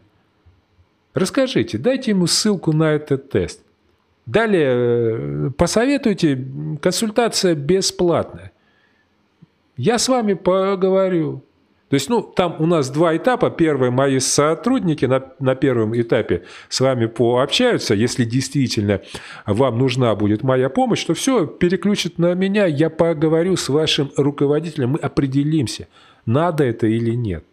[1.15, 3.61] Расскажите, дайте ему ссылку на этот тест.
[4.27, 6.45] Далее э, посоветуйте,
[6.83, 8.53] консультация бесплатная.
[9.77, 11.43] Я с вами поговорю.
[11.89, 13.48] То есть, ну, там у нас два этапа.
[13.48, 17.94] Первый, мои сотрудники на, на первом этапе с вами пообщаются.
[17.94, 19.03] Если действительно
[19.47, 24.90] вам нужна будет моя помощь, то все, переключат на меня, я поговорю с вашим руководителем,
[24.90, 25.86] мы определимся,
[26.24, 27.44] надо это или нет.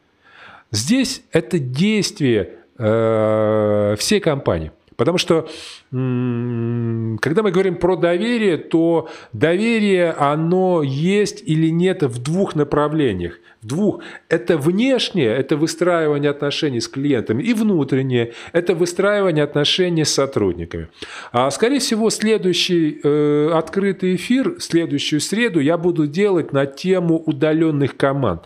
[0.72, 4.72] Здесь это действие э, всей компании.
[5.04, 5.50] Потому что,
[5.92, 13.34] когда мы говорим про доверие, то доверие, оно есть или нет в двух направлениях.
[13.62, 14.00] В двух.
[14.30, 20.88] Это внешнее, это выстраивание отношений с клиентами, и внутреннее, это выстраивание отношений с сотрудниками.
[21.34, 27.98] А, скорее всего, следующий э, открытый эфир, следующую среду я буду делать на тему удаленных
[27.98, 28.44] команд.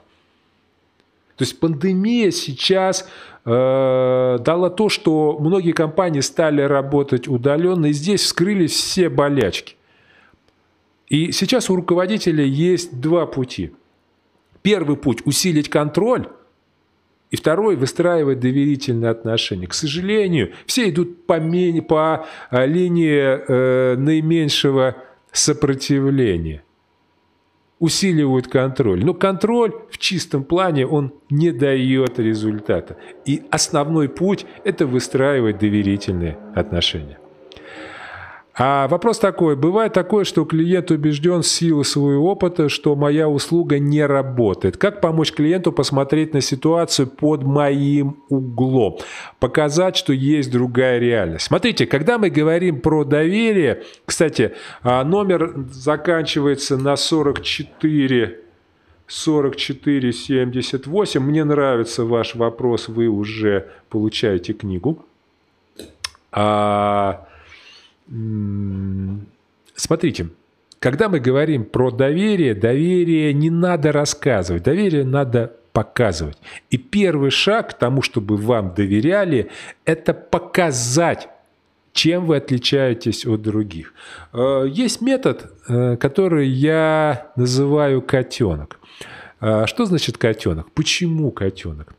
[1.35, 3.07] То есть пандемия сейчас
[3.47, 9.77] дала то, что многие компании стали работать удаленно, и здесь вскрылись все болячки.
[11.07, 13.71] И сейчас у руководителя есть два пути.
[14.61, 16.27] Первый путь– усилить контроль,
[17.31, 19.67] и второй– выстраивать доверительные отношения.
[19.67, 21.39] К сожалению, все идут по,
[21.87, 24.97] по э, линии э, наименьшего
[25.31, 26.63] сопротивления
[27.79, 29.03] усиливают контроль.
[29.03, 32.97] Но контроль в чистом плане, он не дает результата.
[33.25, 37.19] И основной путь– это выстраивать доверительные отношения.
[38.59, 39.55] А вопрос такой.
[39.55, 44.77] Бывает такое, что клиент убежден в силу своего опыта, что моя услуга не работает.
[44.77, 48.97] Как помочь клиенту посмотреть на ситуацию под моим углом?
[49.39, 51.45] Показать, что есть другая реальность.
[51.45, 58.39] Смотрите, когда мы говорим про доверие, кстати, а, номер заканчивается на 44
[59.05, 61.23] 4478.
[61.23, 65.05] Мне нравится ваш вопрос, вы уже получаете книгу.
[66.31, 67.26] А,
[69.75, 70.29] Смотрите,
[70.79, 76.37] когда мы говорим про доверие, доверие не надо рассказывать, доверие надо показывать.
[76.71, 79.49] И первый шаг к тому, чтобы вам доверяли,
[79.85, 81.29] это показать,
[81.93, 83.93] чем вы отличаетесь от других.
[84.33, 88.79] Э, есть метод, э, который я называю котенок.
[89.39, 90.71] Э, что значит котенок?
[90.71, 91.93] Почему котенок?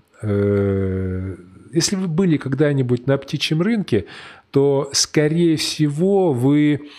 [1.73, 4.07] Если вы были когда-нибудь на птичьем рынке,
[4.51, 6.91] то, скорее всего, вы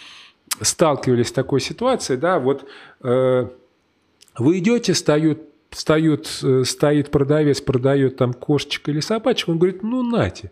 [0.61, 2.67] сталкивались с такой ситуацией, да, вот
[3.01, 5.39] вы идете, стоят,
[5.71, 6.27] стоят,
[6.63, 10.51] стоит продавец, продает там кошечек или собачек, он говорит, ну, нате,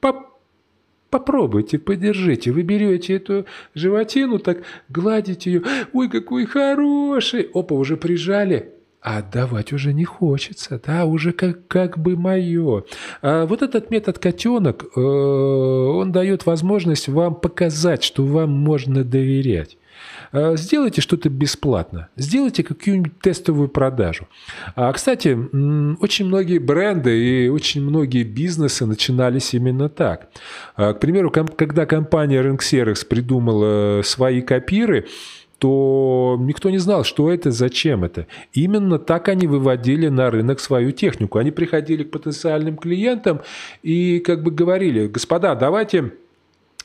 [0.00, 0.34] поп
[1.14, 2.50] Попробуйте, подержите.
[2.50, 5.62] Вы берете эту животину, так гладите ее.
[5.92, 7.48] Ой, какой хороший.
[7.54, 8.72] Опа, уже прижали.
[9.04, 12.84] А отдавать уже не хочется, да, уже как, как бы мое.
[13.20, 19.76] А вот этот метод котенок, э, он дает возможность вам показать, что вам можно доверять.
[20.32, 24.26] Э, сделайте что-то бесплатно, сделайте какую-нибудь тестовую продажу.
[24.74, 25.36] А, кстати,
[26.00, 30.28] очень многие бренды и очень многие бизнесы начинались именно так.
[30.76, 35.06] А, к примеру, когда компания RinkService придумала свои копиры,
[35.58, 38.26] то никто не знал, что это, зачем это.
[38.52, 41.38] Именно так они выводили на рынок свою технику.
[41.38, 43.40] Они приходили к потенциальным клиентам
[43.82, 46.12] и как бы говорили, господа, давайте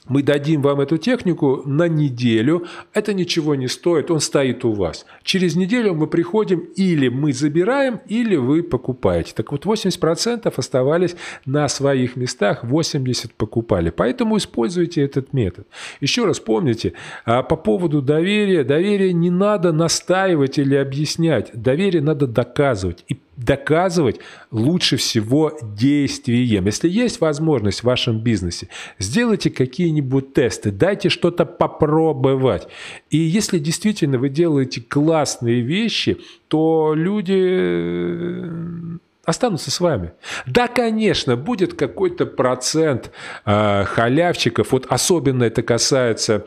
[0.09, 5.05] мы дадим вам эту технику на неделю, это ничего не стоит, он стоит у вас.
[5.23, 9.33] Через неделю мы приходим, или мы забираем, или вы покупаете.
[9.35, 11.15] Так вот, 80% оставались
[11.45, 13.91] на своих местах, 80% покупали.
[13.91, 15.67] Поэтому используйте этот метод.
[16.01, 16.93] Еще раз помните,
[17.25, 23.05] а, по поводу доверия, доверие не надо настаивать или объяснять, доверие надо доказывать.
[23.07, 24.19] И доказывать
[24.51, 26.65] лучше всего действием.
[26.65, 28.67] Если есть возможность в вашем бизнесе,
[28.97, 32.67] сделайте какие-нибудь тесты, дайте что-то попробовать.
[33.09, 36.17] И если действительно вы делаете классные вещи,
[36.49, 40.11] то люди э, останутся с вами.
[40.45, 43.11] Да, конечно, будет какой-то процент
[43.45, 46.45] э, халявчиков, вот особенно это касается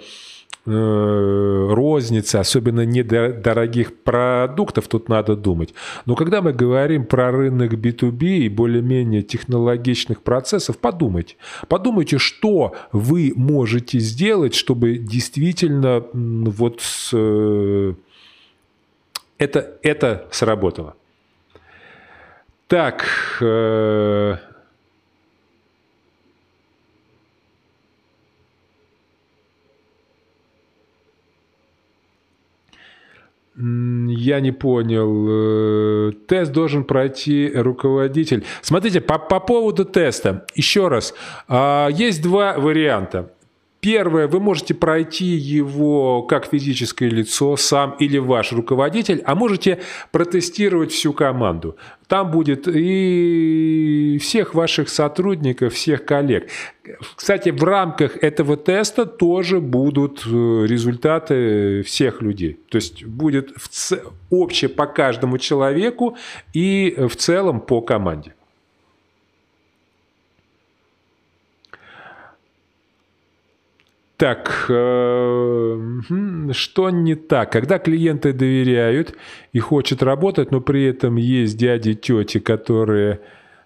[0.64, 5.74] розницы, особенно недорогих продуктов, тут надо думать.
[6.06, 11.36] Но когда мы говорим про рынок B2B и более-менее технологичных процессов, подумайте.
[11.68, 16.80] Подумайте, что вы можете сделать, чтобы действительно вот
[17.12, 17.94] э,
[19.38, 20.94] это, это сработало.
[22.68, 23.04] Так,
[33.54, 35.26] Я не понял.
[35.28, 38.44] Э, тест должен пройти руководитель.
[38.62, 40.46] Смотрите, по, по поводу теста.
[40.54, 41.12] Еще раз.
[41.48, 43.30] А, есть два варианта.
[43.82, 49.80] Первое, вы можете пройти его как физическое лицо, сам или ваш руководитель, а можете
[50.12, 51.76] протестировать всю команду.
[52.06, 56.48] Там будет и всех ваших сотрудников, всех коллег.
[57.16, 60.28] Кстати, в рамках этого теста тоже будут э,
[60.64, 62.60] результаты всех людей.
[62.68, 63.52] То есть будет
[64.30, 66.16] общее по каждому человеку
[66.52, 68.32] и в целом по команде.
[74.22, 76.00] Так, э,
[76.52, 77.50] что не так?
[77.50, 79.16] Когда клиенты доверяют
[79.52, 83.18] и хочет работать, но при этом есть дяди, тети, которые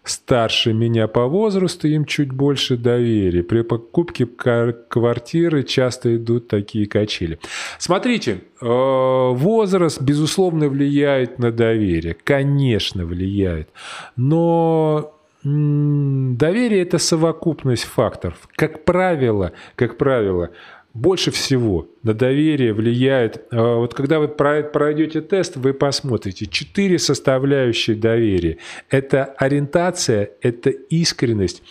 [0.02, 3.42] старше меня по возрасту, им чуть больше доверия.
[3.42, 7.38] При покупке квартиры часто идут такие качели.
[7.78, 12.16] Смотрите, э, возраст, безусловно, влияет на доверие.
[12.24, 13.68] Конечно, влияет.
[14.16, 15.15] Но
[15.48, 18.48] Доверие– это совокупность факторов.
[18.56, 20.50] Как правило, как правило,
[20.92, 27.94] больше всего на доверие влияет, а, вот когда вы пройдете тест, вы посмотрите, четыре составляющие
[27.94, 28.58] доверия.
[28.90, 31.62] Это ориентация, это искренность,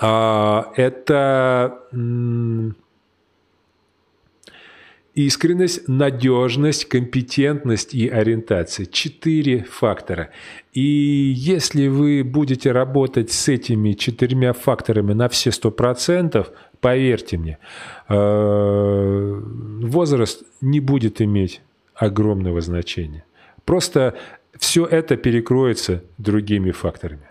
[0.00, 1.76] а, это
[5.14, 8.86] Искренность, надежность, компетентность и ориентация.
[8.86, 10.30] Четыре фактора.
[10.72, 17.58] И если вы будете работать с этими четырьмя факторами на все сто процентов, поверьте мне,
[18.08, 19.40] э,
[19.82, 21.60] возраст не будет иметь
[21.94, 23.24] огромного значения.
[23.64, 24.14] Просто
[24.58, 27.29] все это перекроется другими факторами.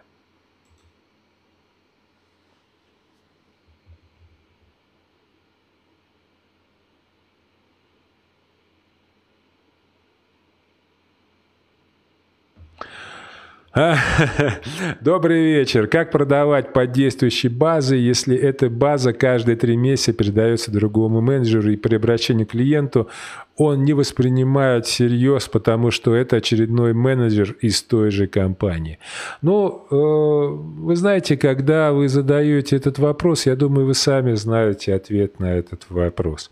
[15.02, 15.88] Добрый вечер.
[15.88, 21.76] Как продавать под действующей базой, если эта база каждые три месяца передается другому менеджеру и
[21.76, 23.10] при обращении к клиенту
[23.58, 28.98] он не воспринимает всерьез, потому что это очередной менеджер из той же компании.
[29.41, 35.40] Ну, э, вы знаете, когда вы задаете этот вопрос, я думаю, вы сами знаете ответ
[35.40, 36.50] на этот вопрос.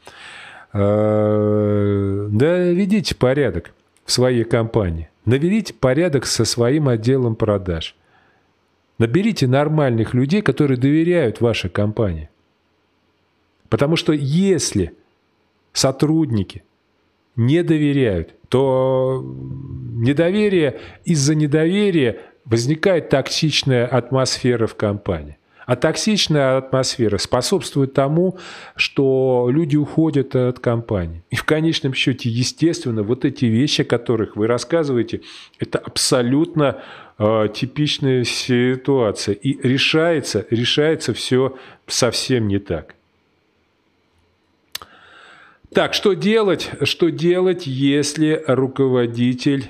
[0.73, 3.71] Э, да ведите порядок
[4.05, 5.09] в своей компании.
[5.27, 7.97] Наведите порядок со своим отделом продаж.
[8.97, 12.29] Наберите нормальных людей, которые доверяют вашей компании.
[13.67, 14.93] Потому что если
[15.73, 16.63] сотрудники
[17.35, 25.37] не доверяют, то недоверие из-за недоверия возникает токсичная атмосфера в компании.
[25.67, 28.39] А токсичная атмосфера способствует тому,
[28.77, 31.25] что люди уходят от компании.
[31.29, 35.21] И в конечном счете, естественно, вот эти вещи, о которых вы рассказываете,
[35.59, 36.81] это абсолютно
[37.19, 39.35] э, типичная ситуация.
[39.35, 42.95] И решается, решается все совсем не так.
[45.73, 46.71] Так, что делать?
[46.83, 49.65] Что делать, если руководитель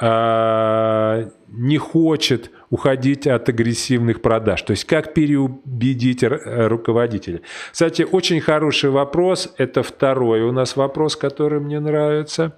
[0.00, 4.62] э, не хочет уходить от агрессивных продаж.
[4.62, 7.40] То есть как переубедить руководителя.
[7.72, 9.54] Кстати, очень хороший вопрос.
[9.56, 12.56] Это второй у нас вопрос, который мне нравится.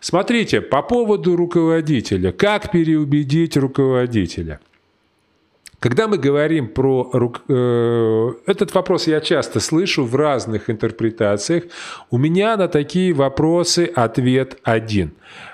[0.00, 2.32] Смотрите, по поводу руководителя.
[2.32, 4.60] Как переубедить руководителя?
[5.80, 7.10] Когда мы говорим про...
[7.48, 11.64] Э, этот вопрос я часто слышу в разных интерпретациях.
[12.10, 15.12] У меня на такие вопросы ответ один.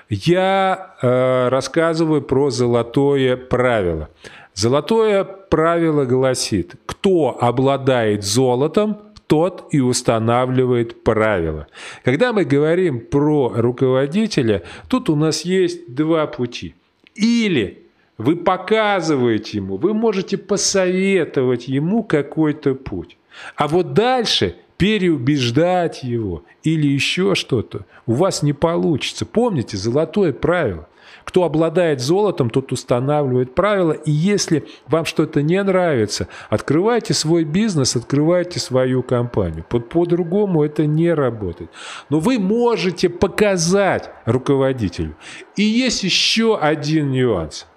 [0.09, 4.09] Я э, рассказываю про золотое правило.
[4.53, 8.97] Золотое правило гласит, кто обладает золотом,
[9.27, 11.67] тот и устанавливает правила.
[12.03, 16.75] Когда мы говорим про руководителя, тут у нас есть два пути.
[17.15, 17.86] Или
[18.17, 23.17] вы показываете ему, вы можете посоветовать ему какой-то путь.
[23.55, 29.25] А вот дальше переубеждать его или еще что-то у вас не получится.
[29.25, 30.87] Помните, золотое правило.
[31.23, 33.91] Кто обладает золотом, тот устанавливает правила.
[33.91, 39.65] И если вам что-то не нравится, открывайте свой бизнес, открывайте свою компанию.
[39.67, 41.69] По-другому это не работает.
[42.09, 45.15] Но вы можете показать руководителю.
[45.57, 47.67] И есть еще один нюанс–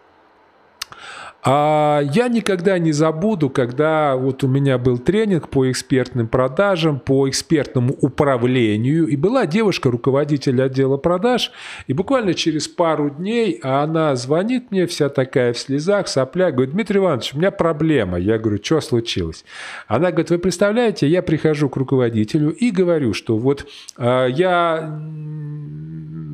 [1.42, 7.28] а я никогда не забуду, когда вот у меня был тренинг по экспертным продажам, по
[7.28, 11.50] экспертному управлению, и была девушка, руководитель отдела продаж,
[11.86, 16.98] и буквально через пару дней она звонит мне, вся такая в слезах, сопля, говорит, Дмитрий
[16.98, 18.18] Иванович, у меня проблема.
[18.18, 19.44] Я говорю, что случилось?
[19.88, 25.00] Она говорит, вы представляете, я прихожу к руководителю и говорю, что вот э, я...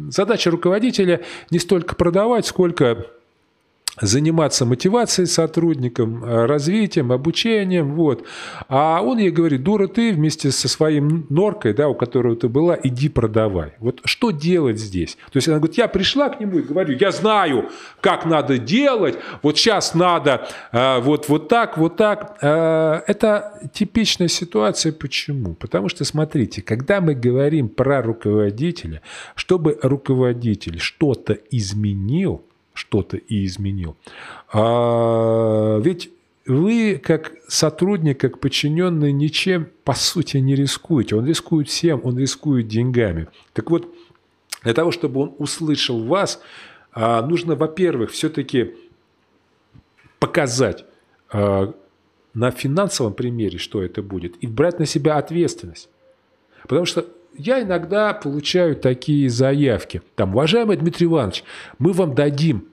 [0.08, 1.20] Задача руководителя
[1.50, 3.06] не столько продавать, сколько
[4.00, 8.24] заниматься мотивацией сотрудникам, э, развитием, обучением, вот.
[8.68, 12.78] А он ей говорит, дура ты вместе со своим норкой, да, у которого ты была,
[12.82, 13.72] иди продавай.
[13.78, 15.16] Вот что делать здесь?
[15.32, 17.70] То есть она говорит, я пришла к нему и говорю, я знаю,
[18.00, 22.38] как надо делать, вот сейчас надо э, вот, вот так, вот так.
[22.42, 24.92] Э, это типичная ситуация.
[24.92, 25.54] Почему?
[25.54, 29.00] Потому что, смотрите, когда мы говорим про руководителя,
[29.34, 32.42] чтобы руководитель что-то изменил,
[32.76, 33.96] что-то и изменил.
[34.52, 36.10] А ведь
[36.46, 41.16] вы, как сотрудник, как подчиненный, ничем, по сути, не рискуете.
[41.16, 43.28] Он рискует всем, он рискует деньгами.
[43.52, 43.92] Так вот,
[44.62, 46.40] для того, чтобы он услышал вас,
[46.92, 48.74] а, нужно, во-первых, все-таки
[50.18, 50.84] показать
[51.32, 51.74] а,
[52.34, 55.88] на финансовом примере, что это будет, и брать на себя ответственность.
[56.62, 57.06] Потому что
[57.38, 60.02] я иногда получаю такие заявки.
[60.14, 61.44] Там, уважаемый Дмитрий Иванович,
[61.78, 62.68] мы вам дадим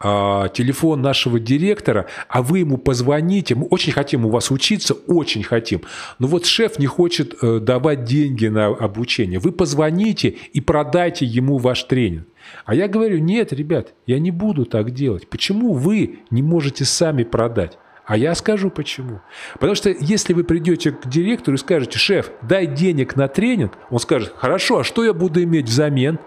[0.00, 5.42] а, телефон нашего директора, а вы ему позвоните, мы очень хотим у вас учиться, очень
[5.42, 5.82] хотим,
[6.20, 9.40] но вот шеф не хочет э, давать деньги на обучение.
[9.40, 12.28] Вы позвоните и продайте ему ваш тренинг.
[12.64, 15.28] А я говорю, нет, ребят, я не буду так делать.
[15.28, 17.76] Почему вы не можете сами продать?
[18.08, 19.20] А я скажу почему.
[19.54, 23.98] Потому что если вы придете к директору и скажете, шеф, дай денег на тренинг, он
[23.98, 26.18] скажет, хорошо, а что я буду иметь взамен?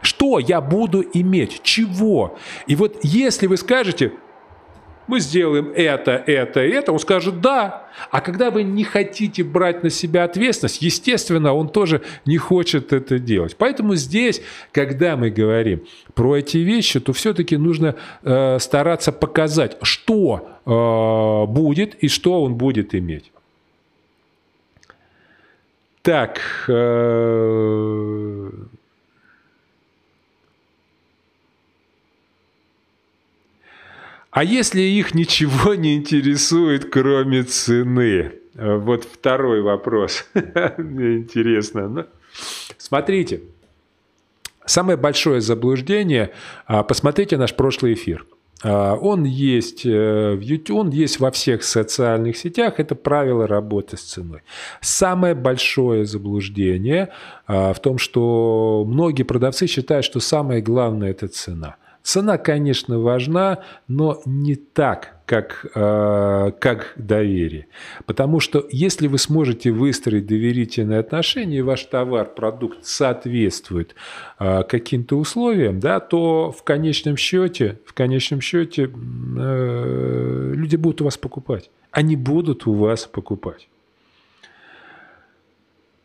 [0.00, 1.60] Что я буду иметь?
[1.62, 2.38] Чего?
[2.66, 4.14] И вот если вы скажете,
[5.06, 7.88] мы сделаем это, это, это, он скажет да.
[8.10, 13.18] А когда вы не хотите брать на себя ответственность, естественно, он тоже не хочет это
[13.18, 13.56] делать.
[13.56, 14.42] Поэтому здесь,
[14.72, 15.82] когда мы говорим
[16.14, 22.56] про эти вещи, то все-таки нужно э, стараться показать, что э, будет и что он
[22.56, 23.32] будет иметь.
[26.02, 26.40] Так.
[26.68, 28.50] Э,
[34.36, 38.32] А если их ничего не интересует, кроме цены?
[38.54, 40.26] Вот второй вопрос.
[40.76, 41.88] Мне интересно.
[41.88, 42.04] Ну,
[42.76, 43.40] смотрите.
[44.66, 46.32] Самое большое заблуждение,
[46.66, 48.26] а, посмотрите наш прошлый эфир.
[48.62, 52.74] А, он есть э, в YouTube, он есть во всех социальных сетях.
[52.78, 54.42] Это правило работы с ценой.
[54.82, 57.08] Самое большое заблуждение
[57.46, 61.76] а, в том, что многие продавцы считают, что самое главное– это цена–
[62.06, 67.66] Цена, конечно, важна, но не так, как, э, как доверие.
[68.04, 73.96] Потому что если вы сможете выстроить доверительные отношения, и ваш товар, продукт соответствует
[74.38, 81.06] э, каким-то условиям, да, то в конечном счете, в конечном счете э, люди будут у
[81.06, 81.70] вас покупать.
[81.90, 83.68] Они будут у вас покупать.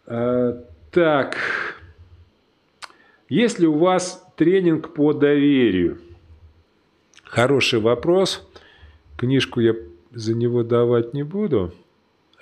[0.08, 1.38] Э, так,
[3.30, 6.00] если у вас тренинг по доверию?
[7.24, 8.50] Хороший вопрос.
[9.16, 9.76] Книжку я
[10.16, 11.76] за него давать не буду,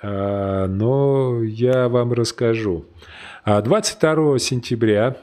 [0.01, 2.85] а, но я вам расскажу.
[3.45, 5.17] 22 а, сентября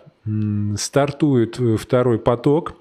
[0.77, 2.75] стартует второй поток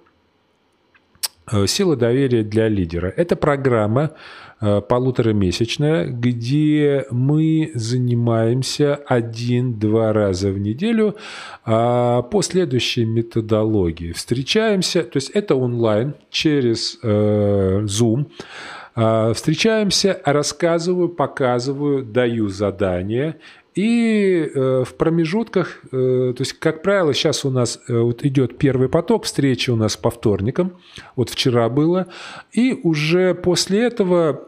[1.49, 3.07] э, «Сила доверия для лидера».
[3.07, 4.11] Это программа,
[4.59, 11.15] полуторамесячная, где мы занимаемся один-два раза в неделю
[11.65, 14.11] а, по следующей методологии.
[14.11, 18.27] Встречаемся, то есть это онлайн через э, Zoom.
[18.95, 23.37] А, встречаемся, рассказываю, показываю, даю задания
[23.75, 28.57] и э, в промежутках, э, то есть, как правило, сейчас у нас э, вот идет
[28.57, 30.77] первый поток, встречи у нас по вторникам,
[31.17, 32.07] вот вчера было,
[32.53, 34.47] и уже после этого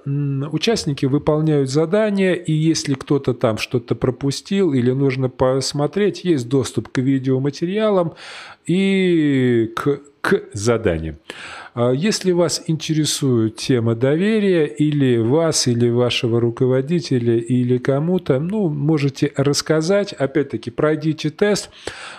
[0.50, 7.00] участники выполняют задания, и если кто-то там что-то пропустил или нужно посмотреть, есть доступ к
[7.00, 8.14] видеоматериалам
[8.66, 11.16] и к, к заданиям.
[11.74, 19.32] А если вас интересует тема доверия, или вас, или вашего руководителя, или кому-то, ну, можете
[19.38, 20.12] рассказать.
[20.12, 21.70] Опять-таки, пройдите тест.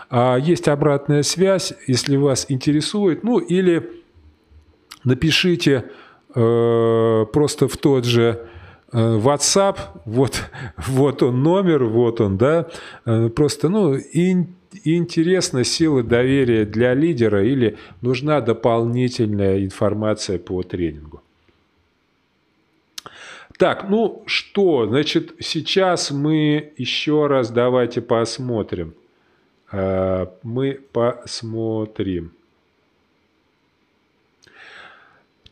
[0.08, 3.24] А есть обратная связь, если вас интересует.
[3.24, 3.90] Ну, или
[5.04, 5.84] напишите
[6.34, 8.48] э, просто в тот же
[8.90, 9.76] э, WhatsApp,
[10.06, 10.44] вот,
[10.86, 12.68] вот он номер, вот он, да,
[13.04, 14.46] э, просто, ну, и
[14.84, 21.22] интересна сила доверия для лидера или нужна дополнительная информация по тренингу.
[23.58, 28.94] Так, ну что, значит, сейчас мы еще раз давайте посмотрим.
[29.72, 32.32] Э, мы посмотрим.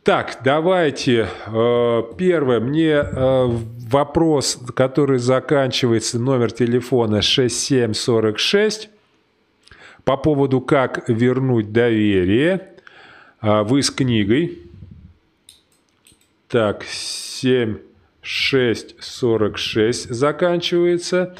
[0.04, 1.26] Так, давайте.
[1.46, 2.60] Э, первое.
[2.60, 3.46] Мне э,
[3.90, 8.90] вопрос, который заканчивается номер телефона 6746
[10.06, 12.68] по поводу «Как вернуть доверие».
[13.40, 14.60] А, вы с книгой.
[16.46, 17.78] Так, 7,
[18.22, 21.36] 6, 46 заканчивается.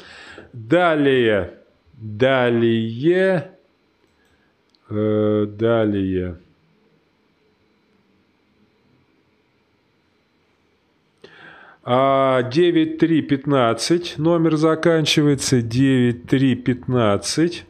[0.51, 1.53] Далее,
[1.93, 3.51] далее,
[4.89, 6.35] э, далее.
[11.85, 17.66] А 9315 номер заканчивается 9315.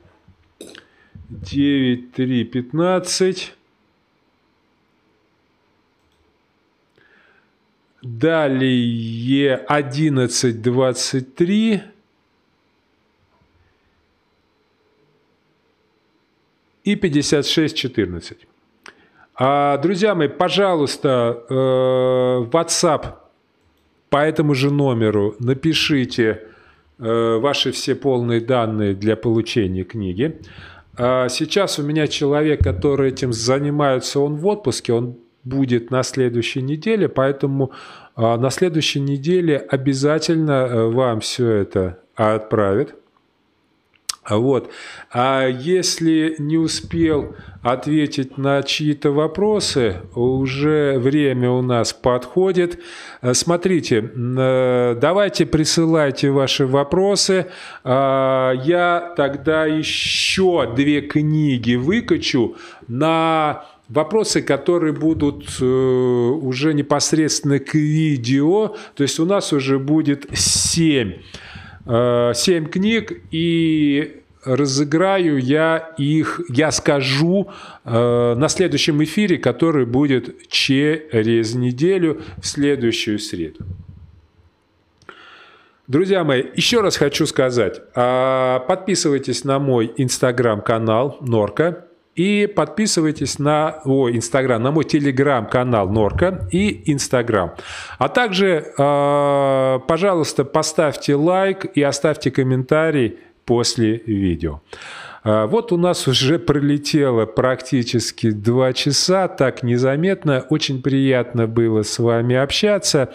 [1.30, 3.54] 9, 3, 15.
[8.02, 11.82] Далее 11, 23.
[16.84, 18.38] И 56, 14.
[19.36, 21.54] А, друзья мои, пожалуйста, э,
[22.50, 23.16] WhatsApp
[24.10, 26.44] по этому же номеру напишите
[26.98, 30.40] э, ваши все полные данные для получения книги.
[30.98, 36.62] А сейчас у меня человек, который этим занимается, он в отпуске, он будет на следующей
[36.62, 37.72] неделе, поэтому
[38.16, 42.96] а, на следующей неделе обязательно э, вам все это отправит.
[44.30, 44.72] Вот.
[45.12, 52.80] А если не успел ответить на чьи-то вопросы, уже время у нас подходит.
[53.22, 57.48] Э, смотрите, э, давайте присылайте ваши вопросы.
[57.84, 62.56] А, я тогда еще две книги выкачу
[62.88, 68.76] на вопросы, которые будут э, уже непосредственно к видео.
[68.96, 71.14] То есть у нас уже будет семь.
[71.88, 77.50] Э, семь книг, и разыграю я их, я скажу
[77.86, 83.66] э, на следующем эфире, который будет через неделю в следующую среду.
[85.88, 91.87] Друзья мои, еще раз хочу сказать, э, подписывайтесь на мой инстаграм-канал Норка
[92.18, 97.54] И подписывайтесь на о, Инстаграм, на мой телеграм-канал Норка и Инстаграм.
[98.00, 104.62] А также, э, пожалуйста, поставьте лайк и оставьте комментарий после видео.
[105.24, 110.46] А, вот у нас уже пролетело практически два часа, так незаметно.
[110.50, 113.10] Очень приятно было с вами общаться.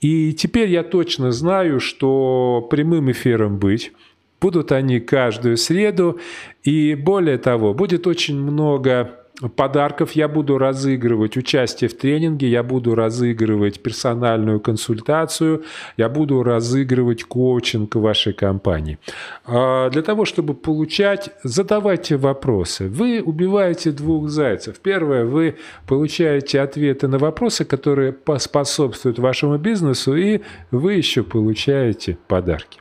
[0.00, 3.92] И теперь я точно знаю, что прямым эфиром быть.
[4.40, 6.18] Будут они каждую среду.
[6.62, 12.94] И более того, будет очень много подарков я буду разыгрывать участие в тренинге, я буду
[12.94, 15.64] разыгрывать персональную консультацию,
[15.96, 18.98] я буду разыгрывать коучинг вашей компании.
[19.44, 22.88] А для того, чтобы получать, задавайте вопросы.
[22.88, 24.78] Вы убиваете двух зайцев.
[24.80, 25.56] Первое, вы
[25.86, 30.40] получаете ответы на вопросы, которые способствуют вашему бизнесу, и
[30.70, 32.80] вы еще получаете подарки.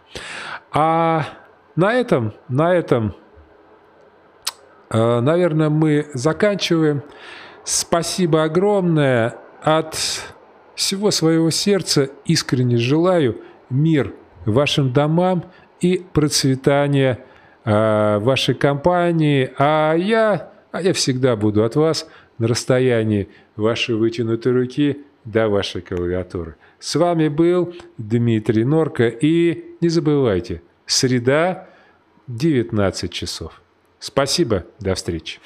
[0.71, 1.25] А
[1.75, 3.15] на этом, на этом
[4.89, 7.03] Э, наверное, мы заканчиваем.
[7.63, 9.35] Спасибо огромное.
[9.61, 9.97] От
[10.75, 14.13] всего своего сердца искренне желаю мир
[14.45, 15.45] вашим домам
[15.81, 17.19] и процветания
[17.63, 19.51] э, вашей компании.
[19.57, 22.07] А я, а я всегда буду от вас
[22.37, 26.55] на расстоянии вашей вытянутой руки до вашей клавиатуры.
[26.77, 29.07] С вами был Дмитрий Норка.
[29.07, 31.67] И не забывайте, среда
[32.27, 33.61] 19 часов.
[33.99, 35.39] Спасибо, до встречи.